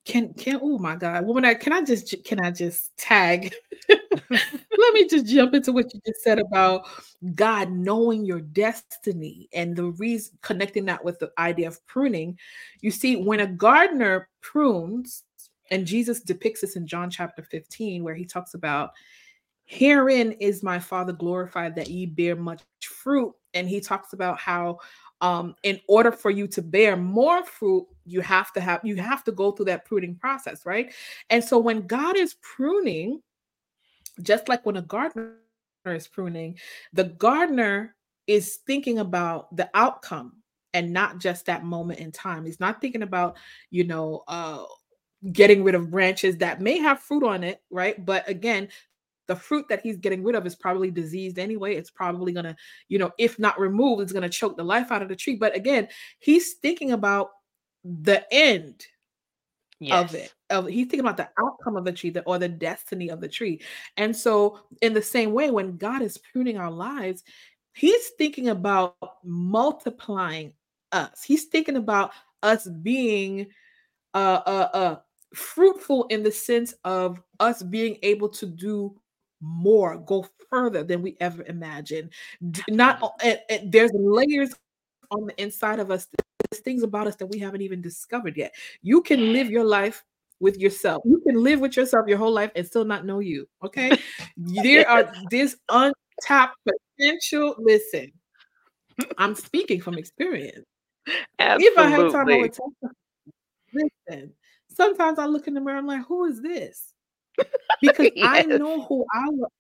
Can 0.04 0.34
can 0.34 0.60
oh 0.62 0.78
my 0.78 0.98
god, 0.98 1.26
woman, 1.26 1.46
I 1.46 1.54
can 1.54 1.72
I 1.72 1.82
just 1.82 2.14
can 2.26 2.42
I 2.42 2.52
just 2.52 2.96
tag? 2.98 3.56
Let 4.30 4.94
me 4.94 5.08
just 5.08 5.28
jump 5.28 5.54
into 5.54 5.72
what 5.72 5.94
you 5.94 6.02
just 6.06 6.24
said 6.24 6.40
about 6.40 6.88
God 7.36 7.72
knowing 7.72 8.26
your 8.26 8.42
destiny 8.42 9.48
and 9.54 9.78
the 9.78 9.86
reason 9.86 10.38
connecting 10.42 10.84
that 10.86 11.06
with 11.06 11.20
the 11.20 11.32
idea 11.38 11.70
of 11.70 11.86
pruning. 11.88 12.38
You 12.82 12.92
see, 12.92 13.16
when 13.16 13.40
a 13.40 13.48
gardener 13.48 14.28
prunes, 14.42 15.24
and 15.72 15.88
Jesus 15.88 16.20
depicts 16.20 16.62
this 16.62 16.76
in 16.76 16.86
John 16.86 17.10
chapter 17.10 17.44
15, 17.44 18.04
where 18.04 18.14
he 18.14 18.26
talks 18.26 18.56
about 18.56 18.92
Herein 19.66 20.32
is 20.34 20.64
my 20.64 20.80
Father 20.80 21.12
glorified 21.12 21.76
that 21.76 21.90
ye 21.90 22.06
bear 22.06 22.36
much 22.36 22.62
fruit. 22.82 23.34
And 23.54 23.68
he 23.68 23.82
talks 23.82 24.14
about 24.14 24.40
how 24.40 24.80
um, 25.22 25.56
in 25.64 25.80
order 25.88 26.12
for 26.12 26.30
you 26.30 26.48
to 26.50 26.62
bear 26.62 26.96
more 26.96 27.44
fruit, 27.44 27.88
you 28.06 28.22
have 28.22 28.54
to 28.54 28.62
have 28.62 28.82
you 28.84 28.96
have 28.98 29.24
to 29.24 29.32
go 29.32 29.52
through 29.52 29.66
that 29.66 29.86
pruning 29.86 30.16
process, 30.16 30.66
right? 30.66 30.94
And 31.30 31.44
so 31.44 31.58
when 31.58 31.88
God 31.88 32.16
is 32.16 32.36
pruning, 32.42 33.22
just 34.22 34.48
like 34.48 34.66
when 34.66 34.78
a 34.78 34.82
gardener 34.82 35.36
is 35.86 36.08
pruning, 36.08 36.60
the 36.94 37.06
gardener 37.06 37.96
is 38.28 38.58
thinking 38.68 39.00
about 39.00 39.56
the 39.56 39.70
outcome 39.74 40.34
and 40.74 40.92
not 40.92 41.20
just 41.20 41.46
that 41.46 41.64
moment 41.64 42.00
in 42.00 42.12
time. 42.12 42.46
He's 42.46 42.60
not 42.60 42.82
thinking 42.82 43.04
about, 43.04 43.38
you 43.72 43.86
know, 43.86 44.24
uh 44.28 44.64
getting 45.32 45.64
rid 45.64 45.74
of 45.74 45.90
branches 45.90 46.38
that 46.38 46.62
may 46.62 46.78
have 46.78 47.00
fruit 47.00 47.24
on 47.24 47.44
it, 47.44 47.62
right? 47.72 48.06
But 48.06 48.30
again, 48.30 48.68
the 49.28 49.36
fruit 49.36 49.66
that 49.70 49.82
he's 49.82 49.98
getting 49.98 50.24
rid 50.24 50.36
of 50.36 50.46
is 50.46 50.56
probably 50.56 50.92
diseased 50.92 51.40
anyway. 51.40 51.76
It's 51.76 51.92
probably 51.92 52.34
going 52.34 52.46
to, 52.46 52.56
you 52.90 53.00
know, 53.00 53.12
if 53.18 53.40
not 53.40 53.60
removed, 53.60 54.02
it's 54.02 54.14
going 54.14 54.24
to 54.24 54.30
choke 54.30 54.58
the 54.58 54.64
life 54.64 54.92
out 54.92 55.02
of 55.02 55.10
the 55.10 55.16
tree. 55.16 55.36
But 55.36 55.56
again, 55.56 55.88
he's 56.20 56.54
thinking 56.54 56.92
about 56.92 57.32
the 57.84 58.26
end 58.32 58.86
yes. 59.80 60.10
of 60.10 60.16
it. 60.16 60.34
Of 60.50 60.68
he's 60.68 60.86
thinking 60.86 61.02
about 61.02 61.18
the 61.18 61.30
outcome 61.40 61.76
of 61.76 61.86
the 61.86 61.92
tree 61.92 62.12
the, 62.12 62.24
or 62.24 62.38
the 62.38 62.50
destiny 62.50 63.10
of 63.10 63.22
the 63.22 63.28
tree. 63.28 63.62
And 63.98 64.16
so, 64.16 64.60
in 64.82 64.94
the 64.94 65.02
same 65.02 65.34
way, 65.34 65.50
when 65.52 65.78
God 65.78 66.02
is 66.02 66.18
pruning 66.18 66.58
our 66.58 66.72
lives, 66.72 67.24
he's 67.74 68.10
thinking 68.18 68.50
about 68.50 68.96
multiplying 69.24 70.54
us. 70.92 71.24
He's 71.24 71.46
thinking 71.46 71.78
about 71.78 72.12
us 72.44 72.68
being 72.68 73.48
uh 74.14 74.42
uh 74.46 74.70
uh 74.74 74.96
fruitful 75.34 76.06
in 76.06 76.24
the 76.24 76.32
sense 76.32 76.74
of 76.84 77.22
us 77.40 77.62
being 77.64 77.98
able 78.04 78.30
to 78.30 78.46
do 78.46 78.96
more, 79.46 79.98
go 79.98 80.26
further 80.50 80.84
than 80.84 81.02
we 81.02 81.16
ever 81.20 81.44
imagined. 81.44 82.12
Not 82.68 83.02
and, 83.24 83.40
and 83.50 83.72
there's 83.72 83.92
layers 83.94 84.54
on 85.12 85.28
the 85.28 85.42
inside 85.42 85.80
of 85.80 85.92
us. 85.92 86.08
There's 86.50 86.62
things 86.62 86.84
about 86.84 87.08
us 87.08 87.16
that 87.18 87.28
we 87.28 87.40
haven't 87.40 87.62
even 87.62 87.82
discovered 87.82 88.36
yet. 88.36 88.54
You 88.82 89.02
can 89.02 89.34
live 89.34 89.50
your 89.50 89.64
life 89.64 90.04
with 90.40 90.58
yourself. 90.58 91.04
You 91.06 91.22
can 91.26 91.42
live 91.42 91.60
with 91.60 91.78
yourself 91.78 92.08
your 92.08 92.18
whole 92.18 92.32
life 92.32 92.52
and 92.56 92.66
still 92.66 92.86
not 92.86 93.06
know 93.06 93.20
you. 93.20 93.48
Okay. 93.64 93.98
there 94.38 94.90
are 94.90 95.12
this 95.30 95.56
untapped 95.70 96.58
potential. 96.98 97.56
Listen, 97.58 98.12
I'm 99.18 99.36
speaking 99.36 99.82
from 99.82 99.98
experience. 99.98 100.66
Absolutely. 101.40 101.66
If 101.66 101.78
I 101.78 101.90
had 101.90 102.12
time, 102.12 102.30
I 102.30 102.38
would 102.38 102.54
tell 102.54 102.74
Listen, 103.74 104.34
sometimes 104.70 105.20
I 105.20 105.26
look 105.26 105.48
in 105.48 105.54
the 105.54 105.62
mirror, 105.62 105.78
I'm 105.78 105.86
like, 105.86 106.06
who 106.06 106.26
is 106.26 106.42
this? 106.42 106.94
Because 107.82 108.12
yes. 108.16 108.28
I 108.28 108.42
know 108.44 108.84
who 108.84 109.06
I 109.14 109.26
was. 109.30 109.52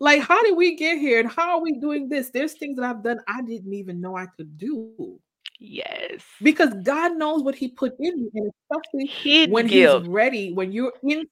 Like, 0.00 0.20
how 0.20 0.42
did 0.42 0.56
we 0.56 0.76
get 0.76 0.98
here 0.98 1.20
and 1.20 1.30
how 1.30 1.56
are 1.56 1.62
we 1.62 1.72
doing 1.72 2.08
this? 2.08 2.30
There's 2.30 2.54
things 2.54 2.76
that 2.76 2.84
I've 2.84 3.02
done 3.02 3.20
I 3.26 3.42
didn't 3.42 3.72
even 3.72 4.00
know 4.00 4.16
I 4.16 4.26
could 4.26 4.58
do. 4.58 5.18
Yes. 5.58 6.22
Because 6.42 6.74
God 6.82 7.16
knows 7.16 7.42
what 7.42 7.54
He 7.54 7.68
put 7.68 7.94
in 7.98 8.18
you, 8.18 8.30
and 8.34 8.50
especially 8.70 9.06
Hidden 9.06 9.52
when 9.52 9.66
guilt. 9.66 10.02
He's 10.02 10.10
ready, 10.10 10.52
when 10.52 10.72
you're 10.72 10.92
in 11.02 11.26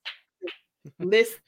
listen. 0.99 1.39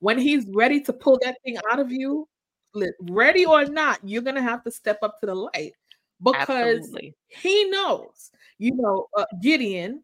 when 0.00 0.18
He's 0.18 0.46
ready 0.52 0.80
to 0.82 0.92
pull 0.92 1.18
that 1.22 1.36
thing 1.44 1.56
out 1.70 1.80
of 1.80 1.90
you, 1.90 2.28
ready 3.00 3.46
or 3.46 3.64
not, 3.64 3.98
you're 4.04 4.22
gonna 4.22 4.42
have 4.42 4.62
to 4.64 4.70
step 4.70 4.98
up 5.02 5.18
to 5.20 5.26
the 5.26 5.34
light 5.34 5.72
because 6.22 6.48
Absolutely. 6.48 7.14
He 7.28 7.64
knows. 7.70 8.30
You 8.58 8.74
know, 8.74 9.06
uh, 9.16 9.26
Gideon 9.42 10.02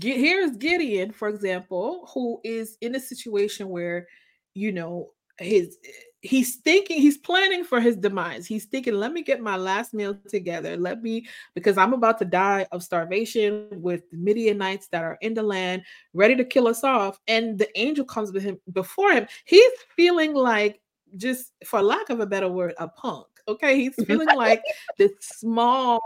here's 0.00 0.56
Gideon, 0.56 1.12
for 1.12 1.28
example, 1.28 2.08
who 2.12 2.40
is 2.44 2.76
in 2.80 2.94
a 2.94 3.00
situation 3.00 3.68
where, 3.68 4.06
you 4.54 4.72
know, 4.72 5.10
his 5.38 5.78
he's 6.22 6.56
thinking 6.56 7.00
he's 7.00 7.18
planning 7.18 7.64
for 7.64 7.80
his 7.80 7.96
demise. 7.96 8.46
He's 8.46 8.64
thinking, 8.64 8.94
let 8.94 9.12
me 9.12 9.22
get 9.22 9.40
my 9.40 9.56
last 9.56 9.94
meal 9.94 10.18
together. 10.28 10.76
Let 10.76 11.02
me 11.02 11.26
because 11.54 11.78
I'm 11.78 11.92
about 11.92 12.18
to 12.18 12.24
die 12.24 12.66
of 12.72 12.82
starvation 12.82 13.68
with 13.70 14.02
Midianites 14.12 14.88
that 14.88 15.04
are 15.04 15.18
in 15.20 15.34
the 15.34 15.42
land, 15.42 15.82
ready 16.14 16.36
to 16.36 16.44
kill 16.44 16.68
us 16.68 16.84
off. 16.84 17.18
And 17.28 17.58
the 17.58 17.68
angel 17.78 18.04
comes 18.04 18.32
with 18.32 18.42
him 18.42 18.58
before 18.72 19.12
him. 19.12 19.26
He's 19.44 19.70
feeling 19.94 20.34
like 20.34 20.80
just 21.16 21.52
for 21.64 21.82
lack 21.82 22.10
of 22.10 22.20
a 22.20 22.26
better 22.26 22.48
word, 22.48 22.74
a 22.78 22.88
punk. 22.88 23.26
Okay, 23.48 23.76
he's 23.76 23.92
mm-hmm. 23.92 24.04
feeling 24.04 24.36
like 24.36 24.62
this 24.98 25.12
small 25.20 26.00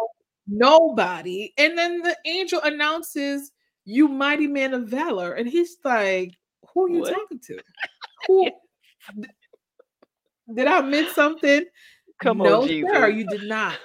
nobody. 0.51 1.53
And 1.57 1.79
then 1.79 2.03
the 2.03 2.17
angel 2.27 2.61
announces 2.63 3.53
you 3.85 4.09
mighty 4.09 4.47
man 4.47 4.75
of 4.75 4.89
valor. 4.89 5.33
And 5.33 5.49
he's 5.49 5.77
like, 5.85 6.37
Who 6.75 6.87
are 6.87 6.91
you 6.91 7.01
what? 7.01 7.15
talking 7.15 7.41
to? 7.47 7.59
Who 8.27 8.51
did 10.55 10.67
I 10.67 10.81
miss 10.83 11.15
something? 11.15 11.65
Come 12.23 12.39
no, 12.39 12.63
on, 12.63 12.69
Jesus. 12.69 12.91
sir, 12.93 13.09
you 13.09 13.27
did 13.27 13.45
not. 13.45 13.79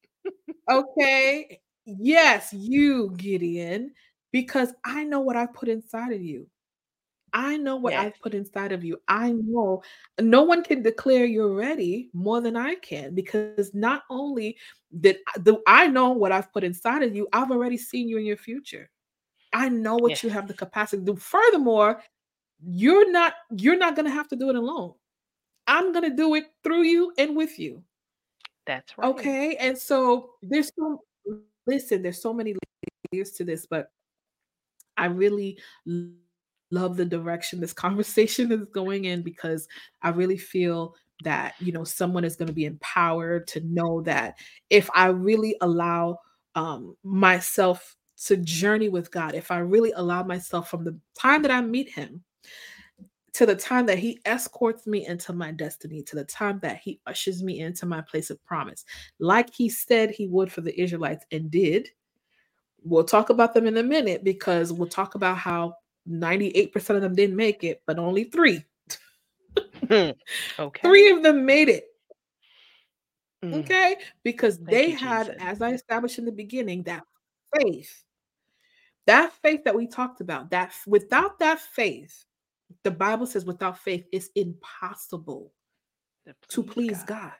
okay. 0.70 1.60
Yes, 1.84 2.52
you, 2.52 3.12
Gideon, 3.16 3.92
because 4.32 4.72
I 4.84 5.04
know 5.04 5.20
what 5.20 5.36
I 5.36 5.46
put 5.46 5.68
inside 5.68 6.12
of 6.12 6.20
you. 6.20 6.46
I 7.32 7.56
know 7.56 7.76
what 7.76 7.92
yes. 7.92 8.06
I've 8.06 8.20
put 8.20 8.34
inside 8.34 8.72
of 8.72 8.84
you. 8.84 9.00
I 9.08 9.32
know 9.32 9.82
no 10.20 10.42
one 10.42 10.62
can 10.62 10.82
declare 10.82 11.24
you're 11.24 11.54
ready 11.54 12.08
more 12.12 12.40
than 12.40 12.56
I 12.56 12.76
can 12.76 13.14
because 13.14 13.74
not 13.74 14.04
only 14.08 14.56
did 15.00 15.18
the, 15.36 15.60
I 15.66 15.88
know 15.88 16.10
what 16.10 16.32
I've 16.32 16.52
put 16.52 16.64
inside 16.64 17.02
of 17.02 17.14
you, 17.14 17.28
I've 17.32 17.50
already 17.50 17.76
seen 17.76 18.08
you 18.08 18.18
in 18.18 18.24
your 18.24 18.36
future. 18.36 18.88
I 19.52 19.68
know 19.68 19.96
what 19.96 20.10
yes. 20.10 20.24
you 20.24 20.30
have 20.30 20.48
the 20.48 20.54
capacity 20.54 21.04
to 21.04 21.12
do. 21.12 21.16
Furthermore, 21.16 22.02
you're 22.64 23.10
not 23.10 23.34
you're 23.50 23.78
not 23.78 23.96
going 23.96 24.06
to 24.06 24.12
have 24.12 24.28
to 24.28 24.36
do 24.36 24.48
it 24.50 24.56
alone. 24.56 24.94
I'm 25.66 25.92
going 25.92 26.08
to 26.08 26.16
do 26.16 26.34
it 26.34 26.44
through 26.62 26.82
you 26.82 27.12
and 27.18 27.36
with 27.36 27.58
you. 27.58 27.82
That's 28.66 28.96
right. 28.96 29.08
Okay? 29.08 29.56
And 29.56 29.76
so 29.76 30.30
there's 30.42 30.70
so 30.78 31.02
listen, 31.66 32.02
there's 32.02 32.22
so 32.22 32.32
many 32.32 32.54
layers 33.12 33.32
to 33.32 33.44
this, 33.44 33.66
but 33.66 33.90
I 34.96 35.06
really 35.06 35.58
love 36.70 36.96
the 36.96 37.04
direction 37.04 37.60
this 37.60 37.72
conversation 37.86 38.52
is 38.52 38.64
going 38.72 39.04
in 39.04 39.22
because 39.22 39.68
I 40.02 40.10
really 40.10 40.38
feel 40.38 40.94
that 41.24 41.54
you 41.58 41.72
know 41.72 41.84
someone 41.84 42.24
is 42.24 42.36
going 42.36 42.48
to 42.48 42.52
be 42.52 42.66
empowered 42.66 43.46
to 43.48 43.60
know 43.60 44.02
that 44.02 44.38
if 44.70 44.88
I 44.94 45.06
really 45.06 45.56
allow 45.60 46.18
um, 46.54 46.96
myself 47.02 47.96
to 48.24 48.36
journey 48.38 48.88
with 48.88 49.10
God, 49.10 49.34
if 49.34 49.50
I 49.50 49.58
really 49.58 49.92
allow 49.92 50.22
myself 50.22 50.70
from 50.70 50.84
the 50.84 50.98
time 51.14 51.42
that 51.42 51.50
I 51.50 51.60
meet 51.60 51.90
Him 51.90 52.22
to 53.34 53.44
the 53.44 53.54
time 53.54 53.86
that 53.86 53.98
He 53.98 54.20
escorts 54.24 54.86
me 54.86 55.06
into 55.06 55.32
my 55.32 55.52
destiny, 55.52 56.02
to 56.02 56.16
the 56.16 56.24
time 56.24 56.58
that 56.62 56.78
He 56.78 57.00
ushers 57.06 57.42
me 57.42 57.60
into 57.60 57.86
my 57.86 58.00
place 58.00 58.30
of 58.30 58.42
promise, 58.44 58.84
like 59.18 59.52
He 59.54 59.68
said 59.68 60.10
He 60.10 60.26
would 60.26 60.50
for 60.50 60.62
the 60.62 60.78
Israelites 60.80 61.24
and 61.30 61.50
did. 61.50 61.90
We'll 62.82 63.04
talk 63.04 63.30
about 63.30 63.52
them 63.52 63.66
in 63.66 63.76
a 63.76 63.82
minute 63.82 64.22
because 64.22 64.72
we'll 64.72 64.88
talk 64.88 65.14
about 65.16 65.38
how 65.38 65.74
98% 66.08 66.90
of 66.90 67.02
them 67.02 67.14
didn't 67.14 67.36
make 67.36 67.64
it, 67.64 67.82
but 67.86 67.98
only 67.98 68.24
three. 68.24 68.64
okay. 69.90 70.14
Three 70.82 71.10
of 71.10 71.22
them 71.22 71.44
made 71.44 71.68
it. 71.68 71.84
Mm. 73.44 73.60
Okay. 73.60 73.96
Because 74.22 74.56
Thank 74.56 74.70
they 74.70 74.90
had, 74.90 75.26
Jesus. 75.26 75.40
as 75.40 75.62
I 75.62 75.70
established 75.70 76.18
in 76.18 76.24
the 76.24 76.32
beginning, 76.32 76.84
that 76.84 77.02
faith 77.60 78.04
that 79.06 79.32
faith 79.40 79.64
that 79.64 79.74
we 79.74 79.86
talked 79.86 80.20
about, 80.20 80.50
that 80.50 80.72
without 80.86 81.38
that 81.38 81.60
faith, 81.60 82.24
the 82.82 82.90
Bible 82.90 83.26
says 83.26 83.44
without 83.44 83.78
faith 83.78 84.04
it's 84.12 84.28
impossible 84.34 85.52
to 86.26 86.34
please, 86.34 86.54
to 86.54 86.62
please 86.62 86.98
God. 86.98 87.06
God. 87.06 87.32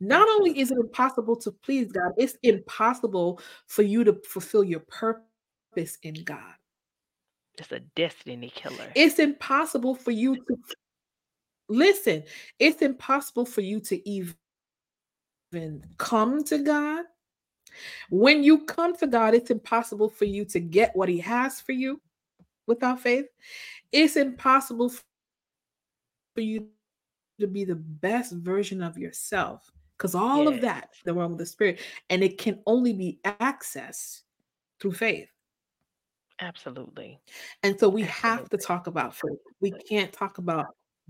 Not 0.00 0.22
Absolutely. 0.22 0.50
only 0.50 0.60
is 0.60 0.70
it 0.70 0.78
impossible 0.78 1.36
to 1.36 1.52
please 1.52 1.90
God, 1.92 2.12
it's 2.16 2.36
impossible 2.42 3.40
for 3.66 3.82
you 3.82 4.04
to 4.04 4.14
fulfill 4.28 4.64
your 4.64 4.80
purpose 4.80 5.98
in 6.02 6.14
God. 6.24 6.54
It's 7.58 7.72
a 7.72 7.80
destiny 7.80 8.50
killer. 8.54 8.92
It's 8.94 9.18
impossible 9.18 9.94
for 9.94 10.10
you 10.10 10.36
to 10.36 10.56
listen. 11.68 12.22
It's 12.58 12.82
impossible 12.82 13.44
for 13.44 13.60
you 13.60 13.80
to 13.80 14.08
even 14.08 14.34
come 15.98 16.44
to 16.44 16.58
God 16.58 17.04
when 18.10 18.42
you 18.42 18.64
come 18.64 18.96
to 18.96 19.06
God, 19.06 19.34
it's 19.34 19.50
impossible 19.50 20.08
for 20.08 20.24
you 20.24 20.44
to 20.46 20.60
get 20.60 20.94
what 20.96 21.08
He 21.08 21.18
has 21.20 21.60
for 21.60 21.72
you 21.72 22.00
without 22.66 23.00
faith. 23.00 23.26
It's 23.92 24.16
impossible 24.16 24.90
for 24.90 26.40
you 26.40 26.68
to 27.40 27.46
be 27.46 27.64
the 27.64 27.76
best 27.76 28.32
version 28.32 28.82
of 28.82 28.98
yourself 28.98 29.70
because 29.96 30.14
all 30.14 30.44
yes. 30.44 30.54
of 30.54 30.60
that, 30.62 30.90
the 31.04 31.14
realm 31.14 31.32
of 31.32 31.38
the 31.38 31.46
spirit, 31.46 31.80
and 32.10 32.22
it 32.22 32.38
can 32.38 32.60
only 32.66 32.92
be 32.92 33.20
accessed 33.24 34.22
through 34.80 34.92
faith. 34.92 35.28
Absolutely. 36.40 37.18
And 37.62 37.78
so 37.78 37.88
we 37.88 38.04
Absolutely. 38.04 38.28
have 38.38 38.48
to 38.50 38.56
talk 38.58 38.86
about 38.86 39.14
faith. 39.14 39.38
We 39.60 39.72
can't 39.88 40.12
talk 40.12 40.38
about 40.38 40.66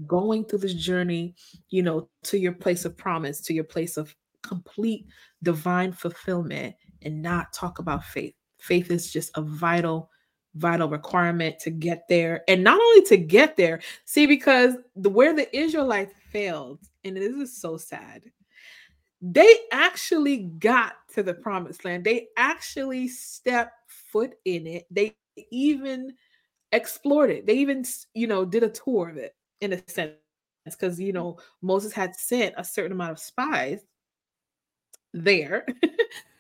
going 0.06 0.44
through 0.44 0.60
this 0.60 0.74
journey, 0.74 1.34
you 1.70 1.82
know, 1.82 2.08
to 2.24 2.38
your 2.38 2.52
place 2.52 2.84
of 2.84 2.96
promise, 2.96 3.40
to 3.42 3.52
your 3.52 3.64
place 3.64 3.96
of 3.96 4.14
complete 4.42 5.06
divine 5.42 5.92
fulfillment 5.92 6.74
and 7.02 7.20
not 7.20 7.52
talk 7.52 7.78
about 7.78 8.04
faith. 8.04 8.34
Faith 8.58 8.90
is 8.90 9.12
just 9.12 9.30
a 9.36 9.42
vital, 9.42 10.10
vital 10.54 10.88
requirement 10.88 11.58
to 11.60 11.70
get 11.70 12.04
there. 12.08 12.42
And 12.48 12.64
not 12.64 12.80
only 12.80 13.02
to 13.06 13.16
get 13.16 13.56
there, 13.56 13.80
see, 14.04 14.26
because 14.26 14.76
the 14.96 15.10
where 15.10 15.34
the 15.34 15.54
Israelites 15.56 16.14
failed, 16.30 16.80
and 17.04 17.16
this 17.16 17.34
is 17.34 17.60
so 17.60 17.76
sad, 17.76 18.22
they 19.20 19.52
actually 19.72 20.38
got 20.58 20.94
to 21.14 21.22
the 21.22 21.34
promised 21.34 21.84
land. 21.84 22.04
They 22.04 22.28
actually 22.36 23.08
stepped 23.08 23.74
foot 23.88 24.34
in 24.44 24.66
it. 24.66 24.86
They 24.90 25.16
even 25.50 26.14
explored 26.72 27.30
it. 27.30 27.46
They 27.46 27.54
even, 27.54 27.84
you 28.14 28.26
know, 28.26 28.44
did 28.44 28.62
a 28.62 28.70
tour 28.70 29.08
of 29.08 29.16
it 29.16 29.34
in 29.60 29.72
a 29.72 29.90
sense. 29.90 30.12
Because 30.64 31.00
you 31.00 31.14
know, 31.14 31.38
Moses 31.62 31.92
had 31.92 32.14
sent 32.14 32.54
a 32.58 32.64
certain 32.64 32.92
amount 32.92 33.12
of 33.12 33.18
spies 33.18 33.80
there. 35.12 35.66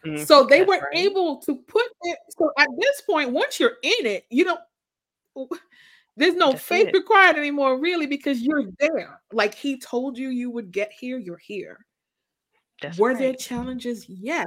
Mm, 0.06 0.24
so 0.24 0.44
they 0.44 0.62
were 0.62 0.78
right. 0.78 0.96
able 0.96 1.38
to 1.38 1.56
put 1.56 1.84
it. 2.02 2.18
So 2.38 2.52
at 2.56 2.68
this 2.78 3.00
point, 3.00 3.32
once 3.32 3.58
you're 3.58 3.78
in 3.82 4.06
it, 4.06 4.26
you 4.30 4.44
don't. 4.44 5.50
There's 6.16 6.34
no 6.34 6.52
That's 6.52 6.64
faith 6.64 6.88
it. 6.88 6.94
required 6.94 7.36
anymore, 7.36 7.80
really, 7.80 8.06
because 8.06 8.40
you're 8.40 8.64
there. 8.78 9.20
Like 9.32 9.54
he 9.54 9.78
told 9.78 10.16
you 10.18 10.28
you 10.28 10.50
would 10.50 10.70
get 10.70 10.92
here, 10.92 11.18
you're 11.18 11.40
here. 11.44 11.84
That's 12.80 12.98
were 12.98 13.10
right. 13.10 13.18
there 13.18 13.34
challenges? 13.34 14.04
Yes. 14.08 14.46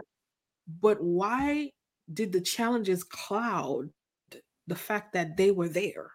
But 0.82 1.02
why 1.02 1.72
did 2.14 2.32
the 2.32 2.42
challenges 2.42 3.04
cloud 3.04 3.90
the 4.72 4.76
fact 4.78 5.12
that 5.12 5.36
they 5.36 5.52
were 5.52 5.68
there? 5.68 6.12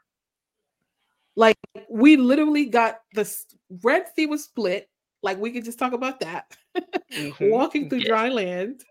Like 1.36 1.58
we 1.90 2.16
literally 2.16 2.64
got 2.64 3.00
the 3.12 3.30
Red 3.82 4.06
Sea 4.16 4.24
was 4.24 4.44
split. 4.44 4.88
Like 5.22 5.38
we 5.38 5.50
could 5.50 5.66
just 5.66 5.78
talk 5.78 5.92
about 5.92 6.20
that. 6.20 6.56
Mm-hmm. 7.12 7.48
Walking 7.48 7.88
through 7.88 8.00
yes. 8.00 8.08
dry 8.08 8.28
land. 8.28 8.84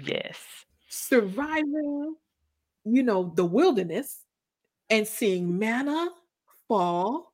Yes. 0.00 0.38
Surviving, 0.88 2.16
you 2.84 3.02
know, 3.04 3.32
the 3.36 3.44
wilderness 3.44 4.24
and 4.90 5.06
seeing 5.06 5.56
manna 5.56 6.08
fall. 6.66 7.32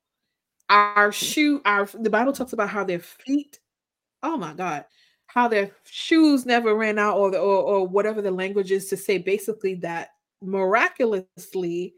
Our 0.68 1.11
shoe, 1.12 1.62
our 1.64 1.88
the 1.94 2.11
Bible 2.11 2.35
talks 2.35 2.52
about 2.52 2.68
how 2.68 2.85
their 2.85 2.98
feet, 2.98 3.61
oh 4.22 4.37
my 4.37 4.52
God, 4.52 4.85
how 5.26 5.48
their 5.48 5.70
shoes 5.85 6.44
never 6.44 6.74
ran 6.74 6.98
out, 6.98 7.16
or 7.16 7.30
the, 7.30 7.38
or, 7.38 7.62
or 7.62 7.87
whatever 7.87 8.20
the 8.20 8.30
language 8.30 8.72
is 8.72 8.88
to 8.88 8.96
say 8.98 9.16
basically 9.16 9.76
that 9.76 10.11
miraculously 10.42 11.94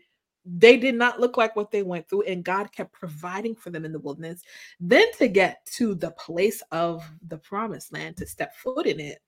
they 0.49 0.77
did 0.77 0.94
not 0.94 1.18
look 1.18 1.37
like 1.37 1.57
what 1.57 1.72
they 1.72 1.83
went 1.83 2.09
through, 2.09 2.22
and 2.22 2.44
God 2.44 2.70
kept 2.70 2.92
providing 2.92 3.57
for 3.57 3.70
them 3.70 3.85
in 3.85 3.92
the 3.92 3.99
wilderness. 3.99 4.42
Then 4.79 5.07
to 5.18 5.27
get 5.27 5.66
to 5.75 5.96
the 5.96 6.12
place 6.12 6.62
of 6.70 7.05
the 7.27 7.38
promised 7.38 7.92
land, 7.92 8.16
to 8.18 8.27
step 8.27 8.55
foot 8.55 8.87
in 8.87 9.01
it, 9.01 9.18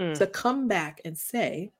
Mm. 0.00 0.16
to 0.16 0.26
come 0.26 0.66
back 0.66 1.02
and 1.04 1.16
say, 1.16 1.70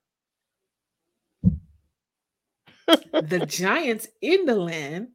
the 2.87 3.41
giants 3.47 4.09
in 4.21 4.45
the 4.45 4.57
land, 4.57 5.09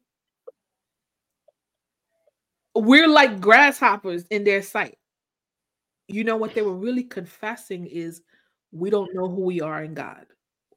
we're 2.74 3.06
like 3.06 3.40
grasshoppers 3.40 4.24
in 4.26 4.42
their 4.42 4.60
sight. 4.60 4.98
You 6.08 6.24
know 6.24 6.36
what 6.36 6.54
they 6.54 6.62
were 6.62 6.74
really 6.74 7.04
confessing 7.04 7.86
is 7.86 8.22
we 8.72 8.90
don't 8.90 9.14
know 9.14 9.28
who 9.28 9.42
we 9.42 9.60
are 9.60 9.84
in 9.84 9.94
God. 9.94 10.26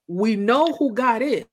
We 0.09 0.35
know 0.35 0.73
who 0.73 0.91
God 0.95 1.21
is, 1.21 1.45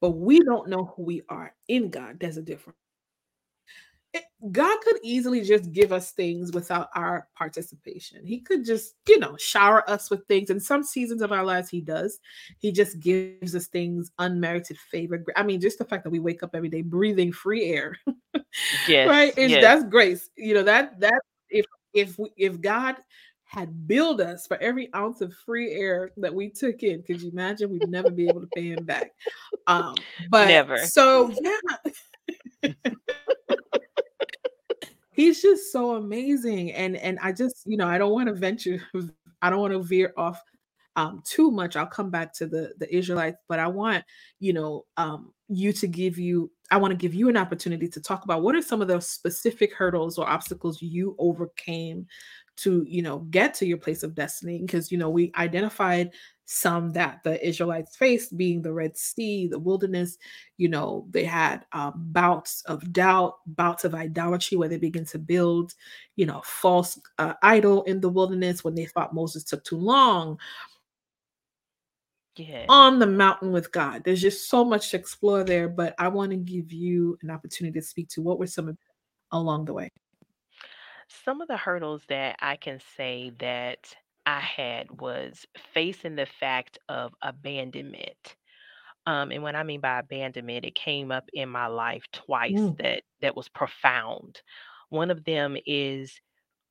but 0.00 0.10
we 0.10 0.38
don't 0.40 0.68
know 0.68 0.94
who 0.96 1.02
we 1.02 1.22
are 1.28 1.52
in 1.66 1.90
God. 1.90 2.20
There's 2.20 2.36
a 2.36 2.42
difference. 2.42 2.78
It- 4.14 4.22
God 4.52 4.80
could 4.82 4.98
easily 5.02 5.40
just 5.42 5.72
give 5.72 5.92
us 5.92 6.12
things 6.12 6.52
without 6.52 6.88
our 6.94 7.26
participation. 7.36 8.24
He 8.24 8.38
could 8.38 8.64
just, 8.64 8.94
you 9.08 9.18
know, 9.18 9.36
shower 9.38 9.88
us 9.90 10.08
with 10.08 10.24
things. 10.28 10.50
In 10.50 10.60
some 10.60 10.84
seasons 10.84 11.20
of 11.20 11.32
our 11.32 11.44
lives, 11.44 11.68
He 11.68 11.80
does. 11.80 12.20
He 12.60 12.70
just 12.70 13.00
gives 13.00 13.56
us 13.56 13.66
things, 13.66 14.12
unmerited 14.20 14.78
favor. 14.78 15.24
I 15.34 15.42
mean, 15.42 15.60
just 15.60 15.78
the 15.78 15.84
fact 15.84 16.04
that 16.04 16.10
we 16.10 16.20
wake 16.20 16.44
up 16.44 16.54
every 16.54 16.68
day 16.68 16.82
breathing 16.82 17.32
free 17.32 17.64
air, 17.64 17.98
Yes. 18.88 19.08
right? 19.08 19.34
Yes. 19.36 19.60
that's 19.62 19.84
grace. 19.90 20.30
You 20.36 20.54
know 20.54 20.62
that 20.62 21.00
that 21.00 21.20
if 21.50 21.66
if 21.92 22.16
we, 22.20 22.30
if 22.36 22.60
God 22.60 22.96
had 23.46 23.86
billed 23.86 24.20
us 24.20 24.46
for 24.46 24.56
every 24.58 24.92
ounce 24.94 25.20
of 25.20 25.32
free 25.32 25.72
air 25.72 26.10
that 26.16 26.34
we 26.34 26.50
took 26.50 26.82
in, 26.82 27.02
could 27.02 27.22
you 27.22 27.30
imagine? 27.30 27.70
We'd 27.70 27.88
never 27.88 28.10
be 28.10 28.28
able 28.28 28.40
to 28.40 28.48
pay 28.48 28.68
Him 28.68 28.84
back. 28.84 29.12
Um, 29.66 29.94
but 30.30 30.48
Never. 30.48 30.78
so 30.78 31.32
yeah. 31.40 32.72
he's 35.16 35.40
just 35.40 35.72
so 35.72 35.96
amazing 35.96 36.72
and 36.72 36.96
and 36.96 37.18
i 37.22 37.32
just 37.32 37.62
you 37.66 37.76
know 37.76 37.88
i 37.88 37.98
don't 37.98 38.12
want 38.12 38.28
to 38.28 38.34
venture 38.34 38.80
i 39.42 39.50
don't 39.50 39.60
want 39.60 39.72
to 39.72 39.82
veer 39.82 40.12
off 40.16 40.40
um 40.94 41.22
too 41.24 41.50
much 41.50 41.74
i'll 41.74 41.86
come 41.86 42.10
back 42.10 42.32
to 42.32 42.46
the 42.46 42.72
the 42.78 42.94
israelites 42.94 43.38
but 43.48 43.58
i 43.58 43.66
want 43.66 44.04
you 44.38 44.52
know 44.52 44.84
um 44.98 45.32
you 45.48 45.72
to 45.72 45.86
give 45.86 46.18
you 46.18 46.50
i 46.70 46.76
want 46.76 46.90
to 46.90 46.96
give 46.96 47.14
you 47.14 47.28
an 47.28 47.36
opportunity 47.36 47.88
to 47.88 48.00
talk 48.00 48.24
about 48.24 48.42
what 48.42 48.54
are 48.54 48.62
some 48.62 48.82
of 48.82 48.88
the 48.88 49.00
specific 49.00 49.72
hurdles 49.72 50.18
or 50.18 50.28
obstacles 50.28 50.82
you 50.82 51.16
overcame 51.18 52.06
to 52.56 52.84
you 52.88 53.02
know 53.02 53.18
get 53.30 53.54
to 53.54 53.66
your 53.66 53.78
place 53.78 54.02
of 54.02 54.14
destiny 54.14 54.60
because 54.60 54.90
you 54.90 54.98
know 54.98 55.10
we 55.10 55.30
identified 55.36 56.10
some 56.46 56.90
that 56.92 57.22
the 57.24 57.44
israelites 57.46 57.96
faced 57.96 58.36
being 58.36 58.62
the 58.62 58.72
red 58.72 58.96
sea 58.96 59.46
the 59.48 59.58
wilderness 59.58 60.16
you 60.56 60.68
know 60.68 61.06
they 61.10 61.24
had 61.24 61.66
um, 61.72 61.92
bouts 61.96 62.62
of 62.66 62.92
doubt 62.92 63.34
bouts 63.46 63.84
of 63.84 63.94
idolatry 63.94 64.56
where 64.56 64.68
they 64.68 64.78
begin 64.78 65.04
to 65.04 65.18
build 65.18 65.74
you 66.14 66.24
know 66.24 66.40
false 66.44 66.98
uh, 67.18 67.34
idol 67.42 67.82
in 67.84 68.00
the 68.00 68.08
wilderness 68.08 68.64
when 68.64 68.74
they 68.74 68.86
thought 68.86 69.14
moses 69.14 69.44
took 69.44 69.62
too 69.64 69.78
long. 69.78 70.38
Yeah. 72.36 72.66
on 72.68 72.98
the 72.98 73.06
mountain 73.06 73.50
with 73.50 73.72
god. 73.72 74.04
There's 74.04 74.20
just 74.20 74.50
so 74.50 74.62
much 74.62 74.90
to 74.90 74.98
explore 74.98 75.42
there 75.42 75.68
but 75.68 75.94
i 75.98 76.06
want 76.06 76.30
to 76.30 76.36
give 76.36 76.70
you 76.70 77.18
an 77.22 77.30
opportunity 77.30 77.80
to 77.80 77.86
speak 77.86 78.08
to 78.10 78.22
what 78.22 78.38
were 78.38 78.46
some 78.46 78.68
of 78.68 78.76
along 79.32 79.64
the 79.64 79.72
way 79.72 79.90
Some 81.08 81.40
of 81.40 81.48
the 81.48 81.56
hurdles 81.56 82.04
that 82.06 82.36
I 82.40 82.56
can 82.56 82.80
say 82.80 83.30
that 83.38 83.96
I 84.24 84.40
had 84.40 85.00
was 85.00 85.46
facing 85.56 86.16
the 86.16 86.26
fact 86.26 86.78
of 86.88 87.14
abandonment. 87.22 88.36
Um, 89.06 89.32
and 89.32 89.42
what 89.42 89.56
I 89.56 89.64
mean 89.64 89.80
by 89.80 89.98
abandonment, 90.00 90.64
it 90.66 90.74
came 90.74 91.12
up 91.12 91.28
in 91.32 91.48
my 91.50 91.66
life 91.68 92.04
twice 92.12 92.70
Mm, 92.70 92.76
that 92.78 93.04
that 93.20 93.36
was 93.36 93.48
profound. 93.48 94.42
One 94.90 95.10
of 95.10 95.24
them 95.24 95.56
is 95.66 96.20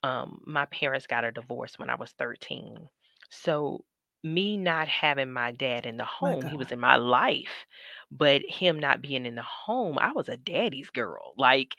um, 0.03 0.41
my 0.47 0.65
parents 0.67 1.07
got 1.07 1.25
a 1.25 1.31
divorce 1.31 1.79
when 1.79 1.89
I 1.89 1.95
was 1.95 2.13
13. 2.13 2.89
So, 3.31 3.85
me 4.25 4.57
not 4.57 4.89
having 4.89 5.31
my 5.31 5.51
dad 5.53 5.85
in 5.85 5.97
the 5.97 6.05
my 6.21 6.35
home, 6.35 6.47
he 6.47 6.57
was 6.57 6.71
in 6.71 6.79
my 6.81 6.97
life, 6.97 7.65
but 8.11 8.41
him 8.49 8.79
not 8.79 9.01
being 9.01 9.25
in 9.25 9.35
the 9.35 9.43
home, 9.43 9.97
I 9.99 10.11
was 10.13 10.29
a 10.29 10.37
daddy's 10.37 10.89
girl. 10.89 11.33
Like 11.37 11.75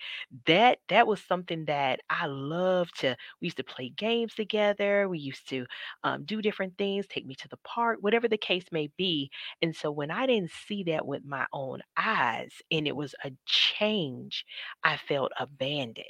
that, 0.47 0.79
that 0.89 1.07
was 1.07 1.23
something 1.23 1.67
that 1.67 2.01
I 2.11 2.27
loved 2.27 3.01
to. 3.01 3.17
We 3.41 3.47
used 3.49 3.59
to 3.59 3.65
play 3.65 3.91
games 3.91 4.35
together. 4.35 5.09
We 5.09 5.19
used 5.19 5.49
to 5.51 5.67
um, 6.05 6.25
do 6.25 6.43
different 6.43 6.79
things, 6.79 7.07
take 7.07 7.27
me 7.27 7.35
to 7.37 7.49
the 7.49 7.59
park, 7.59 7.99
whatever 8.01 8.29
the 8.29 8.39
case 8.39 8.67
may 8.73 8.89
be. 8.97 9.31
And 9.63 9.75
so, 9.77 9.91
when 9.91 10.11
I 10.11 10.27
didn't 10.27 10.53
see 10.53 10.85
that 10.85 11.07
with 11.07 11.25
my 11.25 11.47
own 11.53 11.83
eyes 11.97 12.53
and 12.71 12.87
it 12.87 12.97
was 12.97 13.15
a 13.25 13.33
change, 13.47 14.45
I 14.85 14.97
felt 14.97 15.33
abandoned 15.39 16.07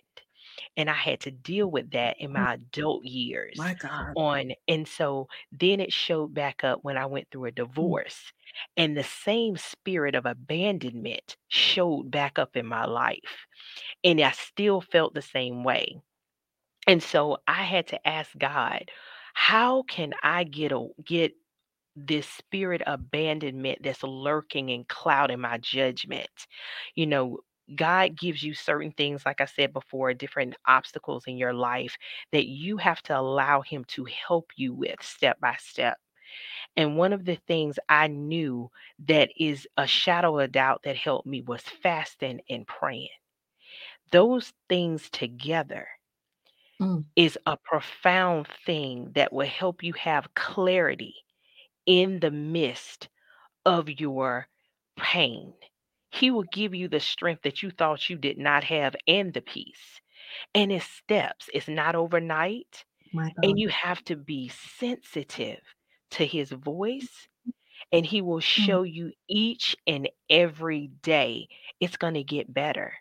and 0.76 0.90
I 0.90 0.94
had 0.94 1.20
to 1.20 1.30
deal 1.30 1.70
with 1.70 1.90
that 1.92 2.16
in 2.20 2.32
Mm, 2.36 2.46
my 2.46 2.54
adult 2.54 3.04
years 3.04 3.60
my 3.60 3.74
god 3.74 4.16
on 4.16 4.52
and 4.68 4.86
so 4.88 5.28
then 5.52 5.80
it 5.80 5.92
showed 5.92 6.34
back 6.34 6.64
up 6.64 6.80
when 6.82 6.96
I 6.96 7.06
went 7.06 7.28
through 7.30 7.46
a 7.46 7.52
Mm, 7.80 7.92
divorce 7.92 8.32
and 8.76 8.96
the 8.96 9.04
same 9.04 9.56
spirit 9.56 10.14
of 10.14 10.26
abandonment 10.26 11.36
showed 11.48 12.10
back 12.10 12.38
up 12.38 12.56
in 12.56 12.66
my 12.66 12.84
life 12.86 13.46
and 14.04 14.20
I 14.20 14.32
still 14.32 14.80
felt 14.80 15.14
the 15.14 15.22
same 15.22 15.64
way. 15.64 15.96
And 16.86 17.02
so 17.02 17.38
I 17.46 17.62
had 17.64 17.86
to 17.88 18.08
ask 18.08 18.36
God, 18.38 18.90
how 19.34 19.82
can 19.82 20.14
I 20.22 20.44
get 20.44 20.72
a 20.72 20.88
get 21.04 21.32
this 21.96 22.28
spirit 22.28 22.82
of 22.82 22.94
abandonment 23.00 23.80
that's 23.82 24.02
lurking 24.04 24.70
and 24.70 24.88
clouding 24.88 25.40
my 25.40 25.58
judgment. 25.58 26.30
You 26.94 27.06
know, 27.06 27.40
God 27.74 28.16
gives 28.18 28.42
you 28.42 28.54
certain 28.54 28.92
things, 28.92 29.24
like 29.26 29.40
I 29.40 29.44
said 29.46 29.72
before, 29.72 30.12
different 30.14 30.54
obstacles 30.66 31.24
in 31.26 31.36
your 31.36 31.52
life 31.54 31.96
that 32.32 32.46
you 32.46 32.76
have 32.78 33.02
to 33.04 33.18
allow 33.18 33.62
Him 33.62 33.84
to 33.88 34.04
help 34.06 34.50
you 34.56 34.72
with 34.74 35.02
step 35.02 35.40
by 35.40 35.56
step. 35.58 35.98
And 36.76 36.96
one 36.96 37.12
of 37.12 37.24
the 37.24 37.36
things 37.36 37.78
I 37.88 38.08
knew 38.08 38.70
that 39.06 39.30
is 39.38 39.66
a 39.76 39.86
shadow 39.86 40.38
of 40.38 40.52
doubt 40.52 40.82
that 40.84 40.96
helped 40.96 41.26
me 41.26 41.42
was 41.42 41.62
fasting 41.62 42.40
and 42.48 42.66
praying. 42.66 43.08
Those 44.10 44.52
things 44.68 45.08
together 45.10 45.88
mm, 46.80 47.04
is 47.16 47.38
a 47.46 47.56
profound 47.56 48.46
thing 48.48 49.12
that 49.14 49.32
will 49.32 49.46
help 49.46 49.82
you 49.82 49.92
have 49.94 50.34
clarity 50.34 51.14
in 51.86 52.20
the 52.20 52.30
midst 52.30 53.08
of 53.64 53.88
your 53.90 54.48
pain. 54.96 55.54
He 56.16 56.30
will 56.30 56.44
give 56.44 56.74
you 56.74 56.88
the 56.88 57.00
strength 57.00 57.42
that 57.42 57.62
you 57.62 57.70
thought 57.70 58.08
you 58.10 58.16
did 58.18 58.38
not 58.38 58.64
have 58.64 58.96
and 59.06 59.32
the 59.34 59.42
peace. 59.42 60.00
And 60.54 60.72
it's 60.72 60.86
steps, 60.86 61.50
it's 61.54 61.68
not 61.68 61.94
overnight. 61.96 62.84
my 63.12 63.32
And 63.42 63.58
you 63.58 63.68
have 63.68 64.04
to 64.04 64.16
be 64.16 64.48
sensitive 64.48 65.60
to 66.12 66.26
his 66.26 66.50
voice, 66.52 67.28
and 67.92 68.06
he 68.06 68.22
will 68.22 68.40
Mm, 68.58 68.78
show 68.78 68.82
you 68.82 69.12
each 69.28 69.76
and 69.86 70.08
every 70.30 70.88
day 70.88 71.48
it's 71.80 71.96
going 71.96 72.14
to 72.14 72.24
get 72.24 72.52
better 72.52 72.94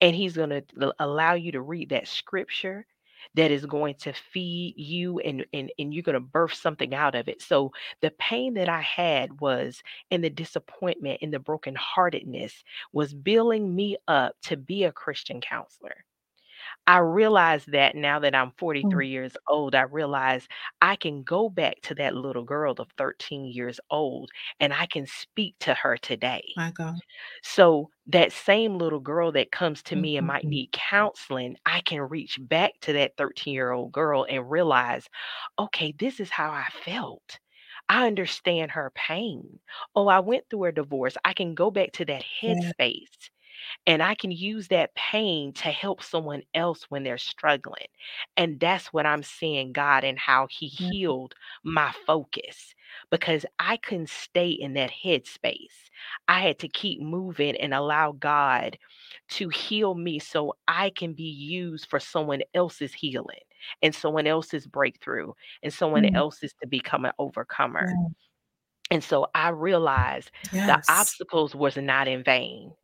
and 0.00 0.14
he's 0.16 0.36
going 0.36 0.50
to 0.50 0.94
allow 0.98 1.34
you 1.34 1.52
to 1.52 1.60
read 1.62 1.90
that 1.90 2.08
scripture 2.08 2.86
that 3.34 3.50
is 3.50 3.66
going 3.66 3.94
to 4.00 4.12
feed 4.12 4.74
you 4.76 5.18
and, 5.20 5.44
and 5.52 5.70
and 5.78 5.94
you're 5.94 6.02
going 6.02 6.14
to 6.14 6.20
birth 6.20 6.54
something 6.54 6.94
out 6.94 7.14
of 7.14 7.28
it. 7.28 7.42
So 7.42 7.72
the 8.00 8.10
pain 8.18 8.54
that 8.54 8.68
i 8.68 8.80
had 8.80 9.40
was 9.40 9.82
and 10.10 10.22
the 10.22 10.30
disappointment 10.30 11.18
and 11.22 11.32
the 11.32 11.38
brokenheartedness 11.38 12.52
was 12.92 13.14
building 13.14 13.74
me 13.74 13.96
up 14.08 14.34
to 14.42 14.56
be 14.56 14.84
a 14.84 14.92
christian 14.92 15.40
counselor 15.40 16.04
i 16.86 16.98
realize 16.98 17.64
that 17.66 17.94
now 17.94 18.18
that 18.18 18.34
i'm 18.34 18.52
mm, 18.82 19.02
43 19.02 19.08
years 19.08 19.36
old 19.48 19.74
i 19.74 19.82
realize 19.82 20.48
i 20.80 20.96
can 20.96 21.22
go 21.22 21.48
back 21.48 21.80
to 21.82 21.94
that 21.94 22.14
little 22.14 22.44
girl 22.44 22.72
of 22.78 22.88
13 22.98 23.44
years 23.46 23.80
old 23.90 24.30
and 24.60 24.72
i 24.72 24.86
can 24.86 25.06
speak 25.06 25.54
to 25.60 25.74
her 25.74 25.96
today 25.96 26.44
my 26.56 26.70
god 26.70 27.02
so 27.42 27.90
that 28.06 28.32
same 28.32 28.78
little 28.78 29.00
girl 29.00 29.32
that 29.32 29.52
comes 29.52 29.82
to 29.84 29.96
me 29.96 30.16
and 30.16 30.26
might 30.26 30.44
mm. 30.44 30.48
need 30.48 30.70
counseling, 30.72 31.56
I 31.66 31.80
can 31.82 32.00
reach 32.02 32.38
back 32.40 32.72
to 32.82 32.92
that 32.94 33.16
13-year-old 33.16 33.92
girl 33.92 34.26
and 34.28 34.50
realize, 34.50 35.08
okay, 35.58 35.92
this 35.98 36.20
is 36.20 36.30
how 36.30 36.50
I 36.50 36.68
felt. 36.84 37.38
I 37.88 38.06
understand 38.06 38.70
her 38.72 38.90
pain. 38.94 39.60
Oh, 39.94 40.08
I 40.08 40.20
went 40.20 40.44
through 40.50 40.64
a 40.66 40.72
divorce. 40.72 41.16
I 41.24 41.32
can 41.34 41.54
go 41.54 41.70
back 41.70 41.92
to 41.94 42.04
that 42.06 42.24
Yeah. 42.44 42.72
headspace 42.72 43.30
and 43.86 44.02
I 44.02 44.14
can 44.14 44.30
use 44.30 44.68
that 44.68 44.94
pain 44.94 45.52
to 45.54 45.68
help 45.70 46.02
someone 46.02 46.42
else 46.54 46.84
when 46.90 47.02
they're 47.04 47.18
struggling. 47.18 47.86
And 48.36 48.58
that's 48.60 48.92
what 48.92 49.06
I'm 49.06 49.22
seeing 49.22 49.72
God 49.72 50.04
and 50.04 50.18
how 50.18 50.46
He 50.50 50.66
Yeah. 50.78 50.92
healed 50.92 51.34
my 51.64 51.92
focus 52.06 52.74
because 53.10 53.46
I 53.58 53.76
couldn't 53.78 54.10
stay 54.10 54.50
in 54.50 54.74
that 54.74 54.90
headspace. 55.04 55.90
I 56.28 56.40
had 56.40 56.58
to 56.60 56.68
keep 56.68 57.00
moving 57.00 57.56
and 57.56 57.74
allow 57.74 58.12
God 58.12 58.78
to 59.30 59.48
heal 59.48 59.94
me 59.94 60.18
so 60.18 60.54
I 60.68 60.90
can 60.90 61.14
be 61.14 61.22
used 61.24 61.86
for 61.88 62.00
someone 62.00 62.42
else's 62.54 62.94
healing 62.94 63.40
and 63.82 63.94
someone 63.94 64.26
else's 64.26 64.66
breakthrough 64.66 65.32
and 65.62 65.72
someone 65.72 66.04
Mm, 66.04 66.14
else's 66.14 66.54
to 66.62 66.66
become 66.68 67.04
an 67.04 67.12
overcomer. 67.18 67.86
yeah. 67.86 68.08
And 68.90 69.02
so 69.02 69.28
I 69.34 69.48
realized 69.50 70.30
the 70.66 70.78
Yes. 70.80 70.84
obstacles 70.88 71.54
was 71.54 71.76
not 71.76 72.08
in 72.08 72.22
vain. 72.24 72.74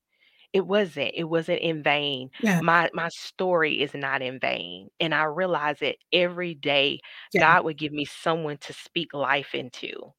It 0.52 0.66
wasn't. 0.66 1.12
It 1.14 1.24
wasn't 1.24 1.60
in 1.60 1.82
vain. 1.82 2.30
Yeah. 2.38 2.60
My 2.60 2.90
my 2.94 3.08
story 3.10 3.80
is 3.82 3.94
not 3.94 4.22
in 4.22 4.38
vain. 4.40 4.88
And 5.00 5.14
I 5.14 5.24
realize 5.24 5.78
that 5.80 5.96
every 6.12 6.54
day 6.54 7.00
Yeah. 7.32 7.40
God 7.40 7.64
would 7.64 7.78
give 7.78 7.92
me 7.92 8.04
someone 8.06 8.58
to 8.58 8.72
speak 8.72 9.12
life 9.14 9.54
into. 9.54 10.12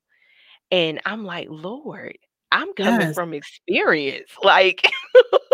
And 0.71 0.99
I'm 1.05 1.25
like, 1.25 1.47
Lord, 1.49 2.17
I'm 2.51 2.73
coming 2.73 3.07
Yes. 3.07 3.15
from 3.15 3.33
experience. 3.33 4.31
Like, 4.43 4.91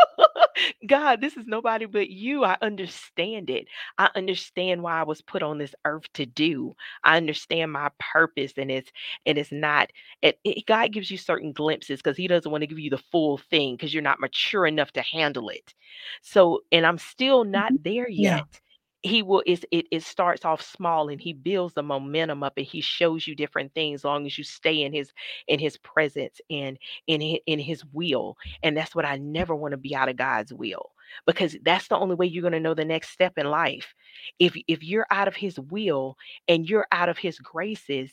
God, 0.88 1.22
this 1.22 1.38
is 1.38 1.47
nobody 1.47 1.86
but 1.86 2.10
you. 2.10 2.43
I 2.43 2.58
understand 2.62 3.49
it. 3.49 3.68
I 3.97 4.10
understand 4.16 4.84
why 4.84 4.99
I 4.99 5.03
was 5.03 5.22
put 5.22 5.43
on 5.43 5.58
this 5.58 5.76
earth 5.86 6.06
to 6.14 6.26
do. 6.26 6.76
I 7.03 7.18
understand 7.18 7.72
my 7.72 7.89
purpose, 7.99 8.53
and 8.58 8.72
it's 8.72 8.91
and 9.26 9.38
it's 9.38 9.51
not. 9.51 9.89
It, 10.22 10.39
it- 10.43 10.66
God 10.66 10.91
gives 10.93 11.12
you 11.12 11.18
certain 11.18 11.51
glimpses 11.53 11.99
because 12.01 12.18
He 12.18 12.28
doesn't 12.28 12.51
want 12.51 12.62
to 12.62 12.68
give 12.68 12.80
you 12.80 12.89
the 12.89 12.97
full 13.12 13.38
thing 13.38 13.76
because 13.76 13.93
you're 13.93 14.03
not 14.03 14.20
mature 14.20 14.66
enough 14.66 14.91
to 14.93 15.01
handle 15.01 15.49
it. 15.49 15.74
So, 16.22 16.62
and 16.72 16.86
I'm 16.86 16.97
still 16.97 17.43
not 17.43 17.74
Mhm. 17.74 17.80
there 17.84 18.10
Yeah. 18.16 18.43
yet. 18.43 18.60
He 19.06 19.22
will. 19.22 19.43
Is 19.45 19.66
it? 19.72 19.88
It 19.91 20.03
starts 20.03 20.45
off 20.45 20.62
small, 20.62 21.10
and 21.10 21.22
He 21.22 21.34
builds 21.34 21.74
the 21.74 21.84
momentum 21.84 22.43
up, 22.43 22.53
and 22.58 22.66
He 22.66 22.82
shows 22.82 23.28
you 23.28 23.36
different 23.36 23.74
things. 23.74 24.01
As 24.01 24.06
long 24.06 24.26
as 24.26 24.38
you 24.38 24.43
stay 24.43 24.82
in 24.82 24.93
His 24.93 25.14
in 25.47 25.60
His 25.60 25.78
presence 25.78 26.41
and 26.49 26.78
in 27.08 27.22
His, 27.22 27.39
in 27.45 27.60
His 27.60 27.84
will 27.93 28.38
and 28.64 28.76
that's 28.76 28.95
what 28.95 29.06
I 29.06 29.18
never 29.18 29.56
want 29.56 29.72
to 29.72 29.78
be 29.78 29.95
out 29.95 30.10
of 30.10 30.18
God's 30.18 30.53
will 30.53 30.91
because 31.26 31.56
that's 31.64 31.88
the 31.88 31.97
only 31.97 32.16
way 32.16 32.26
you're 32.26 32.41
going 32.41 32.53
to 32.53 32.60
know 32.60 32.74
the 32.74 32.86
next 32.86 33.10
step 33.10 33.34
in 33.38 33.45
life. 33.45 33.93
If 34.39 34.56
if 34.68 34.84
you're 34.84 35.08
out 35.12 35.28
of 35.28 35.36
his 35.36 35.60
will 35.60 36.18
and 36.47 36.68
you're 36.68 36.88
out 36.91 37.10
of 37.10 37.18
his 37.18 37.39
graces, 37.39 38.12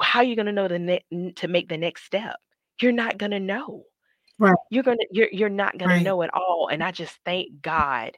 how 0.00 0.20
are 0.20 0.24
you 0.24 0.36
going 0.36 0.46
to 0.46 0.52
know 0.52 0.68
the 0.68 0.78
ne- 0.78 1.32
to 1.36 1.48
make 1.48 1.68
the 1.68 1.78
next 1.78 2.04
step? 2.04 2.36
You're 2.80 2.92
not 2.92 3.18
going 3.18 3.32
to 3.32 3.40
know. 3.40 3.84
Right. 4.38 4.54
You're 4.70 4.82
going 4.82 4.98
to 4.98 5.06
you're 5.12 5.28
you're 5.32 5.48
not 5.48 5.78
going 5.78 5.90
to 5.90 6.00
know 6.00 6.22
at 6.22 6.34
all 6.34 6.68
and 6.70 6.82
I 6.82 6.90
just 6.90 7.16
thank 7.24 7.62
God. 7.62 8.16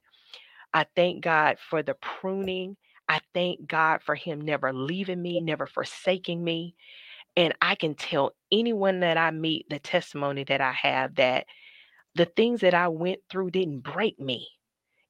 I 0.74 0.86
thank 0.96 1.24
God 1.24 1.58
for 1.70 1.82
the 1.84 1.94
pruning. 1.96 2.76
I 3.08 3.20
thank 3.34 3.68
God 3.68 4.02
for 4.04 4.16
him 4.16 4.42
never 4.42 4.72
leaving 4.74 5.22
me, 5.22 5.40
never 5.40 5.66
forsaking 5.66 6.44
me. 6.44 6.76
And 7.36 7.54
I 7.62 7.76
can 7.76 7.94
tell 7.96 8.32
anyone 8.52 9.00
that 9.00 9.18
I 9.18 9.30
meet 9.32 9.68
the 9.70 9.80
testimony 9.80 10.44
that 10.44 10.60
I 10.62 10.72
have 10.72 11.16
that 11.16 11.46
the 12.16 12.26
things 12.26 12.62
that 12.62 12.74
I 12.74 12.88
went 12.88 13.20
through 13.30 13.52
didn't 13.52 13.80
break 13.80 14.20
me. 14.20 14.48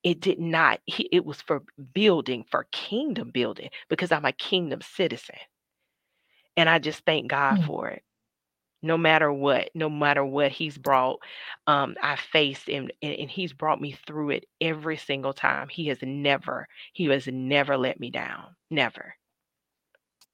It 0.05 0.21
did 0.21 0.41
not. 0.41 0.81
It 0.87 1.25
was 1.27 1.43
for 1.43 1.63
building, 1.95 2.45
for 2.51 2.67
kingdom 2.73 3.31
building, 3.33 3.71
because 3.91 4.13
I'm 4.13 4.25
a 4.27 4.33
kingdom 4.33 4.81
citizen. 4.83 5.37
And 6.57 6.69
I 6.71 6.79
just 6.81 7.05
thank 7.07 7.29
God 7.31 7.59
Mm. 7.59 7.65
for 7.65 7.89
it. 7.91 8.03
No 8.85 8.99
matter 8.99 9.33
what, 9.33 9.71
no 9.75 9.89
matter 9.89 10.25
what 10.25 10.53
He's 10.53 10.79
brought, 10.79 11.19
um, 11.67 11.97
I 12.03 12.17
faced 12.17 12.69
and, 12.69 12.93
and 13.03 13.15
and 13.15 13.31
He's 13.31 13.53
brought 13.53 13.81
me 13.81 13.97
through 14.07 14.31
it 14.31 14.47
every 14.61 14.97
single 14.97 15.33
time. 15.33 15.69
He 15.69 15.89
has 15.89 15.99
never, 16.03 16.69
He 16.93 17.07
has 17.07 17.27
never 17.27 17.77
let 17.77 17.99
me 17.99 18.11
down. 18.11 18.55
Never. 18.71 19.15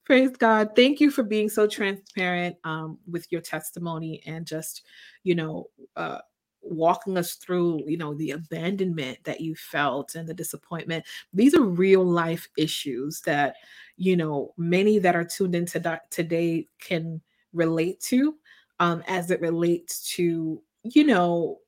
Praise 0.04 0.36
God. 0.36 0.70
Thank 0.74 1.00
you 1.00 1.10
for 1.10 1.22
being 1.22 1.48
so 1.48 1.68
transparent 1.68 2.56
um, 2.64 2.98
with 3.08 3.30
your 3.30 3.40
testimony 3.40 4.20
and 4.26 4.44
just, 4.44 4.82
you 5.22 5.36
know, 5.36 5.68
uh, 5.94 6.18
walking 6.62 7.16
us 7.16 7.34
through, 7.34 7.84
you 7.86 7.96
know, 7.96 8.14
the 8.14 8.32
abandonment 8.32 9.18
that 9.24 9.40
you 9.40 9.54
felt 9.54 10.16
and 10.16 10.28
the 10.28 10.34
disappointment. 10.34 11.04
These 11.32 11.54
are 11.54 11.62
real 11.62 12.04
life 12.04 12.48
issues 12.58 13.20
that, 13.20 13.54
you 13.96 14.16
know, 14.16 14.52
many 14.56 14.98
that 14.98 15.14
are 15.14 15.24
tuned 15.24 15.54
into 15.54 15.78
that 15.80 16.10
today 16.10 16.66
can 16.80 17.20
relate 17.52 18.00
to 18.00 18.36
um, 18.80 19.02
as 19.06 19.30
it 19.30 19.40
relates 19.40 20.08
to, 20.14 20.62
you 20.82 21.04
know, 21.04 21.58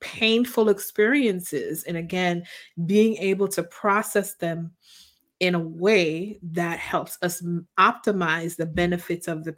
painful 0.00 0.68
experiences. 0.68 1.84
And 1.84 1.96
again, 1.96 2.44
being 2.86 3.16
able 3.16 3.48
to 3.48 3.62
process 3.64 4.34
them 4.34 4.72
in 5.40 5.54
a 5.54 5.58
way 5.58 6.38
that 6.42 6.78
helps 6.78 7.18
us 7.22 7.42
optimize 7.78 8.56
the 8.56 8.66
benefits 8.66 9.26
of 9.28 9.44
the 9.44 9.54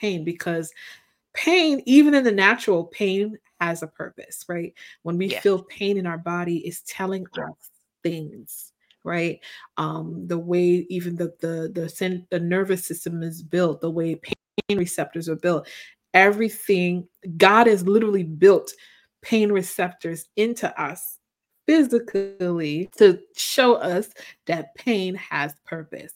pain 0.00 0.24
because 0.24 0.72
pain 1.34 1.82
even 1.86 2.14
in 2.14 2.24
the 2.24 2.32
natural 2.32 2.84
pain 2.86 3.38
has 3.60 3.82
a 3.82 3.86
purpose 3.86 4.44
right 4.48 4.74
when 5.02 5.16
we 5.16 5.28
Yes. 5.28 5.42
feel 5.42 5.62
pain 5.64 5.96
in 5.96 6.06
our 6.06 6.18
body 6.18 6.58
is 6.66 6.80
telling 6.82 7.24
us 7.34 7.70
things 8.02 8.69
right 9.04 9.40
um 9.76 10.26
the 10.26 10.38
way 10.38 10.86
even 10.90 11.16
the 11.16 11.32
the 11.40 11.70
the, 11.74 11.88
sen- 11.88 12.26
the 12.30 12.40
nervous 12.40 12.86
system 12.86 13.22
is 13.22 13.42
built 13.42 13.80
the 13.80 13.90
way 13.90 14.14
pain 14.16 14.78
receptors 14.78 15.28
are 15.28 15.36
built 15.36 15.66
everything 16.14 17.06
god 17.36 17.66
has 17.66 17.86
literally 17.86 18.24
built 18.24 18.72
pain 19.22 19.52
receptors 19.52 20.26
into 20.36 20.80
us 20.80 21.18
physically 21.66 22.90
to 22.96 23.20
show 23.36 23.74
us 23.74 24.08
that 24.46 24.74
pain 24.74 25.14
has 25.14 25.54
purpose. 25.64 26.14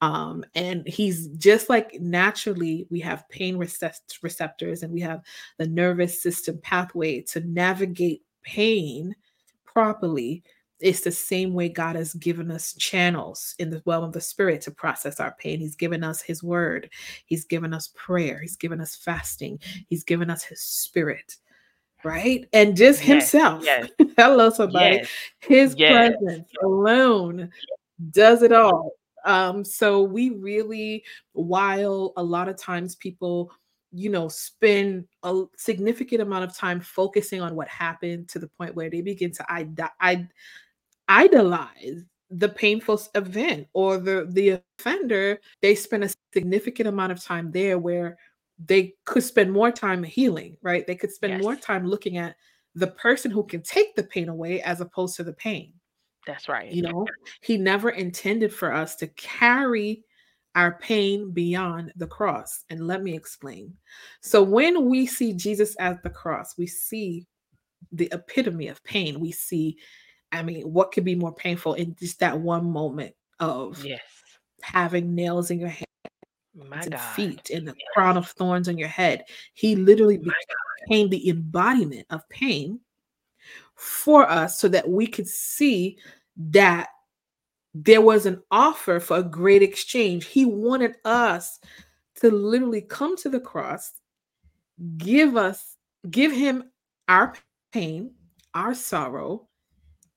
Um, 0.00 0.44
and 0.54 0.86
he's 0.86 1.28
just 1.28 1.68
like 1.68 1.98
naturally, 2.00 2.86
we 2.90 3.00
have 3.00 3.28
pain 3.28 3.56
recept- 3.56 4.22
receptors 4.22 4.82
and 4.82 4.92
we 4.92 5.00
have 5.00 5.22
the 5.58 5.66
nervous 5.66 6.22
system 6.22 6.60
pathway 6.62 7.22
to 7.22 7.40
navigate 7.40 8.22
pain 8.44 9.16
properly. 9.64 10.44
It's 10.84 11.00
the 11.00 11.10
same 11.10 11.54
way 11.54 11.70
God 11.70 11.96
has 11.96 12.12
given 12.12 12.50
us 12.50 12.74
channels 12.74 13.54
in 13.58 13.70
the 13.70 13.82
realm 13.86 14.04
of 14.04 14.12
the 14.12 14.20
spirit 14.20 14.60
to 14.62 14.70
process 14.70 15.18
our 15.18 15.34
pain. 15.38 15.58
He's 15.58 15.76
given 15.76 16.04
us 16.04 16.20
his 16.20 16.42
word, 16.42 16.90
he's 17.24 17.46
given 17.46 17.72
us 17.72 17.90
prayer, 17.94 18.38
he's 18.40 18.56
given 18.56 18.80
us 18.82 18.94
fasting, 18.94 19.58
he's 19.88 20.04
given 20.04 20.28
us 20.28 20.44
his 20.44 20.60
spirit 20.60 21.36
right? 22.04 22.46
And 22.52 22.76
just 22.76 23.00
Yes. 23.00 23.32
himself. 23.32 23.64
Yes. 23.64 23.88
Hello, 24.18 24.50
somebody. 24.50 24.96
Yes. 24.96 25.08
His 25.40 25.74
presence 25.74 26.46
alone 26.62 27.50
does 28.10 28.42
it 28.42 28.52
all. 28.52 28.92
Um, 29.24 29.64
so 29.64 30.02
we 30.02 30.28
really, 30.30 31.02
while 31.32 32.12
a 32.18 32.22
lot 32.22 32.48
of 32.48 32.58
times 32.58 32.94
people, 32.94 33.50
you 33.90 34.10
know, 34.10 34.28
spend 34.28 35.06
a 35.22 35.44
significant 35.56 36.20
amount 36.20 36.44
of 36.44 36.54
time 36.54 36.80
focusing 36.80 37.40
on 37.40 37.54
what 37.54 37.68
happened 37.68 38.28
to 38.28 38.38
the 38.38 38.48
point 38.48 38.74
where 38.74 38.90
they 38.90 39.00
begin 39.00 39.32
to 39.32 39.46
id- 39.48 39.80
id- 40.02 40.28
idolize 41.08 42.04
the 42.30 42.48
painful 42.48 43.00
event 43.14 43.68
or 43.72 43.98
the 43.98 44.26
the 44.30 44.60
offender, 44.78 45.38
they 45.62 45.74
spend 45.74 46.04
a 46.04 46.10
significant 46.32 46.88
amount 46.88 47.12
of 47.12 47.22
time 47.22 47.50
there 47.52 47.78
where 47.78 48.16
they 48.64 48.94
could 49.04 49.22
spend 49.22 49.52
more 49.52 49.70
time 49.70 50.02
healing, 50.02 50.56
right? 50.62 50.86
They 50.86 50.94
could 50.94 51.12
spend 51.12 51.42
more 51.42 51.56
time 51.56 51.86
looking 51.86 52.18
at 52.18 52.36
the 52.74 52.88
person 52.88 53.30
who 53.30 53.44
can 53.44 53.62
take 53.62 53.94
the 53.94 54.02
pain 54.04 54.28
away 54.28 54.60
as 54.62 54.80
opposed 54.80 55.16
to 55.16 55.24
the 55.24 55.32
pain. 55.32 55.72
That's 56.26 56.48
right. 56.48 56.72
You 56.72 56.82
know, 56.82 57.06
he 57.42 57.56
never 57.56 57.90
intended 57.90 58.52
for 58.52 58.72
us 58.72 58.96
to 58.96 59.06
carry 59.08 60.04
our 60.54 60.78
pain 60.78 61.32
beyond 61.32 61.92
the 61.96 62.06
cross. 62.06 62.64
And 62.70 62.86
let 62.86 63.02
me 63.02 63.14
explain. 63.14 63.74
So, 64.22 64.42
when 64.42 64.88
we 64.88 65.06
see 65.06 65.32
Jesus 65.32 65.76
at 65.78 66.02
the 66.02 66.10
cross, 66.10 66.54
we 66.56 66.66
see 66.66 67.26
the 67.92 68.08
epitome 68.12 68.68
of 68.68 68.82
pain. 68.84 69.20
We 69.20 69.32
see, 69.32 69.76
I 70.34 70.42
mean, 70.42 70.62
what 70.72 70.92
could 70.92 71.04
be 71.04 71.14
more 71.14 71.34
painful 71.34 71.74
in 71.74 71.94
just 71.94 72.18
that 72.20 72.38
one 72.38 72.70
moment 72.70 73.14
of 73.40 73.84
Yes. 73.84 74.00
having 74.62 75.14
nails 75.14 75.50
in 75.50 75.60
your 75.60 75.68
hands 75.68 75.86
My 76.54 76.82
and 76.82 76.92
God. 76.92 76.98
feet 76.98 77.50
and 77.50 77.66
the 77.68 77.72
Yes. 77.72 77.88
crown 77.94 78.16
of 78.16 78.28
thorns 78.28 78.68
on 78.68 78.76
your 78.76 78.88
head? 78.88 79.24
He 79.54 79.76
literally 79.76 80.18
My 80.18 80.32
became 80.88 81.08
the 81.08 81.28
embodiment 81.28 82.06
of 82.10 82.28
pain 82.28 82.80
for 83.76 84.28
us 84.28 84.58
so 84.58 84.68
that 84.68 84.88
we 84.88 85.06
could 85.06 85.28
see 85.28 85.98
that 86.36 86.88
there 87.74 88.00
was 88.00 88.26
an 88.26 88.42
offer 88.50 89.00
for 89.00 89.18
a 89.18 89.22
great 89.22 89.62
exchange. 89.62 90.26
He 90.26 90.44
wanted 90.44 90.96
us 91.04 91.58
to 92.16 92.30
literally 92.30 92.82
come 92.82 93.16
to 93.18 93.28
the 93.28 93.40
cross, 93.40 93.92
give 94.96 95.36
us, 95.36 95.76
give 96.10 96.32
him 96.32 96.70
our 97.08 97.34
pain, 97.72 98.12
our 98.54 98.74
sorrow, 98.74 99.48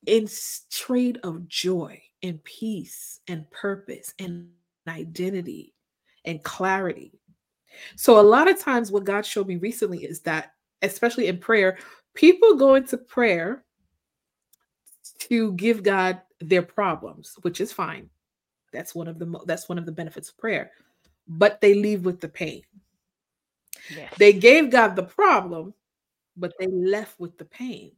in 0.07 0.27
trade 0.71 1.19
of 1.23 1.47
joy 1.47 2.01
and 2.23 2.43
peace 2.43 3.19
and 3.27 3.49
purpose 3.51 4.13
and 4.19 4.49
identity 4.87 5.73
and 6.25 6.43
clarity. 6.43 7.13
So 7.95 8.19
a 8.19 8.21
lot 8.21 8.49
of 8.49 8.59
times 8.59 8.91
what 8.91 9.03
God 9.03 9.25
showed 9.25 9.47
me 9.47 9.57
recently 9.57 10.03
is 10.03 10.21
that 10.21 10.53
especially 10.81 11.27
in 11.27 11.37
prayer, 11.37 11.77
people 12.13 12.55
go 12.55 12.75
into 12.75 12.97
prayer 12.97 13.63
to 15.19 15.53
give 15.53 15.83
God 15.83 16.21
their 16.39 16.61
problems, 16.61 17.35
which 17.41 17.61
is 17.61 17.71
fine. 17.71 18.09
That's 18.71 18.95
one 18.95 19.07
of 19.07 19.19
the 19.19 19.25
mo- 19.25 19.43
that's 19.45 19.69
one 19.69 19.77
of 19.77 19.85
the 19.85 19.91
benefits 19.91 20.29
of 20.29 20.37
prayer. 20.37 20.71
But 21.27 21.59
they 21.61 21.73
leave 21.73 22.05
with 22.05 22.19
the 22.21 22.29
pain. 22.29 22.61
Yes. 23.89 24.13
They 24.17 24.33
gave 24.33 24.69
God 24.69 24.95
the 24.95 25.03
problem, 25.03 25.73
but 26.35 26.53
they 26.59 26.67
left 26.67 27.19
with 27.19 27.37
the 27.37 27.45
pain. 27.45 27.91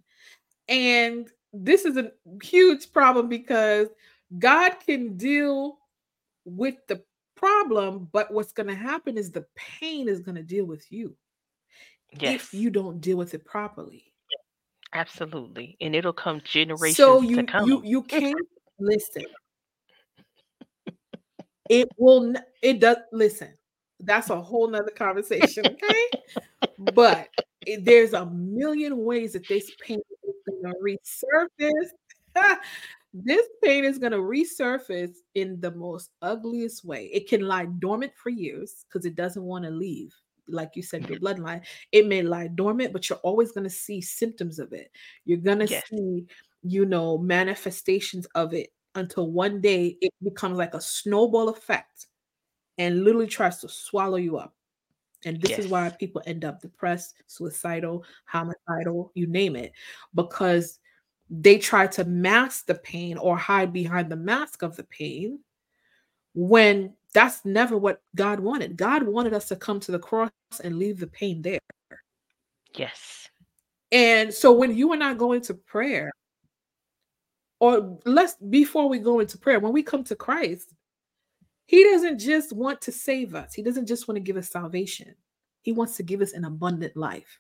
And 0.68 1.30
this 1.54 1.86
is 1.86 1.98
a 1.98 2.12
huge 2.44 2.92
problem 2.94 3.28
because 3.30 3.88
God 4.38 4.76
can 4.86 5.18
deal 5.18 5.78
with 6.46 6.76
the 6.88 7.04
problem, 7.36 8.10
but 8.12 8.32
what's 8.34 8.52
going 8.52 8.68
to 8.68 8.76
happen 8.76 9.18
is 9.18 9.32
the 9.32 9.46
pain 9.56 10.08
is 10.10 10.20
going 10.22 10.36
to 10.36 10.44
deal 10.44 10.66
with 10.66 10.92
you 10.92 11.16
Yes. 12.20 12.42
if 12.42 12.54
you 12.54 12.70
don't 12.70 13.00
deal 13.02 13.18
with 13.18 13.34
it 13.34 13.46
properly. 13.46 14.04
Absolutely. 14.94 15.78
And 15.82 15.96
it'll 15.96 16.12
come 16.14 16.42
generations 16.44 16.96
So 16.98 17.22
you 17.22 17.38
you 17.38 17.46
come. 17.46 17.82
you 17.84 18.04
can't 18.04 18.48
listen. 18.80 19.24
It 21.70 21.88
will 21.98 22.34
it 22.62 22.80
does 22.80 22.98
listen. 23.12 23.54
That's 24.00 24.30
a 24.30 24.42
whole 24.42 24.68
nother 24.70 24.92
conversation, 24.92 25.68
okay? 25.68 26.06
But 26.80 27.28
it- 27.66 27.84
there's 27.86 28.14
a 28.14 28.26
million 28.26 29.04
ways 29.04 29.34
that 29.34 29.48
this 29.48 29.70
pain 29.82 30.00
is 30.50 30.62
gonna 30.62 30.76
resurface. 30.84 32.58
this 33.14 33.48
pain 33.64 33.86
is 33.86 33.98
gonna 33.98 34.18
resurface 34.18 35.16
in 35.36 35.60
the 35.62 35.72
most 35.72 36.12
ugliest 36.22 36.86
way. 36.86 37.10
It 37.14 37.28
can 37.28 37.42
lie 37.42 37.66
dormant 37.80 38.14
for 38.16 38.30
years 38.30 38.86
because 38.88 39.06
it 39.06 39.16
doesn't 39.16 39.44
want 39.44 39.66
to 39.66 39.72
leave. 39.72 40.14
Like 40.48 40.72
you 40.76 40.84
said, 40.84 41.08
your 41.08 41.20
mm-hmm. 41.20 41.44
bloodline, 41.44 41.62
it 41.92 42.08
may 42.08 42.22
lie 42.22 42.48
dormant, 42.48 42.94
but 42.94 43.10
you're 43.10 43.20
always 43.20 43.52
gonna 43.52 43.70
see 43.70 44.02
symptoms 44.02 44.60
of 44.60 44.74
it. 44.74 44.92
You're 45.26 45.38
gonna 45.38 45.66
Yes. 45.66 45.84
see, 45.90 46.26
you 46.64 46.86
know, 46.86 47.18
manifestations 47.18 48.26
of 48.36 48.54
it 48.54 48.70
until 48.96 49.32
one 49.32 49.62
day 49.62 49.98
it 50.02 50.12
becomes 50.24 50.58
like 50.58 50.74
a 50.74 50.82
snowball 50.82 51.50
effect 51.50 52.08
and 52.78 53.04
literally 53.04 53.28
tries 53.28 53.60
to 53.60 53.70
swallow 53.70 54.18
you 54.18 54.38
up. 54.38 54.56
And 55.26 55.42
this 55.42 55.60
is 55.60 55.68
why 55.68 55.90
people 55.90 56.22
end 56.26 56.46
up 56.46 56.62
depressed, 56.62 57.16
suicidal, 57.28 58.06
homicidal, 58.26 59.12
you 59.16 59.28
name 59.28 59.56
it, 59.56 59.74
because 60.16 60.80
they 61.30 61.58
try 61.58 61.88
to 61.88 62.06
mask 62.06 62.66
the 62.66 62.76
pain 62.76 63.18
or 63.18 63.38
hide 63.38 63.74
behind 63.74 64.10
the 64.10 64.16
mask 64.16 64.64
of 64.64 64.76
the 64.76 64.86
pain 64.86 65.40
when 66.34 66.94
that's 67.14 67.44
never 67.44 67.78
what 67.78 68.02
God 68.16 68.40
wanted. 68.40 68.78
God 68.78 69.04
wanted 69.04 69.34
us 69.34 69.48
to 69.50 69.56
come 69.56 69.80
to 69.82 69.92
the 69.92 70.00
cross 70.00 70.32
and 70.64 70.78
leave 70.78 71.00
the 71.00 71.08
pain 71.08 71.42
there. 71.42 71.60
Yes. 72.76 73.28
And 73.92 74.34
so 74.34 74.52
when 74.52 74.76
you 74.76 74.94
and 74.94 75.04
I 75.04 75.14
go 75.16 75.34
into 75.34 75.54
prayer, 75.54 76.12
or 77.60 78.00
let's 78.06 78.36
before 78.36 78.88
we 78.88 79.00
go 79.00 79.20
into 79.20 79.38
prayer, 79.38 79.60
when 79.60 79.74
we 79.74 79.84
come 79.84 80.04
to 80.06 80.16
Christ, 80.16 80.74
He 81.70 81.84
doesn't 81.84 82.18
just 82.18 82.52
want 82.52 82.82
to 82.82 82.92
save 82.92 83.36
us. 83.36 83.54
He 83.54 83.62
doesn't 83.62 83.86
just 83.86 84.08
want 84.08 84.16
to 84.16 84.22
give 84.22 84.38
us 84.38 84.50
salvation. 84.50 85.14
He 85.62 85.72
wants 85.72 85.98
to 85.98 86.04
give 86.04 86.20
us 86.20 86.34
an 86.34 86.46
abundant 86.46 86.98
life. 86.98 87.40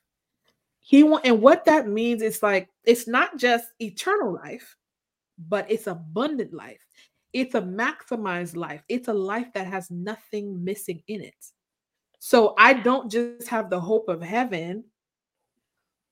He 0.81 1.01
want 1.01 1.25
and 1.25 1.41
what 1.41 1.65
that 1.65 1.87
means 1.87 2.21
is 2.21 2.43
like 2.43 2.69
it's 2.83 3.07
not 3.07 3.37
just 3.39 3.69
eternal 3.79 4.31
life, 4.31 4.77
but 5.47 5.65
it's 5.67 5.87
abundant 5.87 6.53
life. 6.53 6.85
It's 7.33 7.55
a 7.55 7.61
maximized 7.61 8.55
life. 8.55 8.83
It's 8.87 9.07
a 9.07 9.13
life 9.13 9.51
that 9.55 9.65
has 9.65 9.89
nothing 9.89 10.63
missing 10.63 11.01
in 11.07 11.21
it. 11.21 11.47
So 12.19 12.53
I 12.55 12.73
don't 12.73 13.09
just 13.09 13.47
have 13.47 13.71
the 13.71 13.81
hope 13.81 14.09
of 14.09 14.21
heaven, 14.21 14.83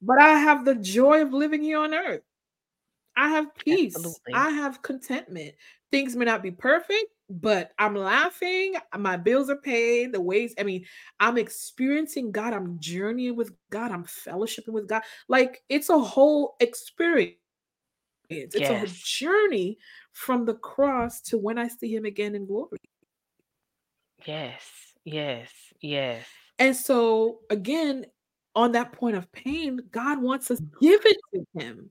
but 0.02 0.18
I 0.18 0.40
have 0.40 0.66
the 0.66 0.74
joy 0.74 1.22
of 1.22 1.34
living 1.34 1.62
here 1.62 1.78
on 1.78 1.94
earth. 1.94 2.24
I 3.16 3.30
have 3.30 3.54
peace. 3.54 3.96
Absolutely. 3.96 4.34
I 4.34 4.50
have 4.50 4.82
contentment. 4.82 5.54
Things 5.92 6.16
may 6.16 6.26
not 6.26 6.42
be 6.42 6.50
perfect, 6.50 7.12
but 7.30 7.72
I'm 7.78 7.96
laughing. 7.96 8.76
My 8.98 9.18
bills 9.18 9.50
are 9.50 9.58
paid. 9.58 10.14
The 10.14 10.22
ways, 10.22 10.54
I 10.58 10.64
mean, 10.64 10.86
I'm 11.20 11.38
experiencing 11.38 12.32
God. 12.32 12.54
I'm 12.54 12.80
journeying 12.80 13.36
with 13.36 13.52
God. 13.70 13.92
I'm 13.92 14.06
fellowshipping 14.06 14.70
with 14.70 14.88
God. 14.88 15.02
Like 15.28 15.64
it's 15.70 15.90
a 15.90 16.00
whole 16.00 16.56
experience. 16.60 17.36
It's 18.30 18.56
a 18.56 18.86
journey 18.88 19.78
from 20.12 20.46
the 20.46 20.56
cross 20.56 21.22
to 21.22 21.38
when 21.38 21.58
I 21.58 21.68
see 21.68 21.94
Him 21.96 22.06
again 22.06 22.36
in 22.36 22.46
glory. 22.46 22.78
Yes. 24.26 24.64
Yes. 25.06 25.50
Yes. 25.80 26.26
And 26.60 26.76
so, 26.76 27.40
again, 27.50 28.06
on 28.56 28.74
that 28.74 28.92
point 28.92 29.16
of 29.16 29.32
pain, 29.32 29.80
God 29.92 30.22
wants 30.22 30.52
us 30.52 30.60
to 30.60 30.66
give 30.82 31.02
it 31.06 31.18
to 31.34 31.46
Him. 31.60 31.90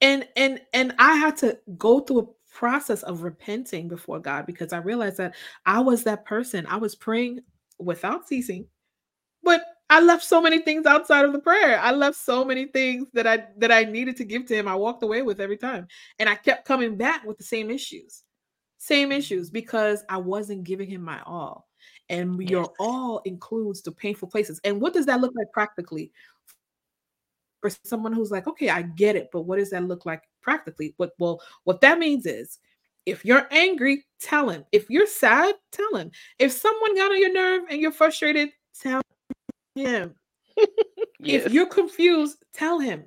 and 0.00 0.28
and 0.36 0.60
and 0.72 0.94
i 0.98 1.14
had 1.14 1.36
to 1.36 1.58
go 1.78 2.00
through 2.00 2.20
a 2.20 2.26
process 2.56 3.02
of 3.02 3.22
repenting 3.22 3.86
before 3.86 4.18
god 4.18 4.46
because 4.46 4.72
i 4.72 4.78
realized 4.78 5.18
that 5.18 5.34
i 5.66 5.78
was 5.78 6.04
that 6.04 6.24
person. 6.24 6.66
I 6.66 6.76
was 6.78 6.94
praying 6.94 7.40
without 7.78 8.26
ceasing 8.26 8.66
but 9.42 9.62
i 9.90 10.00
left 10.00 10.24
so 10.24 10.40
many 10.40 10.60
things 10.60 10.86
outside 10.86 11.26
of 11.26 11.34
the 11.34 11.38
prayer. 11.38 11.78
I 11.78 11.92
left 11.92 12.16
so 12.16 12.46
many 12.46 12.64
things 12.64 13.08
that 13.12 13.26
i 13.26 13.44
that 13.58 13.70
i 13.70 13.84
needed 13.84 14.16
to 14.16 14.24
give 14.24 14.46
to 14.46 14.54
him. 14.54 14.68
I 14.68 14.74
walked 14.74 15.02
away 15.02 15.20
with 15.20 15.38
every 15.38 15.58
time 15.58 15.86
and 16.18 16.30
i 16.30 16.34
kept 16.34 16.66
coming 16.66 16.96
back 16.96 17.24
with 17.26 17.36
the 17.36 17.44
same 17.44 17.70
issues 17.70 18.22
same 18.78 19.10
mm-hmm. 19.10 19.18
issues 19.18 19.50
because 19.50 20.02
i 20.08 20.16
wasn't 20.16 20.64
giving 20.64 20.88
him 20.88 21.02
my 21.02 21.20
all 21.26 21.68
and 22.08 22.40
Yes. 22.40 22.50
your 22.50 22.72
all 22.78 23.20
includes 23.26 23.82
the 23.82 23.92
painful 23.92 24.28
places 24.28 24.60
and 24.64 24.80
what 24.80 24.94
does 24.94 25.04
that 25.06 25.20
look 25.20 25.34
like 25.36 25.52
practically? 25.52 26.10
For 27.60 27.70
someone 27.84 28.12
who's 28.12 28.30
like, 28.30 28.46
okay, 28.46 28.68
I 28.68 28.82
get 28.82 29.16
it, 29.16 29.30
but 29.32 29.42
what 29.42 29.58
does 29.58 29.70
that 29.70 29.84
look 29.84 30.06
like 30.06 30.22
practically? 30.46 30.94
What 30.96 31.10
well, 31.18 31.42
what 31.64 31.80
that 31.80 31.98
means 31.98 32.24
is 32.24 32.58
if 33.04 33.24
you're 33.24 33.48
angry, 33.50 34.04
tell 34.20 34.48
him. 34.48 34.64
If 34.70 34.88
you're 34.88 35.08
sad, 35.08 35.56
tell 35.72 35.96
him. 35.96 36.12
If 36.38 36.52
someone 36.52 36.94
got 36.94 37.10
on 37.10 37.20
your 37.20 37.32
nerve 37.32 37.64
and 37.68 37.80
you're 37.80 37.92
frustrated, 37.92 38.50
tell 38.80 39.02
him. 39.74 40.14
Yes. 40.56 40.66
If 41.18 41.52
you're 41.52 41.66
confused, 41.66 42.38
tell 42.54 42.78
him. 42.78 43.04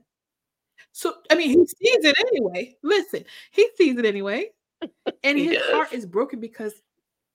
So 0.91 1.13
I 1.31 1.35
mean, 1.35 1.49
he 1.49 1.55
sees 1.55 2.03
it 2.03 2.15
anyway. 2.19 2.75
Listen, 2.83 3.23
he 3.51 3.69
sees 3.77 3.97
it 3.97 4.05
anyway. 4.05 4.49
And 5.23 5.37
his 5.37 5.61
heart 5.71 5.93
is 5.93 6.05
broken 6.05 6.39
because 6.39 6.73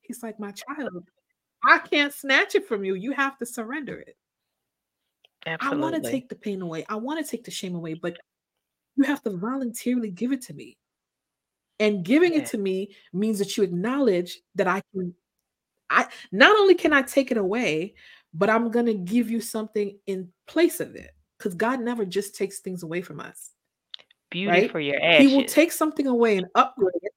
he's 0.03 0.23
like, 0.23 0.39
my 0.39 0.53
child, 0.53 1.05
I 1.65 1.79
can't 1.79 2.13
snatch 2.13 2.55
it 2.55 2.67
from 2.69 2.85
you. 2.85 2.95
You 2.95 3.13
have 3.13 3.39
to 3.39 3.47
surrender 3.47 3.99
it. 3.99 4.17
I 5.61 5.75
want 5.75 6.03
to 6.03 6.11
take 6.11 6.29
the 6.29 6.35
pain 6.35 6.63
away. 6.63 6.85
I 6.89 6.97
want 6.97 7.25
to 7.25 7.31
take 7.31 7.45
the 7.45 7.51
shame 7.51 7.75
away, 7.75 7.95
but 7.95 8.17
you 8.97 9.05
have 9.05 9.22
to 9.22 9.30
voluntarily 9.30 10.11
give 10.11 10.32
it 10.32 10.42
to 10.42 10.55
me. 10.55 10.76
And 11.80 12.05
giving 12.05 12.34
it 12.34 12.47
to 12.47 12.59
me 12.59 12.95
means 13.12 13.38
that 13.40 13.57
you 13.57 13.64
acknowledge 13.64 14.40
that 14.55 14.68
I 14.68 14.80
can 14.92 15.14
I 15.90 16.07
not 16.32 16.57
only 16.57 16.74
can 16.74 16.92
I 16.92 17.03
take 17.03 17.30
it 17.30 17.36
away, 17.36 17.95
but 18.32 18.49
I'm 18.49 18.70
going 18.70 18.86
to 18.86 18.95
give 18.95 19.30
you 19.30 19.40
something 19.40 19.99
in 20.07 20.32
place 20.47 20.80
of 20.80 20.95
it 20.95 21.11
cuz 21.38 21.55
God 21.55 21.80
never 21.80 22.05
just 22.05 22.36
takes 22.36 22.61
things 22.61 22.82
away 22.84 23.03
from 23.03 23.20
us, 23.20 23.51
Beauty 24.30 24.51
right? 24.51 24.70
for 24.70 24.80
your 24.80 25.01
ashes. 25.03 25.30
He 25.30 25.36
will 25.36 25.45
take 25.45 25.72
something 25.72 26.07
away 26.07 26.36
and 26.36 26.47
upgrade 26.55 26.95
it. 27.03 27.12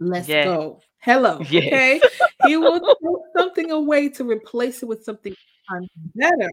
Let's 0.00 0.28
Yes. 0.28 0.44
go. 0.44 0.80
Hello, 0.98 1.38
Yes. 1.50 1.66
okay? 1.66 2.00
He 2.42 2.56
will 2.56 2.78
take 2.80 3.22
something 3.36 3.70
away 3.72 4.08
to 4.10 4.24
replace 4.24 4.82
it 4.82 4.86
with 4.86 5.04
something 5.04 5.34
better. 6.14 6.50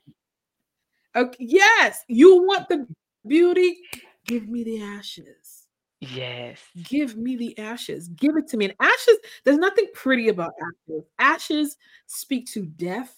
Okay, 1.15 1.45
yes, 1.45 2.01
you 2.07 2.43
want 2.43 2.67
the 2.67 2.87
beauty? 3.25 3.77
Give 4.25 4.47
me 4.47 4.63
the 4.63 4.81
ashes. 4.81 5.67
Yes. 6.01 6.59
Give 6.83 7.15
me 7.15 7.35
the 7.35 7.57
ashes. 7.57 8.09
Give 8.09 8.35
it 8.37 8.47
to 8.49 8.57
me. 8.57 8.65
And 8.65 8.75
ashes, 8.79 9.17
there's 9.43 9.57
nothing 9.57 9.87
pretty 9.93 10.29
about 10.29 10.53
ashes. 10.61 11.03
Ashes 11.19 11.77
speak 12.07 12.47
to 12.51 12.65
death. 12.65 13.17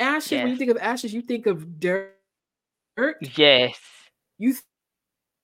Ashes, 0.00 0.42
when 0.42 0.48
you 0.48 0.56
think 0.56 0.70
of 0.70 0.78
ashes, 0.78 1.12
you 1.12 1.22
think 1.22 1.46
of 1.46 1.80
dirt. 1.80 2.14
Yes. 3.36 3.78
You 4.38 4.54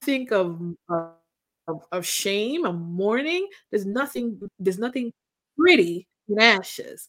think 0.02 0.32
of, 0.32 0.60
of 0.88 1.14
of 1.92 2.06
shame, 2.06 2.64
of 2.64 2.74
mourning. 2.78 3.48
There's 3.70 3.86
nothing. 3.86 4.40
There's 4.58 4.78
nothing 4.78 5.12
pretty 5.56 6.08
in 6.28 6.40
ashes. 6.40 7.08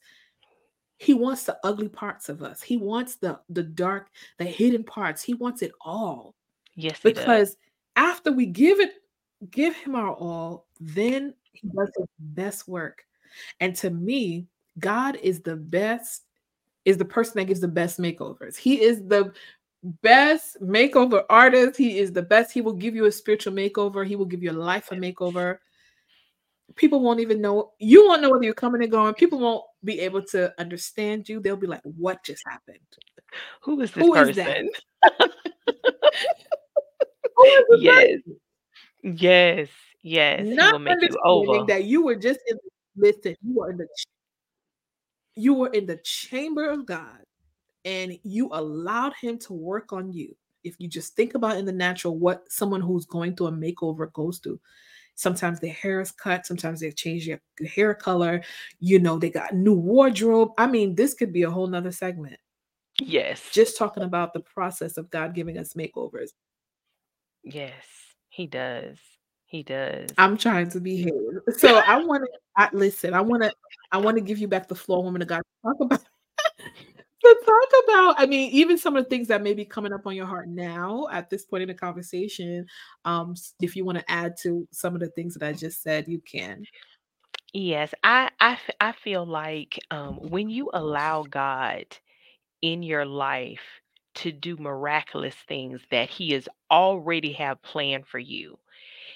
He 0.97 1.15
wants 1.15 1.45
the 1.45 1.57
ugly 1.63 1.89
parts 1.89 2.29
of 2.29 2.43
us. 2.43 2.61
He 2.61 2.77
wants 2.77 3.15
the 3.15 3.39
the 3.49 3.63
dark, 3.63 4.09
the 4.37 4.45
hidden 4.45 4.83
parts. 4.83 5.23
He 5.23 5.33
wants 5.33 5.61
it 5.61 5.71
all. 5.81 6.35
Yes. 6.75 6.99
Because 7.01 7.57
after 7.95 8.31
we 8.31 8.45
give 8.45 8.79
it, 8.79 8.93
give 9.49 9.75
him 9.75 9.95
our 9.95 10.13
all, 10.13 10.67
then 10.79 11.33
he 11.53 11.67
does 11.67 11.91
his 11.97 12.07
best 12.19 12.67
work. 12.67 13.03
And 13.59 13.75
to 13.77 13.89
me, 13.89 14.47
God 14.79 15.17
is 15.21 15.41
the 15.41 15.55
best, 15.55 16.23
is 16.85 16.97
the 16.97 17.05
person 17.05 17.33
that 17.37 17.45
gives 17.45 17.61
the 17.61 17.67
best 17.67 17.99
makeovers. 17.99 18.55
He 18.55 18.81
is 18.81 19.05
the 19.07 19.33
best 19.83 20.61
makeover 20.61 21.23
artist. 21.29 21.77
He 21.77 21.99
is 21.99 22.11
the 22.11 22.21
best. 22.21 22.51
He 22.51 22.61
will 22.61 22.73
give 22.73 22.95
you 22.95 23.05
a 23.05 23.11
spiritual 23.11 23.53
makeover. 23.53 24.05
He 24.05 24.15
will 24.15 24.25
give 24.25 24.43
your 24.43 24.53
life 24.53 24.91
a 24.91 24.95
makeover. 24.95 25.57
People 26.75 27.01
won't 27.01 27.19
even 27.19 27.41
know. 27.41 27.73
You 27.79 28.07
won't 28.07 28.21
know 28.21 28.29
whether 28.29 28.45
you're 28.45 28.53
coming 28.53 28.81
and 28.81 28.91
going. 28.91 29.13
People 29.15 29.39
won't 29.39 29.63
be 29.83 29.99
able 29.99 30.23
to 30.27 30.53
understand 30.59 31.27
you. 31.27 31.41
They'll 31.41 31.57
be 31.57 31.67
like, 31.67 31.81
"What 31.83 32.23
just 32.23 32.43
happened? 32.47 32.79
Who 33.61 33.81
is 33.81 33.91
this 33.91 34.05
Who 34.05 34.15
is 34.15 34.35
that? 34.37 34.45
person? 34.47 34.69
Is 35.19 35.29
Oh 37.37 37.77
yes. 37.79 38.19
Yes. 39.03 39.69
Yes. 40.03 40.41
Not 40.43 40.73
will 40.73 40.79
make 40.79 41.01
you 41.01 41.07
understanding 41.07 41.61
over. 41.61 41.65
that 41.67 41.85
you 41.85 42.03
were 42.03 42.15
just 42.15 42.39
in. 42.47 42.57
Listen, 42.95 43.35
you 43.41 43.55
were 43.55 43.69
in 43.69 43.77
the. 43.77 43.87
You 45.35 45.53
were 45.53 45.69
in 45.69 45.85
the 45.85 45.97
chamber 45.97 46.69
of 46.69 46.85
God, 46.85 47.19
and 47.85 48.17
you 48.23 48.49
allowed 48.51 49.13
Him 49.21 49.37
to 49.39 49.53
work 49.53 49.93
on 49.93 50.11
you. 50.11 50.35
If 50.63 50.75
you 50.77 50.87
just 50.87 51.15
think 51.15 51.33
about 51.35 51.57
in 51.57 51.65
the 51.65 51.71
natural 51.71 52.17
what 52.17 52.51
someone 52.51 52.81
who's 52.81 53.05
going 53.05 53.35
through 53.35 53.47
a 53.47 53.51
makeover 53.51 54.11
goes 54.13 54.39
through, 54.39 54.59
Sometimes 55.15 55.59
their 55.59 55.73
hair 55.73 56.01
is 56.01 56.11
cut. 56.11 56.45
Sometimes 56.45 56.79
they 56.79 56.91
change 56.91 57.27
their 57.27 57.41
hair 57.67 57.93
color. 57.93 58.41
You 58.79 58.99
know, 58.99 59.19
they 59.19 59.29
got 59.29 59.53
new 59.53 59.73
wardrobe. 59.73 60.49
I 60.57 60.67
mean, 60.67 60.95
this 60.95 61.13
could 61.13 61.31
be 61.31 61.43
a 61.43 61.51
whole 61.51 61.67
nother 61.67 61.91
segment. 61.91 62.37
Yes. 62.99 63.49
Just 63.51 63.77
talking 63.77 64.03
about 64.03 64.33
the 64.33 64.39
process 64.39 64.97
of 64.97 65.09
God 65.09 65.35
giving 65.35 65.57
us 65.57 65.73
makeovers. 65.73 66.29
Yes, 67.43 67.85
he 68.29 68.47
does. 68.47 68.97
He 69.45 69.63
does. 69.63 70.09
I'm 70.17 70.37
trying 70.37 70.69
to 70.71 70.79
be 70.79 70.95
here. 70.95 71.43
So 71.57 71.75
I 71.75 72.01
want 72.03 72.23
to 72.57 72.69
listen. 72.73 73.13
I 73.13 73.21
want 73.21 73.43
to. 73.43 73.51
I 73.91 73.97
want 73.97 74.15
to 74.17 74.21
give 74.21 74.37
you 74.37 74.47
back 74.47 74.67
the 74.67 74.75
floor, 74.75 75.03
woman 75.03 75.21
of 75.21 75.27
God. 75.27 75.41
Talk 75.63 75.75
about. 75.79 75.99
to 76.59 77.41
talk 77.45 77.83
about. 77.83 78.15
I 78.17 78.25
mean, 78.25 78.51
even 78.51 78.77
some 78.77 78.95
of 78.95 79.03
the 79.03 79.09
things 79.09 79.27
that 79.27 79.41
may 79.41 79.53
be 79.53 79.65
coming 79.65 79.93
up 79.93 80.07
on 80.07 80.15
your 80.15 80.25
heart 80.25 80.47
now 80.47 81.07
at 81.11 81.29
this 81.29 81.45
point 81.45 81.63
in 81.63 81.67
the 81.67 81.73
conversation. 81.73 82.65
Um, 83.05 83.35
if 83.61 83.75
you 83.75 83.83
want 83.85 83.97
to 83.97 84.11
add 84.11 84.35
to 84.43 84.67
some 84.71 84.95
of 84.95 85.01
the 85.01 85.09
things 85.09 85.33
that 85.35 85.45
I 85.47 85.53
just 85.53 85.83
said, 85.83 86.07
you 86.07 86.21
can. 86.21 86.63
Yes, 87.53 87.93
I 88.03 88.29
I, 88.39 88.57
I 88.79 88.93
feel 88.93 89.25
like 89.25 89.77
um, 89.91 90.15
when 90.29 90.49
you 90.49 90.69
allow 90.73 91.23
God 91.23 91.85
in 92.61 92.83
your 92.83 93.05
life 93.05 93.80
to 94.15 94.31
do 94.31 94.57
miraculous 94.57 95.35
things 95.47 95.81
that 95.91 96.09
He 96.09 96.31
has 96.33 96.47
already 96.71 97.33
have 97.33 97.61
planned 97.61 98.07
for 98.07 98.19
you, 98.19 98.59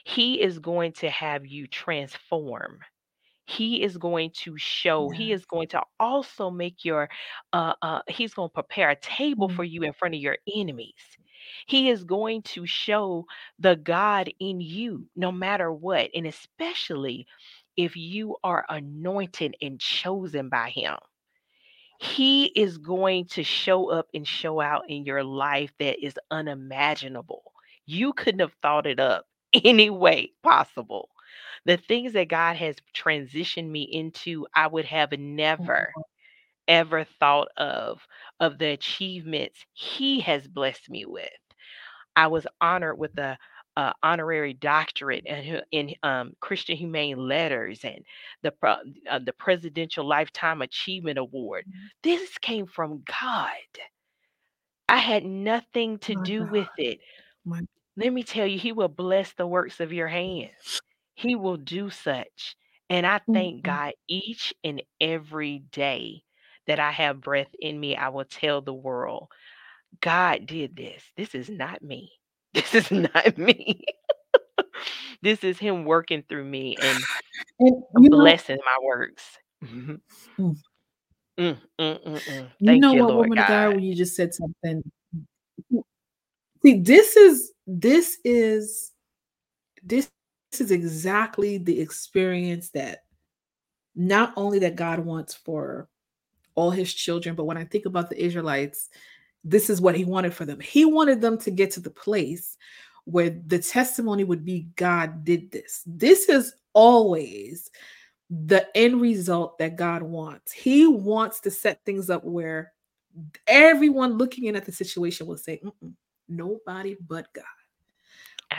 He 0.05 0.41
is 0.41 0.59
going 0.59 0.93
to 0.93 1.09
have 1.09 1.45
you 1.45 1.67
transform. 1.67 2.79
He 3.47 3.81
is 3.83 3.97
going 3.97 4.31
to 4.43 4.57
show. 4.57 5.09
He 5.09 5.31
Yes. 5.31 5.33
is 5.33 5.45
going 5.45 5.67
to 5.69 5.81
also 5.99 6.49
make 6.51 6.83
your. 6.85 7.09
Uh, 7.53 7.73
uh, 7.81 8.01
he's 8.07 8.33
going 8.33 8.49
to 8.49 8.53
prepare 8.53 8.89
a 8.91 8.95
table 8.99 9.47
Mm. 9.47 9.59
for 9.59 9.63
you 9.63 9.83
in 9.83 9.93
front 9.93 10.15
of 10.15 10.21
your 10.21 10.37
enemies. 10.55 10.93
He 11.67 11.89
is 11.89 12.03
going 12.03 12.41
to 12.43 12.65
show 12.65 13.25
the 13.59 13.75
God 13.75 14.31
in 14.39 14.61
you, 14.61 15.09
no 15.15 15.31
matter 15.31 15.71
what, 15.71 16.09
and 16.15 16.25
especially 16.27 17.27
if 17.77 17.95
you 17.95 18.37
are 18.43 18.65
anointed 18.69 19.55
and 19.61 19.79
chosen 19.79 20.49
by 20.49 20.69
Him. 20.69 20.95
He 21.99 22.45
is 22.47 22.77
going 22.77 23.25
to 23.27 23.43
show 23.43 23.89
up 23.89 24.07
and 24.13 24.27
show 24.27 24.59
out 24.59 24.89
in 24.89 25.05
your 25.05 25.23
life 25.23 25.71
that 25.79 26.03
is 26.03 26.15
unimaginable. 26.31 27.43
You 27.85 28.13
couldn't 28.13 28.41
have 28.41 28.55
thought 28.61 28.87
it 28.87 28.99
up 28.99 29.25
any 29.63 29.89
way 29.89 30.31
possible. 30.43 31.09
The 31.65 31.77
things 31.77 32.13
that 32.13 32.29
God 32.29 32.57
has 32.57 32.75
transitioned 32.95 33.69
me 33.69 33.83
into, 33.83 34.45
I 34.53 34.67
would 34.67 34.85
have 34.85 35.09
mm-hmm. 35.09 35.35
never 35.35 35.91
ever 36.67 37.05
thought 37.19 37.49
of 37.57 38.01
of 38.39 38.57
the 38.57 38.71
achievements 38.71 39.65
he 39.73 40.19
has 40.21 40.47
blessed 40.47 40.89
me 40.89 41.05
with. 41.05 41.29
I 42.15 42.27
was 42.27 42.47
honored 42.61 42.97
with 42.97 43.17
a, 43.19 43.37
uh 43.77 43.93
honorary 44.03 44.53
doctorate 44.53 45.25
in, 45.25 45.61
in 45.71 45.95
um, 46.03 46.33
Christian 46.39 46.77
Humane 46.77 47.17
Letters 47.17 47.79
and 47.83 48.03
the 48.43 48.53
uh, 48.63 49.19
the 49.19 49.33
Presidential 49.33 50.07
Lifetime 50.07 50.61
Achievement 50.61 51.17
Award. 51.19 51.65
Mhm. 51.65 51.89
This 52.03 52.37
came 52.39 52.65
from 52.67 53.03
God. 53.21 53.51
I 54.89 54.97
had 54.97 55.23
nothing 55.25 55.99
to 55.99 56.15
My 56.15 56.15
do 56.15 56.43
God. 56.43 56.47
with 56.47 56.69
it. 56.77 56.99
My 57.45 57.61
Let 57.97 58.13
me 58.13 58.23
tell 58.23 58.47
you, 58.47 58.57
He 58.59 58.71
will 58.71 58.87
bless 58.87 59.33
the 59.33 59.47
works 59.47 59.79
of 59.79 59.91
your 59.93 60.07
hands. 60.07 60.81
He 61.15 61.35
will 61.35 61.57
do 61.57 61.89
such. 61.89 62.55
And 62.89 63.05
I 63.05 63.21
thank 63.33 63.63
Mm-mm. 63.63 63.63
God 63.63 63.93
each 64.07 64.53
and 64.63 64.81
every 64.99 65.59
day 65.59 66.23
that 66.67 66.79
I 66.79 66.91
have 66.91 67.21
breath 67.21 67.53
in 67.59 67.79
me. 67.79 67.95
I 67.95 68.09
will 68.09 68.25
tell 68.25 68.61
the 68.61 68.73
world, 68.73 69.29
God 70.01 70.45
did 70.47 70.75
this. 70.75 71.03
This 71.17 71.35
is 71.35 71.49
not 71.49 71.81
me. 71.81 72.11
This 72.55 72.73
is 72.73 72.91
not 72.91 73.37
me. 73.37 73.83
this 75.21 75.43
is 75.43 75.59
Him 75.59 75.85
working 75.85 76.23
through 76.27 76.45
me 76.45 76.77
and 76.77 77.05
And 77.59 77.83
you 77.99 78.09
know, 78.09 78.17
blessing 78.17 78.57
my 78.65 78.77
works. 78.83 79.23
Mhm. 79.63 79.99
Mm. 80.39 80.57
Mm, 81.37 81.57
mm, 81.79 82.03
mm, 82.07 82.25
mm. 82.27 82.49
you 82.61 82.79
know 82.79 82.93
you, 82.93 83.03
what, 83.03 83.09
Lord 83.09 83.29
woman 83.29 83.39
of 83.39 83.47
God, 83.47 83.67
God. 83.67 83.75
when 83.75 83.83
you 83.83 83.93
just 83.95 84.15
said 84.15 84.33
something. 84.33 84.81
See, 86.63 86.79
this 86.79 87.17
is 87.17 87.51
this 87.67 88.17
is 88.23 88.91
this 89.83 90.09
is 90.53 90.71
exactly 90.71 91.57
the 91.57 91.79
experience 91.81 92.69
that 92.69 92.99
not 93.95 94.33
only 94.37 94.59
that 94.59 94.75
God 94.77 94.99
wants 94.99 95.33
for 95.33 95.89
all 96.55 96.71
his 96.71 96.93
children, 96.93 97.35
but 97.35 97.43
when 97.43 97.57
I 97.57 97.65
think 97.65 97.85
about 97.85 98.09
the 98.09 98.23
Israelites, 98.23 98.89
this 99.45 99.69
is 99.69 99.79
what 99.79 99.95
he 99.95 100.03
wanted 100.03 100.33
for 100.33 100.43
them. 100.45 100.59
He 100.59 100.83
wanted 100.83 101.21
them 101.21 101.37
to 101.39 101.51
get 101.51 101.71
to 101.71 101.79
the 101.79 101.89
place 101.89 102.57
where 103.05 103.29
the 103.29 103.59
testimony 103.59 104.23
would 104.23 104.43
be 104.43 104.67
God 104.75 105.23
did 105.23 105.51
this. 105.51 105.83
This 105.85 106.27
is 106.27 106.53
always 106.73 107.69
the 108.29 108.67
end 108.75 108.99
result 108.99 109.57
that 109.59 109.77
God 109.77 110.01
wants. 110.01 110.51
He 110.51 110.87
wants 110.87 111.39
to 111.41 111.51
set 111.51 111.85
things 111.85 112.09
up 112.09 112.23
where 112.23 112.73
everyone 113.47 114.17
looking 114.17 114.45
in 114.45 114.55
at 114.55 114.65
the 114.65 114.71
situation 114.71 115.27
will 115.27 115.37
say, 115.37 115.61
"Mm-mm, 115.63 115.93
nobody 116.27 116.97
but 117.07 117.31
God 117.33 117.45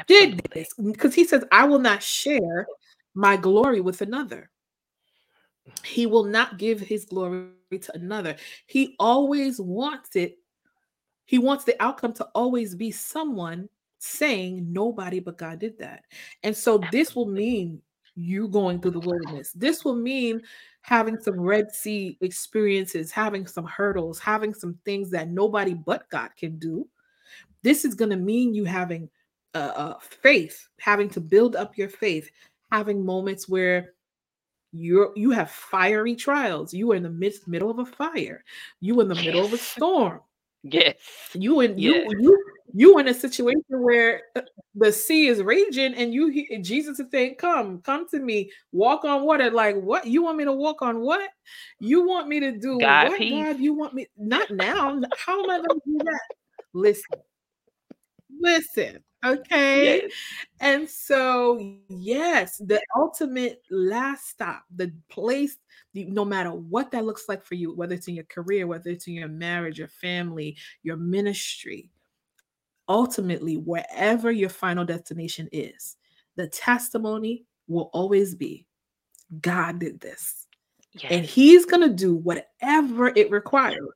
did 0.07 0.41
this. 0.53 0.68
Because 0.74 1.14
he 1.14 1.24
says, 1.24 1.45
I 1.53 1.64
will 1.64 1.78
not 1.78 2.03
share 2.03 2.66
my 3.14 3.37
glory 3.37 3.80
with 3.80 4.01
another. 4.03 4.51
He 5.84 6.07
will 6.07 6.24
not 6.24 6.59
give 6.59 6.80
his 6.80 7.05
glory 7.05 7.49
to 7.72 7.95
another. 7.95 8.37
He 8.66 8.95
always 8.99 9.61
wants 9.61 10.16
it. 10.16 10.39
He 11.27 11.39
wants 11.39 11.64
the 11.64 11.81
outcome 11.83 12.12
to 12.14 12.24
always 12.35 12.74
be 12.74 12.91
someone 12.91 13.68
saying 13.99 14.72
nobody 14.72 15.20
but 15.20 15.39
God 15.39 15.59
did 15.59 15.79
that. 15.79 16.05
And 16.43 16.57
so 16.57 16.81
this 16.91 17.14
will 17.14 17.27
mean 17.27 17.81
you 18.14 18.49
going 18.49 18.81
through 18.81 18.93
the 18.93 19.01
wilderness. 19.01 19.53
This 19.53 19.85
will 19.85 19.97
mean 19.97 20.41
having 20.81 21.18
some 21.20 21.39
Red 21.39 21.72
Sea 21.72 22.16
experiences, 22.20 23.11
having 23.11 23.47
some 23.47 23.66
hurdles, 23.66 24.18
having 24.18 24.55
some 24.55 24.79
things 24.85 25.11
that 25.11 25.29
nobody 25.29 25.74
but 25.74 26.09
God 26.11 26.31
can 26.37 26.59
do. 26.59 26.89
This 27.62 27.85
is 27.85 27.95
going 27.95 28.11
to 28.11 28.16
mean 28.16 28.55
you 28.55 28.64
having 28.64 29.11
uh, 29.55 29.72
uh, 29.74 29.99
faith, 30.01 30.68
having 30.79 31.09
to 31.11 31.20
build 31.20 31.57
up 31.57 31.77
your 31.77 31.89
faith, 31.89 32.31
having 32.70 33.05
moments 33.05 33.49
where 33.49 33.95
you're 34.72 35.12
you 35.16 35.31
have 35.31 35.51
fiery 35.51 36.14
trials. 36.14 36.72
You 36.74 36.93
are 36.93 36.97
in 36.97 37.03
the 37.03 37.11
midst 37.11 37.49
middle 37.49 37.70
of 37.70 37.79
a 37.79 37.87
fire. 37.87 38.45
You 38.81 39.01
in 39.01 39.09
the 39.09 39.14
middle 39.14 39.45
of 39.45 39.53
a 39.53 39.59
storm. 39.59 40.20
Yes. 40.70 40.96
You 41.34 41.60
in 41.60 41.78
Yes. 41.78 42.06
you 42.08 42.20
you 42.20 42.44
you 42.74 42.98
in 42.98 43.08
a 43.08 43.14
situation 43.14 43.62
where 43.68 44.22
uh, 44.34 44.42
the 44.74 44.92
sea 44.92 45.28
is 45.28 45.42
raging 45.42 45.94
and 45.94 46.12
you 46.12 46.60
Jesus 46.62 46.98
is 46.98 47.06
saying, 47.10 47.36
"Come, 47.36 47.80
come 47.82 48.08
to 48.10 48.18
me, 48.18 48.50
walk 48.72 49.04
on 49.04 49.24
water." 49.24 49.50
Like 49.50 49.76
what? 49.76 50.06
You 50.06 50.22
want 50.22 50.36
me 50.36 50.44
to 50.44 50.52
walk 50.52 50.82
on 50.82 51.00
what? 51.00 51.30
You 51.78 52.06
want 52.06 52.28
me 52.28 52.40
to 52.40 52.52
do 52.52 52.78
God 52.78 53.08
what? 53.08 53.18
peace. 53.18 53.32
God, 53.32 53.58
you 53.60 53.74
want 53.74 53.94
me 53.94 54.06
not 54.16 54.50
now? 54.50 55.00
How 55.16 55.42
am 55.42 55.50
I 55.50 55.58
going 55.58 55.80
to 55.80 55.86
do 55.86 55.98
that? 56.04 56.20
Listen, 56.74 57.20
listen, 58.40 59.04
okay. 59.24 60.02
Yes. 60.02 60.12
And 60.60 60.88
so, 60.88 61.78
yes, 61.88 62.58
the 62.58 62.80
ultimate 62.96 63.62
last 63.70 64.28
stop, 64.28 64.64
the 64.74 64.92
place, 65.08 65.56
the, 65.94 66.04
no 66.06 66.24
matter 66.24 66.50
what 66.50 66.90
that 66.90 67.04
looks 67.04 67.28
like 67.28 67.44
for 67.44 67.54
you, 67.54 67.74
whether 67.74 67.94
it's 67.94 68.08
in 68.08 68.14
your 68.14 68.24
career, 68.24 68.66
whether 68.66 68.90
it's 68.90 69.06
in 69.06 69.14
your 69.14 69.28
marriage, 69.28 69.78
your 69.78 69.88
family, 69.88 70.56
your 70.82 70.96
ministry, 70.96 71.90
ultimately, 72.88 73.56
wherever 73.56 74.30
your 74.30 74.50
final 74.50 74.84
destination 74.84 75.48
is, 75.52 75.96
the 76.36 76.46
testimony 76.48 77.44
will 77.68 77.90
always 77.92 78.34
be 78.34 78.66
God 79.40 79.80
did 79.80 80.00
this. 80.00 80.46
And 81.10 81.24
He's 81.24 81.66
going 81.66 81.82
to 81.82 81.94
do 81.94 82.14
whatever 82.14 83.08
it 83.08 83.30
requires. 83.30 83.88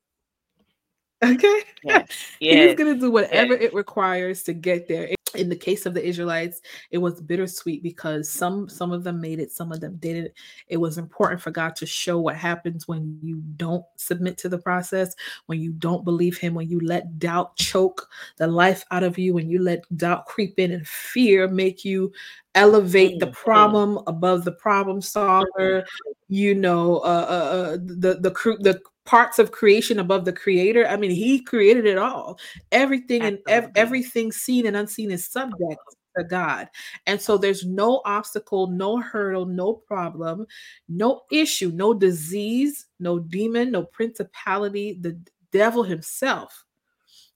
Okay? 1.24 1.62
Yes. 1.82 2.08
He's 2.40 2.74
going 2.74 2.94
to 2.94 3.00
do 3.00 3.10
whatever 3.10 3.54
Yes. 3.54 3.62
it 3.62 3.74
requires 3.74 4.42
to 4.44 4.52
get 4.54 4.88
there. 4.88 5.10
In 5.36 5.48
the 5.48 5.56
case 5.56 5.86
of 5.86 5.94
the 5.94 6.04
Israelites, 6.04 6.60
it 6.90 6.98
was 6.98 7.20
bittersweet 7.20 7.84
because 7.84 8.28
some 8.28 8.68
some 8.68 8.90
of 8.90 9.04
them 9.04 9.20
made 9.20 9.38
it, 9.38 9.52
some 9.52 9.70
of 9.70 9.80
them 9.80 9.96
didn't. 9.98 10.32
It 10.66 10.78
was 10.78 10.98
important 10.98 11.40
for 11.40 11.52
God 11.52 11.76
to 11.76 11.86
show 11.86 12.18
what 12.18 12.34
happens 12.36 12.88
when 12.88 13.16
you 13.22 13.36
don't 13.56 13.84
submit 13.96 14.38
to 14.38 14.48
the 14.48 14.58
process, 14.58 15.14
when 15.46 15.60
you 15.60 15.70
don't 15.72 16.04
believe 16.04 16.36
him, 16.36 16.54
when 16.54 16.68
you 16.68 16.80
let 16.80 17.18
doubt 17.20 17.56
choke 17.56 18.08
the 18.38 18.48
life 18.48 18.84
out 18.90 19.04
of 19.04 19.18
you, 19.18 19.32
when 19.34 19.48
you 19.48 19.62
let 19.62 19.84
doubt 19.96 20.26
creep 20.26 20.58
in 20.58 20.72
and 20.72 20.86
fear 20.88 21.46
make 21.46 21.84
you 21.84 22.12
elevate 22.55 23.18
the 23.20 23.26
Mm, 23.26 23.30
mm, 23.30 23.34
problem 23.34 23.98
above 24.07 24.44
the 24.44 24.53
problem 24.53 25.01
solver, 25.01 25.84
you 26.28 26.55
know, 26.55 26.98
uh, 26.98 27.26
uh, 27.28 27.57
uh, 27.74 27.76
the 27.80 28.18
the 28.20 28.30
cre- 28.30 28.61
the 28.61 28.80
parts 29.05 29.38
of 29.38 29.51
creation 29.53 29.98
above 29.98 30.24
the 30.24 30.32
creator. 30.32 30.86
I 30.86 30.96
mean, 30.96 31.11
he 31.11 31.42
created 31.42 31.86
it 31.86 31.98
all. 31.98 32.38
Everything 32.72 33.22
and 33.22 33.38
ev- 33.48 33.70
everything 33.74 34.30
seen 34.32 34.66
and 34.66 34.76
unseen 34.76 35.11
is 35.11 35.26
subject 35.26 35.80
to 36.16 36.24
God. 36.24 36.68
And 37.07 37.20
so 37.20 37.36
there's 37.38 37.64
no 37.64 38.03
obstacle, 38.05 38.66
no 38.66 38.98
hurdle, 39.01 39.46
no 39.46 39.74
problem, 39.74 40.46
no 40.88 41.22
issue, 41.30 41.70
no 41.72 41.94
disease, 41.94 42.86
no 42.98 43.18
demon, 43.18 43.70
no 43.70 43.84
principality. 43.84 44.98
The 45.01 45.18
devil 45.53 45.82
himself 45.82 46.64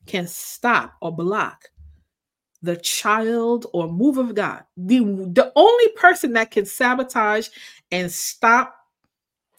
can 0.06 0.26
stop 0.26 0.94
or 1.00 1.14
block 1.14 1.64
the 2.64 2.76
child 2.76 3.66
or 3.72 3.90
move 3.90 4.16
of 4.16 4.34
God. 4.34 4.64
The, 4.76 5.00
the 5.00 5.52
only 5.54 5.88
person 5.96 6.32
that 6.32 6.50
can 6.50 6.64
sabotage 6.64 7.48
and 7.92 8.10
stop 8.10 8.76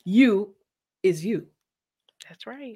you 0.03 0.55
is 1.03 1.23
you. 1.23 1.45
That's 2.27 2.47
right. 2.47 2.75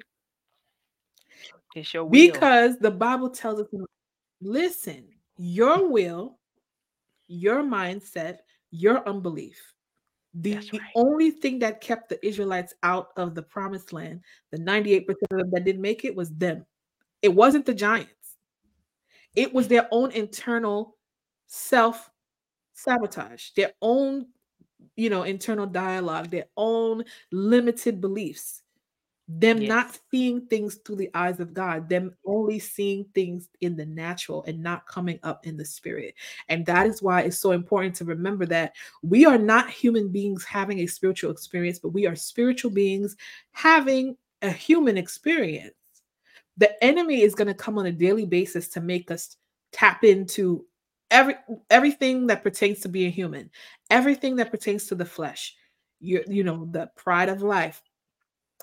It's 1.74 1.92
your 1.92 2.04
will. 2.04 2.10
Because 2.10 2.78
the 2.78 2.90
Bible 2.90 3.30
tells 3.30 3.60
us 3.60 3.66
listen, 4.40 5.04
your 5.36 5.88
will, 5.88 6.38
your 7.26 7.62
mindset, 7.62 8.38
your 8.70 9.06
unbelief. 9.08 9.60
The, 10.34 10.54
That's 10.54 10.70
the 10.70 10.80
only 10.94 11.32
thing 11.32 11.58
that 11.58 11.80
kept 11.80 12.08
the 12.08 12.24
Israelites 12.24 12.72
out 12.84 13.08
of 13.16 13.34
the 13.34 13.42
promised 13.42 13.92
land, 13.92 14.20
the 14.52 14.58
98% 14.58 15.08
of 15.32 15.38
them 15.38 15.50
that 15.50 15.64
didn't 15.64 15.82
make 15.82 16.04
it, 16.04 16.14
was 16.14 16.30
them. 16.30 16.64
It 17.20 17.34
wasn't 17.34 17.66
the 17.66 17.74
giants. 17.74 18.12
It 19.36 19.52
was 19.54 19.68
their 19.68 19.88
own 19.90 20.10
internal 20.12 20.96
self 21.46 22.10
sabotage, 22.72 23.50
their 23.50 23.72
own, 23.82 24.26
you 24.96 25.10
know, 25.10 25.22
internal 25.22 25.66
dialogue, 25.66 26.30
their 26.30 26.46
own 26.56 27.04
limited 27.30 28.00
beliefs, 28.00 28.62
them 29.28 29.64
not 29.64 29.98
seeing 30.10 30.46
things 30.46 30.76
through 30.84 30.96
the 30.96 31.10
eyes 31.14 31.38
of 31.38 31.54
God, 31.54 31.88
them 31.88 32.14
only 32.24 32.58
seeing 32.58 33.04
things 33.14 33.48
in 33.60 33.76
the 33.76 33.86
natural 33.86 34.42
and 34.44 34.60
not 34.60 34.86
coming 34.86 35.20
up 35.22 35.46
in 35.46 35.56
the 35.56 35.64
spirit. 35.64 36.14
And 36.48 36.66
that 36.66 36.86
is 36.86 37.02
why 37.02 37.22
it's 37.22 37.38
so 37.38 37.52
important 37.52 37.94
to 37.96 38.04
remember 38.04 38.46
that 38.46 38.74
we 39.02 39.26
are 39.26 39.38
not 39.38 39.70
human 39.70 40.08
beings 40.08 40.44
having 40.44 40.80
a 40.80 40.86
spiritual 40.86 41.30
experience, 41.30 41.78
but 41.78 41.90
we 41.90 42.06
are 42.06 42.16
spiritual 42.16 42.70
beings 42.70 43.16
having 43.52 44.16
a 44.42 44.50
human 44.50 44.96
experience 44.96 45.74
the 46.60 46.84
enemy 46.84 47.22
is 47.22 47.34
going 47.34 47.48
to 47.48 47.54
come 47.54 47.78
on 47.78 47.86
a 47.86 47.92
daily 47.92 48.26
basis 48.26 48.68
to 48.68 48.80
make 48.80 49.10
us 49.10 49.36
tap 49.72 50.04
into 50.04 50.64
every 51.10 51.34
everything 51.70 52.26
that 52.28 52.42
pertains 52.42 52.80
to 52.80 52.88
being 52.88 53.10
human 53.10 53.50
everything 53.88 54.36
that 54.36 54.50
pertains 54.50 54.86
to 54.86 54.94
the 54.94 55.04
flesh 55.04 55.56
you, 55.98 56.22
you 56.28 56.44
know 56.44 56.68
the 56.70 56.88
pride 56.96 57.28
of 57.28 57.42
life 57.42 57.82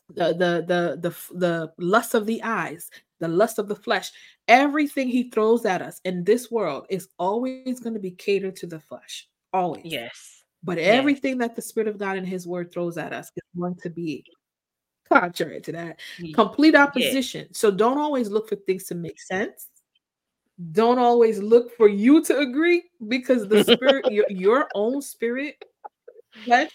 the 0.10 0.28
the 0.34 0.64
the 0.68 1.10
the 1.10 1.38
the 1.38 1.74
lust 1.78 2.14
of 2.14 2.26
the 2.26 2.42
eyes 2.44 2.90
the 3.20 3.28
lust 3.28 3.60
of 3.60 3.68
the 3.68 3.76
flesh 3.76 4.12
everything 4.48 5.10
he 5.10 5.30
throws 5.30 5.66
at 5.66 5.82
us 5.82 6.00
in 6.06 6.24
this 6.24 6.50
world 6.50 6.86
is 6.90 7.10
always 7.20 7.80
going 7.80 7.94
to 7.94 8.00
be 8.00 8.12
catered 8.12 8.56
to 8.56 8.68
the 8.68 8.80
flesh 8.80 9.28
always 9.52 9.82
Yes. 9.84 10.44
but 10.64 10.78
Yes. 10.78 11.00
everything 11.00 11.38
that 11.40 11.56
the 11.56 11.62
spirit 11.62 11.88
of 11.88 11.98
god 11.98 12.16
and 12.16 12.28
his 12.28 12.48
word 12.48 12.72
throws 12.72 12.98
at 12.98 13.12
us 13.12 13.30
is 13.36 13.44
going 13.60 13.76
to 13.82 13.90
be 13.90 14.24
contrary 15.12 15.62
to 15.62 15.72
that 15.74 16.00
complete 16.34 16.76
opposition. 16.76 17.54
So 17.54 17.72
don't 17.72 17.98
always 17.98 18.30
look 18.30 18.50
for 18.50 18.56
things 18.56 18.86
to 18.86 18.96
make 18.96 19.20
sense. 19.22 19.68
Don't 20.72 20.98
always 20.98 21.40
look 21.40 21.76
for 21.76 21.88
you 21.88 22.24
to 22.26 22.40
agree 22.40 22.84
because 23.08 23.48
the 23.48 23.64
spirit, 23.64 24.06
your, 24.12 24.26
your 24.30 24.70
own 24.74 25.02
spirit, 25.02 25.64
flesh, 26.46 26.72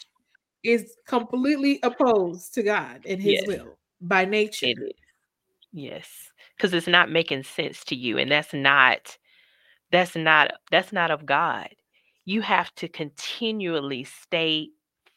is 0.62 0.96
completely 1.06 1.80
opposed 1.82 2.54
to 2.54 2.62
God 2.62 3.00
and 3.06 3.20
His 3.20 3.34
Yes. 3.34 3.46
will 3.46 3.78
by 4.00 4.24
nature. 4.24 4.72
Yes. 5.72 6.08
Because 6.56 6.72
it's 6.74 6.86
not 6.86 7.10
making 7.10 7.42
sense 7.42 7.84
to 7.86 7.96
you. 7.96 8.18
And 8.18 8.30
that's 8.30 8.52
not 8.52 9.16
that's 9.90 10.14
not 10.14 10.52
that's 10.70 10.92
not 10.92 11.10
of 11.10 11.26
God. 11.26 11.68
You 12.24 12.40
have 12.42 12.72
to 12.76 12.88
continually 12.88 14.04
stay 14.04 14.68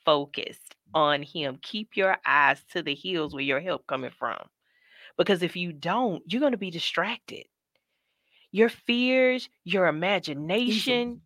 focused 0.04 0.65
on 0.96 1.24
him. 1.24 1.60
Keep 1.62 1.98
your 1.98 2.18
eyes 2.26 2.66
to 2.72 2.84
the 2.84 2.96
hills 2.96 3.36
where 3.36 3.44
your 3.44 3.62
help 3.62 3.88
coming 3.88 4.12
from. 4.12 4.50
Because 5.18 5.44
if 5.44 5.56
you 5.56 5.74
don't, 5.74 6.24
you're 6.32 6.42
going 6.42 6.54
to 6.54 6.58
be 6.58 6.72
distracted. 6.72 7.46
Your 8.52 8.70
fears, 8.70 9.50
your 9.64 9.88
imagination, 9.88 11.22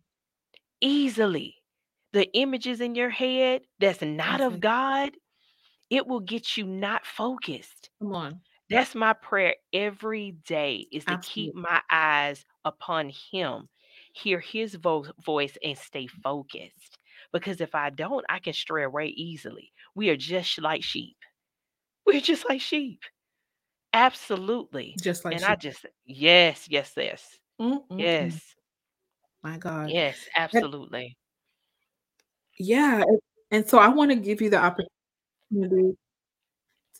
easily. 0.80 1.56
The 2.12 2.30
images 2.34 2.80
in 2.80 2.94
your 2.96 3.10
head 3.10 3.62
that's 3.80 4.02
not 4.02 4.40
of 4.40 4.60
God, 4.60 5.16
it 5.90 6.06
will 6.06 6.20
get 6.20 6.56
you 6.56 6.66
not 6.66 7.06
focused. 7.06 7.90
Come 8.00 8.14
on. 8.14 8.42
That's 8.70 8.94
my 8.94 9.14
prayer 9.14 9.56
every 9.72 10.32
day 10.32 10.86
is 10.92 11.06
to 11.06 11.16
keep 11.18 11.54
my 11.54 11.82
eyes 11.90 12.46
upon 12.64 13.10
him, 13.10 13.68
hear 14.14 14.40
his 14.40 14.76
vo- 14.76 15.12
voice 15.24 15.58
and 15.64 15.78
stay 15.78 16.06
focused. 16.08 16.99
Because 17.32 17.60
if 17.60 17.74
I 17.74 17.90
don't, 17.90 18.24
I 18.28 18.38
can 18.40 18.52
stray 18.52 18.84
away 18.84 19.06
easily. 19.06 19.72
We 19.94 20.08
are 20.10 20.16
just 20.16 20.60
like 20.60 20.82
sheep. 20.82 21.16
We're 22.06 22.20
just 22.20 22.48
like 22.48 22.60
sheep. 22.60 23.00
Absolutely. 23.92 24.96
Just 25.00 25.24
like 25.24 25.34
And 25.34 25.42
she. 25.42 25.46
I 25.46 25.56
just 25.56 25.86
yes, 26.06 26.66
yes, 26.68 26.92
yes. 26.96 27.38
Mm, 27.60 27.72
mm, 27.72 27.82
mm. 27.90 28.00
Yes. 28.00 28.54
My 29.42 29.58
God. 29.58 29.90
Yes, 29.90 30.16
absolutely. 30.36 31.16
yeah. 32.58 33.02
and- 33.02 33.20
And 33.52 33.68
so 33.68 33.78
I 33.78 33.88
want 33.88 34.10
to 34.12 34.16
give 34.16 34.40
you 34.40 34.48
the 34.50 34.58
opportunity 34.62 35.96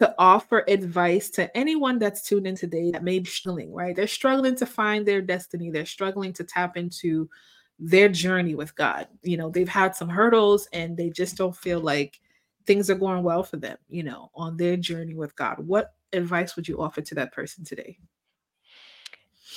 to 0.00 0.14
offer 0.18 0.64
advice 0.66 1.30
to 1.30 1.54
anyone 1.56 1.98
that's 2.00 2.22
tuned 2.22 2.46
in 2.46 2.56
today 2.56 2.90
that 2.90 3.04
may 3.04 3.18
be 3.20 3.26
struggling, 3.30 3.72
right? 3.72 3.94
They're 3.94 4.06
struggling 4.08 4.56
to 4.56 4.66
find 4.66 5.06
their 5.06 5.22
destiny. 5.22 5.70
They're 5.70 5.86
struggling 5.86 6.32
to 6.34 6.44
tap 6.44 6.76
into 6.76 7.28
their 7.80 8.08
journey 8.10 8.56
with 8.56 8.76
God. 8.76 9.08
You 9.22 9.38
know, 9.38 9.50
they've 9.50 9.68
had 9.68 9.96
some 9.96 10.10
hurdles 10.10 10.68
and 10.72 10.96
they 10.98 11.10
just 11.10 11.36
don't 11.36 11.56
feel 11.56 11.80
like 11.80 12.20
things 12.66 12.90
are 12.90 12.96
going 12.96 13.24
well 13.24 13.44
for 13.44 13.58
them, 13.58 13.78
you 13.88 14.04
know, 14.04 14.30
on 14.34 14.58
their 14.58 14.76
journey 14.76 15.14
with 15.14 15.36
God. 15.36 15.60
What 15.60 15.94
advice 16.12 16.56
would 16.56 16.68
you 16.68 16.82
offer 16.82 17.02
to 17.02 17.16
that 17.16 17.32
person 17.32 17.64
today? 17.64 17.98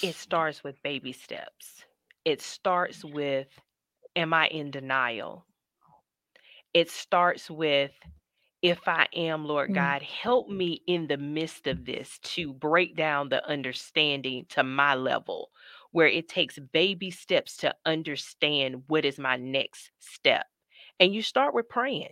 It 0.04 0.16
starts 0.16 0.64
with 0.64 0.82
baby 0.84 1.14
steps. 1.14 1.86
It 2.26 2.42
starts 2.42 3.04
with 3.04 3.48
am 4.16 4.34
I 4.34 4.48
in 4.50 4.72
denial? 4.72 5.48
It 6.74 6.90
starts 6.92 7.50
with 7.50 7.94
if 8.62 8.88
I 8.88 9.08
am, 9.14 9.46
Lord 9.46 9.72
Mm. 9.72 9.74
God, 9.74 10.04
help 10.04 10.50
me 10.50 10.82
in 10.88 11.08
the 11.08 11.18
midst 11.18 11.68
of 11.68 11.86
this 11.86 12.20
to 12.20 12.54
break 12.54 12.96
down 12.96 13.30
the 13.30 13.46
understanding 13.48 14.46
to 14.50 14.64
my 14.64 14.96
level, 14.96 15.52
where 15.94 16.08
it 16.10 16.30
takes 16.30 16.60
baby 16.60 17.12
steps 17.12 17.58
to 17.60 17.76
understand 17.86 18.84
what 18.88 19.06
is 19.06 19.20
my 19.20 19.38
next 19.38 19.92
step. 20.02 20.48
And 21.00 21.16
you 21.16 21.24
start 21.24 21.56
with 21.56 21.70
praying. 21.70 22.12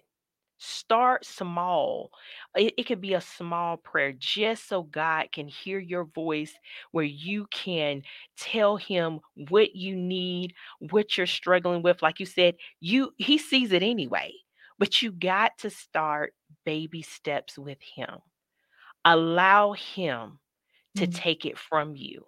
Start 0.64 1.26
small. 1.26 2.12
It, 2.56 2.76
it 2.78 2.84
could 2.86 3.02
be 3.02 3.16
a 3.16 3.22
small 3.22 3.78
prayer 3.78 4.14
just 4.14 4.68
so 4.68 4.84
God 4.84 5.32
can 5.32 5.48
hear 5.48 5.80
your 5.80 6.06
voice, 6.06 6.54
where 6.92 7.04
you 7.06 7.48
can 7.52 8.04
tell 8.38 8.78
him 8.78 9.22
what 9.50 9.76
you 9.76 9.96
need, 9.96 10.54
what 10.80 11.18
you're 11.18 11.26
struggling 11.28 11.82
with. 11.82 12.04
Like 12.04 12.20
you 12.20 12.28
said, 12.28 12.56
you 12.80 13.12
he 13.18 13.40
sees 13.40 13.72
it 13.72 13.82
anyway. 13.84 14.34
But 14.78 15.02
you 15.02 15.12
got 15.12 15.58
to 15.60 15.70
start 15.72 16.34
baby 16.66 17.02
steps 17.02 17.58
with 17.58 17.80
him. 17.96 18.20
Allow 19.06 19.74
him 19.74 20.40
to 20.96 21.08
Mm. 21.08 21.08
take 21.08 21.46
it 21.46 21.58
from 21.58 21.96
you. 21.96 22.26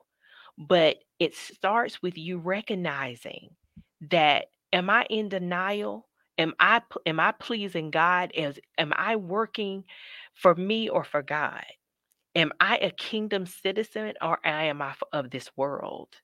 But 0.58 1.04
it 1.20 1.36
starts 1.36 2.02
with 2.02 2.18
you 2.18 2.38
recognizing 2.38 3.56
that 4.02 4.48
am 4.72 4.90
I 4.90 5.06
in 5.10 5.30
denial? 5.30 6.10
Am 6.38 6.54
I 6.60 6.82
am 7.06 7.20
I 7.20 7.32
pleasing 7.34 7.92
God? 7.92 8.32
As 8.34 8.60
am 8.78 8.94
I 8.96 9.16
working 9.16 9.86
for 10.34 10.56
me 10.56 10.90
or 10.90 11.04
for 11.04 11.22
God? 11.24 11.66
Am 12.36 12.54
I 12.60 12.78
a 12.80 12.92
kingdom 12.92 13.46
citizen 13.48 14.14
or 14.22 14.40
am 14.46 14.82
I 14.82 14.96
of 15.14 15.32
this 15.32 15.56
world? 15.58 16.18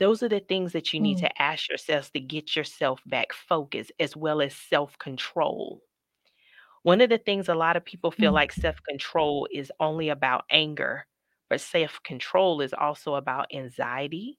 Those 0.00 0.22
are 0.22 0.28
the 0.28 0.40
things 0.40 0.72
that 0.72 0.92
you 0.92 1.00
need 1.00 1.18
Mm. 1.18 1.20
to 1.20 1.42
ask 1.42 1.68
yourselves 1.68 2.10
to 2.12 2.20
get 2.20 2.56
yourself 2.56 3.02
back 3.06 3.32
focused 3.32 3.92
as 4.00 4.16
well 4.16 4.40
as 4.42 4.54
self-control. 4.56 5.82
One 6.82 7.00
of 7.00 7.10
the 7.10 7.18
things 7.18 7.48
a 7.48 7.54
lot 7.54 7.76
of 7.76 7.84
people 7.84 8.10
feel 8.10 8.32
Mm. 8.32 8.32
like 8.32 8.52
self-control 8.52 9.48
is 9.52 9.72
only 9.80 10.08
about 10.08 10.44
anger, 10.50 11.06
but 11.50 11.60
self-control 11.60 12.60
is 12.60 12.74
also 12.74 13.14
about 13.16 13.52
anxiety, 13.54 14.38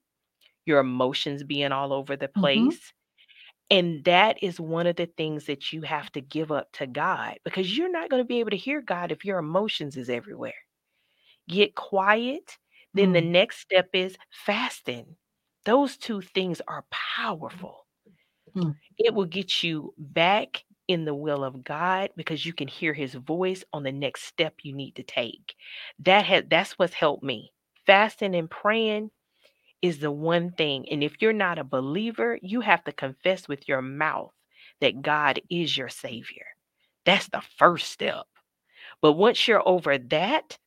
your 0.66 0.80
emotions 0.80 1.44
being 1.44 1.72
all 1.72 1.92
over 1.92 2.16
the 2.16 2.28
Mhm. 2.36 2.70
place. 2.70 2.92
And 3.70 4.04
that 4.04 4.42
is 4.42 4.60
one 4.60 4.86
of 4.86 4.96
the 4.96 5.06
things 5.06 5.46
that 5.46 5.72
you 5.72 5.82
have 5.82 6.12
to 6.12 6.20
give 6.20 6.52
up 6.52 6.72
to 6.74 6.86
God 6.86 7.38
because 7.44 7.76
you're 7.76 7.90
not 7.92 8.10
going 8.10 8.22
to 8.22 8.26
be 8.28 8.40
able 8.40 8.50
to 8.50 8.56
hear 8.56 8.80
God 8.82 9.12
if 9.12 9.24
your 9.24 9.38
emotions 9.38 9.96
is 9.96 10.10
everywhere. 10.10 10.54
Get 11.48 11.74
quiet. 11.74 12.58
Then 12.94 13.12
the 13.12 13.20
Mm. 13.20 13.22
next 13.22 13.58
step 13.60 13.90
is 13.92 14.16
fasting. 14.30 15.16
Those 15.64 15.96
two 15.98 16.22
things 16.22 16.60
are 16.66 16.86
powerful. 16.90 17.86
Mm. 18.54 18.72
It 18.98 19.14
will 19.14 19.24
get 19.26 19.62
you 19.62 19.94
back 19.98 20.64
in 20.90 21.06
the 21.06 21.14
will 21.14 21.44
of 21.44 21.64
God 21.64 22.10
because 22.16 22.46
you 22.46 22.54
can 22.54 22.68
hear 22.68 22.94
his 22.94 23.14
voice 23.14 23.64
on 23.72 23.84
the 23.84 23.92
next 23.92 24.24
step 24.24 24.56
you 24.62 24.74
need 24.74 24.96
to 24.96 25.04
take. 25.04 25.56
That 26.00 26.26
has 26.26 26.44
that's 26.50 26.78
what's 26.78 26.94
helped 26.94 27.24
me. 27.24 27.52
Fasting 27.86 28.34
and 28.36 28.50
praying 28.50 29.12
is 29.82 30.00
the 30.00 30.10
one 30.12 30.52
thing. 30.52 30.88
And 30.90 31.02
if 31.04 31.20
you're 31.22 31.32
not 31.34 31.58
a 31.58 31.64
believer, 31.64 32.38
you 32.42 32.60
have 32.62 32.84
to 32.84 32.92
confess 32.92 33.48
with 33.48 33.68
your 33.68 33.82
mouth 33.82 34.32
that 34.80 35.02
God 35.02 35.40
is 35.50 35.76
your 35.76 35.88
savior. 35.90 36.46
That's 37.06 37.28
the 37.28 37.42
first 37.58 37.90
step. 37.90 38.26
But 39.02 39.14
once 39.14 39.48
you're 39.48 39.66
over 39.68 39.98
that 39.98 40.58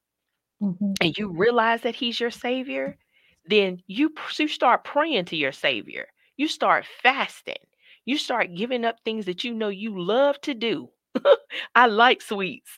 Mhm. 0.59 0.95
and 1.01 1.17
you 1.17 1.30
realize 1.30 1.82
that 1.82 1.95
he's 1.95 2.19
your 2.19 2.32
savior, 2.32 2.97
then 3.45 3.84
you, 3.88 4.13
you 4.39 4.47
start 4.47 4.84
praying 4.84 5.26
to 5.26 5.36
your 5.38 5.51
Savior. 5.51 6.07
You 6.38 6.47
start 6.47 6.86
fasting. 7.03 7.57
You 8.05 8.17
start 8.17 8.55
giving 8.55 8.85
up 8.85 8.97
things 9.05 9.25
that 9.25 9.43
you 9.43 9.53
know 9.53 9.69
you 9.69 9.99
love 9.99 10.39
to 10.41 10.53
do. 10.53 10.89
I 11.75 11.87
like 11.87 12.21
sweets. 12.21 12.77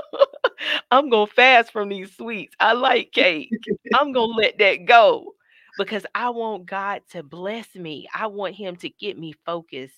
I'm 0.90 1.08
going 1.08 1.28
to 1.28 1.32
fast 1.34 1.72
from 1.72 1.88
these 1.88 2.14
sweets. 2.16 2.54
I 2.60 2.72
like 2.74 3.12
cake. 3.12 3.54
I'm 3.94 4.12
going 4.12 4.30
to 4.30 4.36
let 4.36 4.58
that 4.58 4.84
go 4.86 5.34
because 5.78 6.04
I 6.14 6.30
want 6.30 6.66
God 6.66 7.02
to 7.10 7.22
bless 7.22 7.74
me. 7.74 8.06
I 8.14 8.26
want 8.26 8.54
Him 8.54 8.76
to 8.76 8.88
get 8.90 9.18
me 9.18 9.34
focused. 9.46 9.94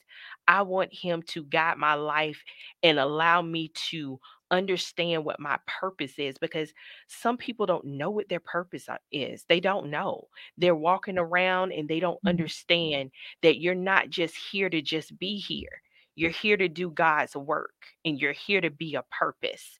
I 0.47 0.63
want 0.63 0.93
Him 0.95 1.23
to 1.29 1.45
guide 1.45 1.79
my 1.79 1.95
life 1.95 2.43
and 2.83 2.99
allow 2.99 3.43
me 3.43 3.73
to 3.91 4.21
understand 4.53 5.25
what 5.25 5.41
my 5.41 5.59
purpose 5.67 6.19
is 6.19 6.39
because 6.39 6.73
some 7.09 7.39
people 7.39 7.67
don't 7.67 7.85
know 7.87 8.11
what 8.11 8.29
their 8.31 8.41
purpose 8.41 8.89
uh, 8.89 8.99
is. 9.13 9.45
They 9.49 9.61
don't 9.61 9.91
know. 9.91 10.29
They're 10.59 10.77
walking 10.77 11.17
mm. 11.17 11.23
around 11.23 11.73
and 11.73 11.89
they 11.89 12.01
don't 12.01 12.23
Mhm. 12.25 12.31
understand 12.31 13.13
that 13.43 13.61
you're 13.61 13.75
not 13.77 14.11
just 14.11 14.37
here 14.37 14.71
to 14.71 14.83
just 14.83 15.19
be 15.19 15.39
here. 15.39 15.83
You're 16.17 16.31
here 16.31 16.59
to 16.59 16.69
do 16.69 16.91
God's 16.91 17.37
work 17.37 17.75
and 18.05 18.21
you're 18.21 18.33
here 18.35 18.61
to 18.63 18.71
be 18.71 18.97
a 18.97 19.05
purpose 19.05 19.79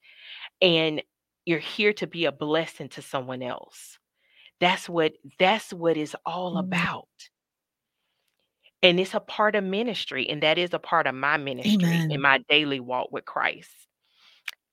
and 0.61 1.03
you're 1.45 1.59
here 1.59 1.93
to 1.93 2.07
be 2.07 2.25
a 2.25 2.33
blessing 2.33 2.89
to 2.89 3.01
someone 3.03 3.43
else. 3.43 3.99
That's 4.59 4.89
what 4.89 5.13
that's 5.39 5.73
what 5.73 5.97
it's 5.97 6.15
all 6.25 6.55
mm-hmm. 6.55 6.59
about. 6.59 7.07
And 8.83 8.99
it's 8.99 9.13
a 9.13 9.19
part 9.21 9.55
of 9.55 9.63
ministry, 9.63 10.29
and 10.29 10.43
that 10.43 10.57
is 10.57 10.73
a 10.73 10.79
part 10.79 11.07
of 11.07 11.15
my 11.15 11.37
ministry 11.37 12.05
in 12.09 12.21
my 12.21 12.39
daily 12.49 12.79
walk 12.81 13.11
with 13.11 13.25
Christ. 13.25 13.69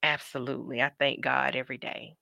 Absolutely. 0.03 0.83
I 0.83 0.91
thank 0.99 1.21
God 1.21 1.57
every 1.57 1.79
day. 1.79 2.17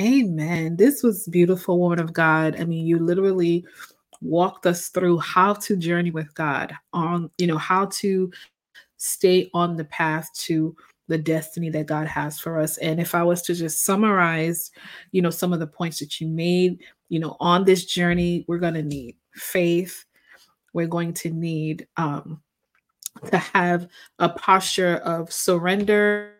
Amen. 0.00 0.76
This 0.76 1.02
was 1.02 1.28
beautiful, 1.28 1.78
woman 1.78 2.00
of 2.00 2.12
God. 2.12 2.60
I 2.60 2.64
mean, 2.64 2.84
you 2.86 2.98
literally 2.98 3.64
walked 4.20 4.66
us 4.66 4.88
through 4.88 5.18
how 5.18 5.52
to 5.54 5.76
journey 5.76 6.10
with 6.10 6.34
God 6.34 6.74
on, 6.92 7.30
you 7.38 7.46
know, 7.46 7.58
how 7.58 7.86
to 7.86 8.32
stay 8.96 9.50
on 9.54 9.76
the 9.76 9.84
path 9.84 10.30
to 10.34 10.74
the 11.08 11.18
destiny 11.18 11.70
that 11.70 11.86
God 11.86 12.08
has 12.08 12.40
for 12.40 12.58
us. 12.58 12.78
And 12.78 12.98
if 12.98 13.14
I 13.14 13.22
was 13.22 13.42
to 13.42 13.54
just 13.54 13.84
summarize, 13.84 14.72
you 15.12 15.22
know, 15.22 15.30
some 15.30 15.52
of 15.52 15.60
the 15.60 15.66
points 15.66 16.00
that 16.00 16.20
you 16.20 16.26
made, 16.26 16.80
you 17.08 17.20
know, 17.20 17.36
on 17.38 17.64
this 17.64 17.84
journey, 17.84 18.44
we're 18.48 18.58
going 18.58 18.74
to 18.74 18.82
need 18.82 19.16
faith. 19.34 20.04
We're 20.72 20.88
going 20.88 21.12
to 21.14 21.30
need 21.30 21.86
um, 21.96 22.42
to 23.30 23.38
have 23.38 23.88
a 24.18 24.28
posture 24.28 24.96
of 24.96 25.32
surrender 25.32 26.34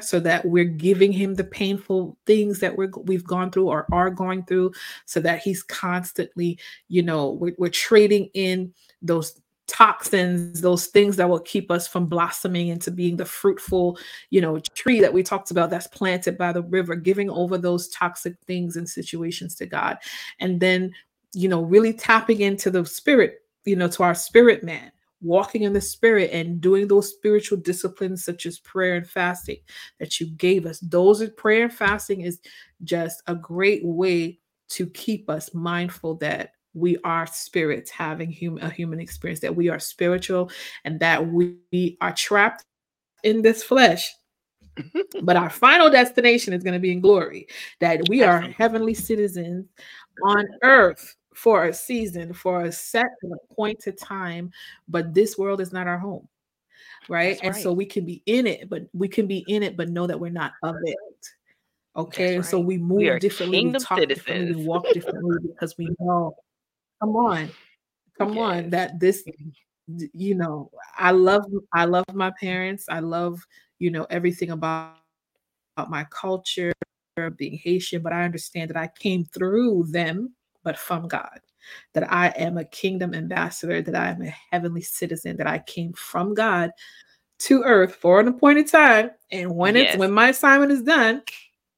so 0.00 0.20
that 0.20 0.44
we're 0.44 0.64
giving 0.64 1.10
him 1.10 1.34
the 1.34 1.44
painful 1.44 2.16
things 2.26 2.60
that 2.60 2.76
we're 2.76 2.90
we've 3.04 3.24
gone 3.24 3.50
through 3.50 3.68
or 3.68 3.86
are 3.92 4.10
going 4.10 4.44
through 4.44 4.70
so 5.06 5.20
that 5.20 5.40
he's 5.40 5.62
constantly 5.62 6.58
you 6.88 7.02
know 7.02 7.30
we're, 7.30 7.54
we're 7.56 7.70
trading 7.70 8.28
in 8.34 8.72
those 9.00 9.40
toxins 9.66 10.60
those 10.60 10.86
things 10.86 11.16
that 11.16 11.28
will 11.28 11.40
keep 11.40 11.70
us 11.70 11.86
from 11.88 12.06
blossoming 12.06 12.68
into 12.68 12.90
being 12.90 13.16
the 13.16 13.24
fruitful 13.24 13.98
you 14.28 14.40
know 14.40 14.58
tree 14.74 15.00
that 15.00 15.12
we 15.14 15.22
talked 15.22 15.50
about 15.50 15.70
that's 15.70 15.86
planted 15.86 16.36
by 16.36 16.52
the 16.52 16.62
river 16.64 16.94
giving 16.94 17.30
over 17.30 17.56
those 17.56 17.88
toxic 17.88 18.34
things 18.46 18.76
and 18.76 18.88
situations 18.88 19.54
to 19.54 19.66
god. 19.66 19.96
And 20.40 20.60
then 20.60 20.92
you 21.32 21.48
know 21.48 21.62
really 21.62 21.94
tapping 21.94 22.40
into 22.40 22.70
the 22.70 22.84
spirit 22.84 23.42
you 23.64 23.76
know 23.76 23.88
to 23.88 24.02
our 24.02 24.14
spirit 24.14 24.64
man 24.64 24.90
walking 25.22 25.62
in 25.62 25.72
the 25.72 25.80
spirit 25.80 26.30
and 26.32 26.60
doing 26.60 26.88
those 26.88 27.10
spiritual 27.10 27.58
disciplines 27.58 28.24
such 28.24 28.46
as 28.46 28.58
prayer 28.58 28.94
and 28.94 29.08
fasting 29.08 29.58
that 29.98 30.18
you 30.18 30.26
gave 30.26 30.66
us. 30.66 30.80
Those 30.80 31.20
are 31.20 31.30
prayer 31.30 31.64
and 31.64 31.72
fasting 31.72 32.22
is 32.22 32.40
just 32.84 33.22
a 33.26 33.34
great 33.34 33.84
way 33.84 34.38
to 34.70 34.86
keep 34.86 35.28
us 35.28 35.52
mindful 35.52 36.14
that 36.16 36.52
we 36.74 36.96
are 37.04 37.26
spirits 37.26 37.90
having 37.90 38.30
human, 38.30 38.64
a 38.64 38.70
human 38.70 39.00
experience, 39.00 39.40
that 39.40 39.56
we 39.56 39.68
are 39.68 39.80
spiritual 39.80 40.50
and 40.84 41.00
that 41.00 41.26
we 41.26 41.98
are 42.00 42.12
trapped 42.12 42.64
in 43.24 43.42
this 43.42 43.62
flesh. 43.62 44.14
but 45.22 45.36
our 45.36 45.50
final 45.50 45.90
destination 45.90 46.54
is 46.54 46.62
going 46.62 46.74
to 46.74 46.80
be 46.80 46.92
in 46.92 47.00
glory, 47.00 47.46
that 47.80 48.08
we 48.08 48.22
are 48.22 48.40
heavenly 48.40 48.94
citizens 48.94 49.66
on 50.24 50.46
earth 50.62 51.16
for 51.34 51.66
a 51.66 51.72
season, 51.72 52.32
for 52.32 52.62
a 52.64 52.72
set 52.72 53.06
and 53.22 53.32
appointed 53.32 53.96
time, 53.98 54.50
but 54.88 55.14
this 55.14 55.38
world 55.38 55.60
is 55.60 55.72
not 55.72 55.86
our 55.86 55.98
home. 55.98 56.28
Right. 57.08 57.38
And 57.42 57.54
so 57.56 57.72
we 57.72 57.86
can 57.86 58.04
be 58.04 58.22
in 58.26 58.46
it, 58.46 58.68
but 58.68 58.82
we 58.92 59.08
can 59.08 59.26
be 59.26 59.44
in 59.48 59.62
it, 59.62 59.76
but 59.76 59.88
know 59.88 60.06
that 60.06 60.18
we're 60.18 60.30
not 60.30 60.52
of 60.62 60.76
it. 60.84 60.96
Okay. 61.96 62.36
And 62.36 62.46
so 62.46 62.60
we 62.60 62.78
We 62.78 62.78
move 62.78 63.08
are 63.08 63.18
differently, 63.18 63.66
we 63.66 63.72
talk 63.72 63.98
differently, 64.06 64.54
we 64.54 64.64
walk 64.64 64.84
differently 64.92 65.38
because 65.42 65.76
we 65.76 65.88
know, 65.98 66.34
come 67.00 67.16
on, 67.16 67.50
come 68.16 68.38
on, 68.38 68.70
that 68.70 69.00
this, 69.00 69.24
you 69.86 70.34
know, 70.34 70.70
I 70.96 71.10
love 71.10 71.44
I 71.72 71.86
love 71.86 72.04
my 72.12 72.32
parents. 72.40 72.86
I 72.88 73.00
love, 73.00 73.44
you 73.78 73.90
know, 73.90 74.06
everything 74.10 74.50
about, 74.50 74.96
about 75.76 75.90
my 75.90 76.04
culture, 76.10 76.72
being 77.36 77.58
Haitian, 77.58 78.02
but 78.02 78.12
I 78.12 78.24
understand 78.24 78.70
that 78.70 78.76
I 78.76 78.88
came 78.98 79.24
through 79.24 79.86
them, 79.90 80.32
but 80.62 80.78
from 80.78 81.08
God. 81.08 81.40
That 81.94 82.10
I 82.12 82.28
am 82.28 82.58
a 82.58 82.64
kingdom 82.64 83.14
ambassador, 83.14 83.82
that 83.82 83.94
I 83.94 84.08
am 84.08 84.22
a 84.22 84.34
heavenly 84.50 84.82
citizen, 84.82 85.36
that 85.36 85.46
I 85.46 85.58
came 85.60 85.92
from 85.92 86.34
God 86.34 86.70
to 87.40 87.62
earth 87.62 87.94
for 87.94 88.20
an 88.20 88.28
appointed 88.28 88.68
time. 88.68 89.10
And 89.30 89.54
when 89.54 89.76
it's 89.76 89.96
when 89.96 90.12
my 90.12 90.28
assignment 90.28 90.72
is 90.72 90.82
done, 90.82 91.22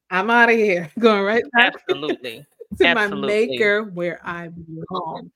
I'm 0.09 0.29
out 0.29 0.49
of 0.49 0.55
here. 0.55 0.89
Going 0.99 1.23
right 1.23 1.43
back 1.53 1.73
Absolutely. 1.75 2.45
to 2.79 2.95
my 2.95 3.07
maker 3.07 3.83
where 3.83 4.19
I 4.23 4.49
belong. 4.49 5.31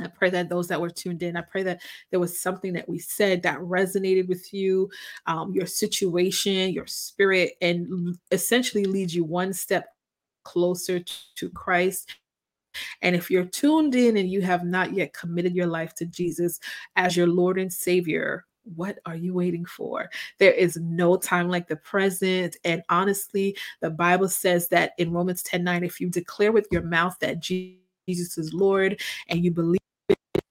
I 0.00 0.08
pray 0.08 0.30
that 0.30 0.48
those 0.48 0.66
that 0.68 0.80
were 0.80 0.90
tuned 0.90 1.22
in, 1.22 1.36
I 1.36 1.42
pray 1.42 1.62
that 1.62 1.80
there 2.10 2.18
was 2.18 2.40
something 2.40 2.72
that 2.72 2.88
we 2.88 2.98
said 2.98 3.42
that 3.42 3.60
resonated 3.60 4.26
with 4.26 4.52
you, 4.52 4.90
um, 5.26 5.52
your 5.52 5.66
situation, 5.66 6.72
your 6.72 6.86
spirit, 6.86 7.52
and 7.60 8.18
essentially 8.32 8.84
leads 8.86 9.14
you 9.14 9.24
one 9.24 9.52
step 9.52 9.86
closer 10.42 11.00
to 11.36 11.50
Christ. 11.50 12.16
And 13.02 13.14
if 13.14 13.30
you're 13.30 13.44
tuned 13.44 13.94
in 13.94 14.16
and 14.16 14.30
you 14.30 14.42
have 14.42 14.64
not 14.64 14.92
yet 14.92 15.12
committed 15.12 15.54
your 15.54 15.66
life 15.66 15.94
to 15.94 16.06
Jesus 16.06 16.60
as 16.96 17.16
your 17.16 17.26
Lord 17.26 17.58
and 17.58 17.72
Savior, 17.72 18.44
what 18.74 18.98
are 19.06 19.16
you 19.16 19.34
waiting 19.34 19.64
for? 19.64 20.10
There 20.38 20.52
is 20.52 20.76
no 20.76 21.16
time 21.16 21.48
like 21.48 21.68
the 21.68 21.76
present. 21.76 22.56
And 22.64 22.82
honestly, 22.88 23.56
the 23.80 23.90
Bible 23.90 24.28
says 24.28 24.68
that 24.68 24.92
in 24.98 25.12
Romans 25.12 25.42
10 25.42 25.62
9, 25.62 25.84
if 25.84 26.00
you 26.00 26.08
declare 26.08 26.52
with 26.52 26.66
your 26.70 26.82
mouth 26.82 27.16
that 27.20 27.40
Jesus 27.40 28.38
is 28.38 28.52
Lord 28.52 29.00
and 29.28 29.44
you 29.44 29.50
believe 29.50 29.80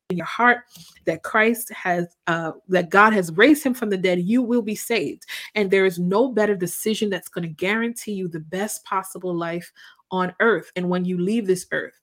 in 0.09 0.17
your 0.17 0.25
heart 0.25 0.59
that 1.05 1.23
Christ 1.23 1.71
has, 1.71 2.07
uh, 2.27 2.51
that 2.69 2.89
God 2.89 3.13
has 3.13 3.31
raised 3.31 3.63
him 3.63 3.73
from 3.73 3.89
the 3.89 3.97
dead, 3.97 4.21
you 4.21 4.41
will 4.41 4.61
be 4.61 4.75
saved. 4.75 5.25
And 5.55 5.69
there 5.69 5.85
is 5.85 5.99
no 5.99 6.31
better 6.31 6.55
decision 6.55 7.09
that's 7.09 7.29
going 7.29 7.43
to 7.43 7.53
guarantee 7.53 8.13
you 8.13 8.27
the 8.27 8.39
best 8.39 8.83
possible 8.85 9.35
life 9.35 9.71
on 10.13 10.33
earth. 10.39 10.71
And 10.77 10.89
when 10.89 11.03
you 11.03 11.17
leave 11.17 11.45
this 11.47 11.65
earth, 11.73 11.99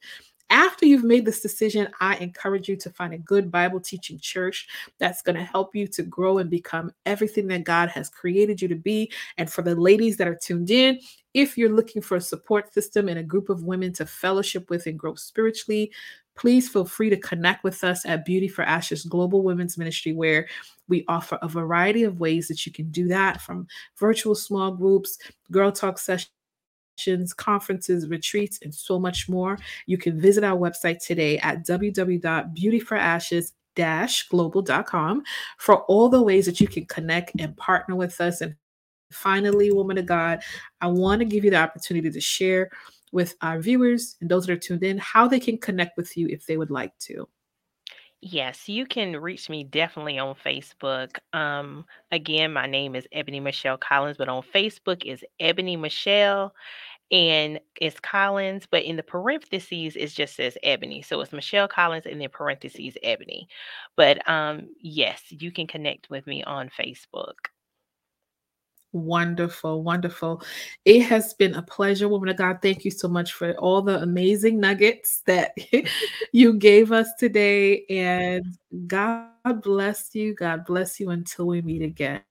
after 0.51 0.85
you've 0.85 1.05
made 1.05 1.25
this 1.25 1.41
decision, 1.41 1.89
I 2.01 2.17
encourage 2.17 2.69
you 2.69 2.77
to 2.79 2.91
find 2.91 3.15
a 3.15 3.19
good 3.19 3.53
Bible 3.53 3.79
teaching 3.79 4.19
church 4.19 4.67
that's 4.99 5.23
going 5.23 5.37
to 5.37 5.45
help 5.45 5.77
you 5.77 5.87
to 5.87 6.03
grow 6.03 6.39
and 6.39 6.51
become 6.51 6.91
everything 7.07 7.47
that 7.49 7.63
God 7.63 7.89
has 7.91 8.09
created 8.09 8.61
you 8.61 8.67
to 8.67 8.75
be. 8.75 9.13
And 9.39 9.51
for 9.51 9.63
the 9.63 9.77
ladies 9.77 10.17
that 10.17 10.27
are 10.27 10.35
tuned 10.35 10.73
in, 10.73 10.99
if 11.35 11.57
you're 11.57 11.73
looking 11.73 12.03
for 12.03 12.17
a 12.17 12.21
support 12.21 12.75
system 12.75 13.09
and 13.09 13.21
a 13.21 13.23
group 13.23 13.49
of 13.49 13.63
women 13.63 13.93
to 13.93 14.07
fellowship 14.07 14.69
with 14.71 14.87
and 14.87 14.99
grow 14.99 15.15
spiritually, 15.15 15.93
please 16.37 16.69
feel 16.69 16.85
free 16.85 17.11
to 17.11 17.17
connect 17.17 17.63
with 17.63 17.85
us 17.85 18.05
at 18.05 18.25
Beauty 18.25 18.49
for 18.49 18.63
Ashes 18.63 19.05
Global 19.05 19.45
Women's 19.45 19.79
Ministry, 19.79 20.13
where 20.13 20.49
we 20.89 21.05
offer 21.07 21.39
a 21.43 21.49
variety 21.49 22.03
of 22.03 22.19
ways 22.19 22.49
that 22.49 22.67
you 22.67 22.73
can 22.73 22.91
do 22.91 23.07
that 23.07 23.41
from 23.41 23.69
virtual 23.99 24.35
small 24.35 24.73
groups, 24.73 25.17
girl 25.53 25.71
talk 25.71 25.99
sessions 27.01 27.33
conferences, 27.33 28.09
retreats, 28.09 28.59
and 28.63 28.75
so 28.75 28.99
much 28.99 29.29
more. 29.29 29.59
You 29.87 29.99
can 29.99 30.21
visit 30.21 30.43
our 30.45 30.59
website 30.59 31.05
today 31.05 31.39
at 31.39 31.67
www.beautyforashes 31.67 33.53
global.com 34.29 35.23
for 35.57 35.77
all 35.85 36.09
the 36.11 36.23
ways 36.23 36.45
that 36.45 36.61
you 36.61 36.69
can 36.69 36.85
connect 36.85 37.33
and 37.39 37.57
partner 37.57 37.97
with 37.97 38.21
us. 38.21 38.43
And 38.43 38.55
finally, 39.11 39.71
woman 39.71 39.97
of 39.97 40.05
God, 40.05 40.43
I 40.83 40.89
want 40.89 41.21
to 41.21 41.25
give 41.25 41.45
you 41.45 41.51
the 41.51 41.57
opportunity 41.57 42.11
to 42.11 42.21
share 42.21 42.71
with 43.13 43.37
our 43.41 43.59
viewers 43.59 44.17
and 44.21 44.31
those 44.31 44.47
that 44.47 44.53
are 44.53 44.59
tuned 44.59 44.83
in 44.83 44.99
how 44.99 45.27
they 45.29 45.41
can 45.41 45.57
connect 45.57 45.97
with 45.97 46.15
you 46.15 46.29
if 46.29 46.45
they 46.45 46.59
would 46.59 46.71
like 46.71 46.93
to. 46.99 47.27
Yes, 48.23 48.69
you 48.69 48.85
can 48.85 49.17
reach 49.17 49.49
me 49.49 49.65
definitely 49.65 50.19
on 50.19 50.35
Facebook. 50.35 51.17
Um, 51.33 51.87
again, 52.13 52.53
my 52.53 52.67
name 52.67 52.95
is 52.95 53.07
Ebony 53.13 53.41
Michelle 53.41 53.79
Collins, 53.79 54.19
but 54.19 54.29
on 54.29 54.43
Facebook 54.43 55.07
is 55.07 55.25
Ebony 55.41 55.75
Michelle 55.75 56.53
and 57.11 57.61
it's 57.81 57.99
Collins, 58.01 58.67
but 58.71 58.85
in 58.85 58.97
the 58.97 59.03
parentheses 59.03 59.97
it 59.97 60.09
just 60.09 60.37
says 60.37 60.57
Ebony. 60.63 61.03
So 61.03 61.21
it's 61.21 61.33
Michelle 61.33 61.69
Collins 61.69 62.07
and 62.07 62.21
then 62.21 62.29
parentheses 62.31 62.95
Ebony. 63.03 63.49
But 63.97 64.27
um 64.29 64.69
yes, 64.81 65.23
you 65.31 65.51
can 65.53 65.67
connect 65.67 66.11
with 66.11 66.27
me 66.27 66.43
on 66.45 66.71
Facebook. 66.71 67.35
Wonderful, 68.93 69.85
wonderful. 69.85 70.43
It 70.85 71.03
has 71.03 71.33
been 71.35 71.55
a 71.55 71.63
pleasure, 71.63 72.09
woman 72.09 72.29
of 72.29 72.37
God. 72.37 72.59
Thank 72.61 72.85
you 72.85 72.91
so 72.91 73.07
much 73.07 73.35
for 73.35 73.53
all 73.53 73.83
the 73.83 74.03
amazing 74.03 74.59
nuggets 74.59 75.23
that 75.27 75.57
you 76.33 76.55
gave 76.55 76.91
us 76.91 77.09
today. 77.17 77.85
And 77.89 78.59
God 78.89 79.29
bless 79.63 80.13
you. 80.17 80.35
God 80.35 80.65
bless 80.65 80.99
you 80.99 81.11
until 81.11 81.47
we 81.47 81.63
meet 81.63 81.83
again. 81.83 82.23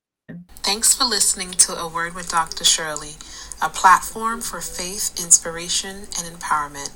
Thanks 0.64 0.94
for 0.94 1.06
listening 1.06 1.52
to 1.52 1.74
A 1.74 1.88
Word 1.88 2.14
with 2.14 2.30
Dr. 2.30 2.64
Sherley, 2.64 3.18
a 3.62 3.70
platform 3.70 4.42
for 4.42 4.62
faith, 4.62 5.20
inspiration, 5.20 6.08
and 6.18 6.40
empowerment. 6.40 6.92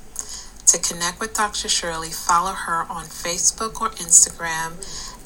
To 0.72 0.78
connect 0.78 1.20
with 1.20 1.34
Dr. 1.34 1.68
Sherley, 1.68 2.14
follow 2.14 2.52
her 2.52 2.86
on 2.90 3.06
Facebook 3.06 3.82
or 3.82 3.90
Instagram 3.92 4.74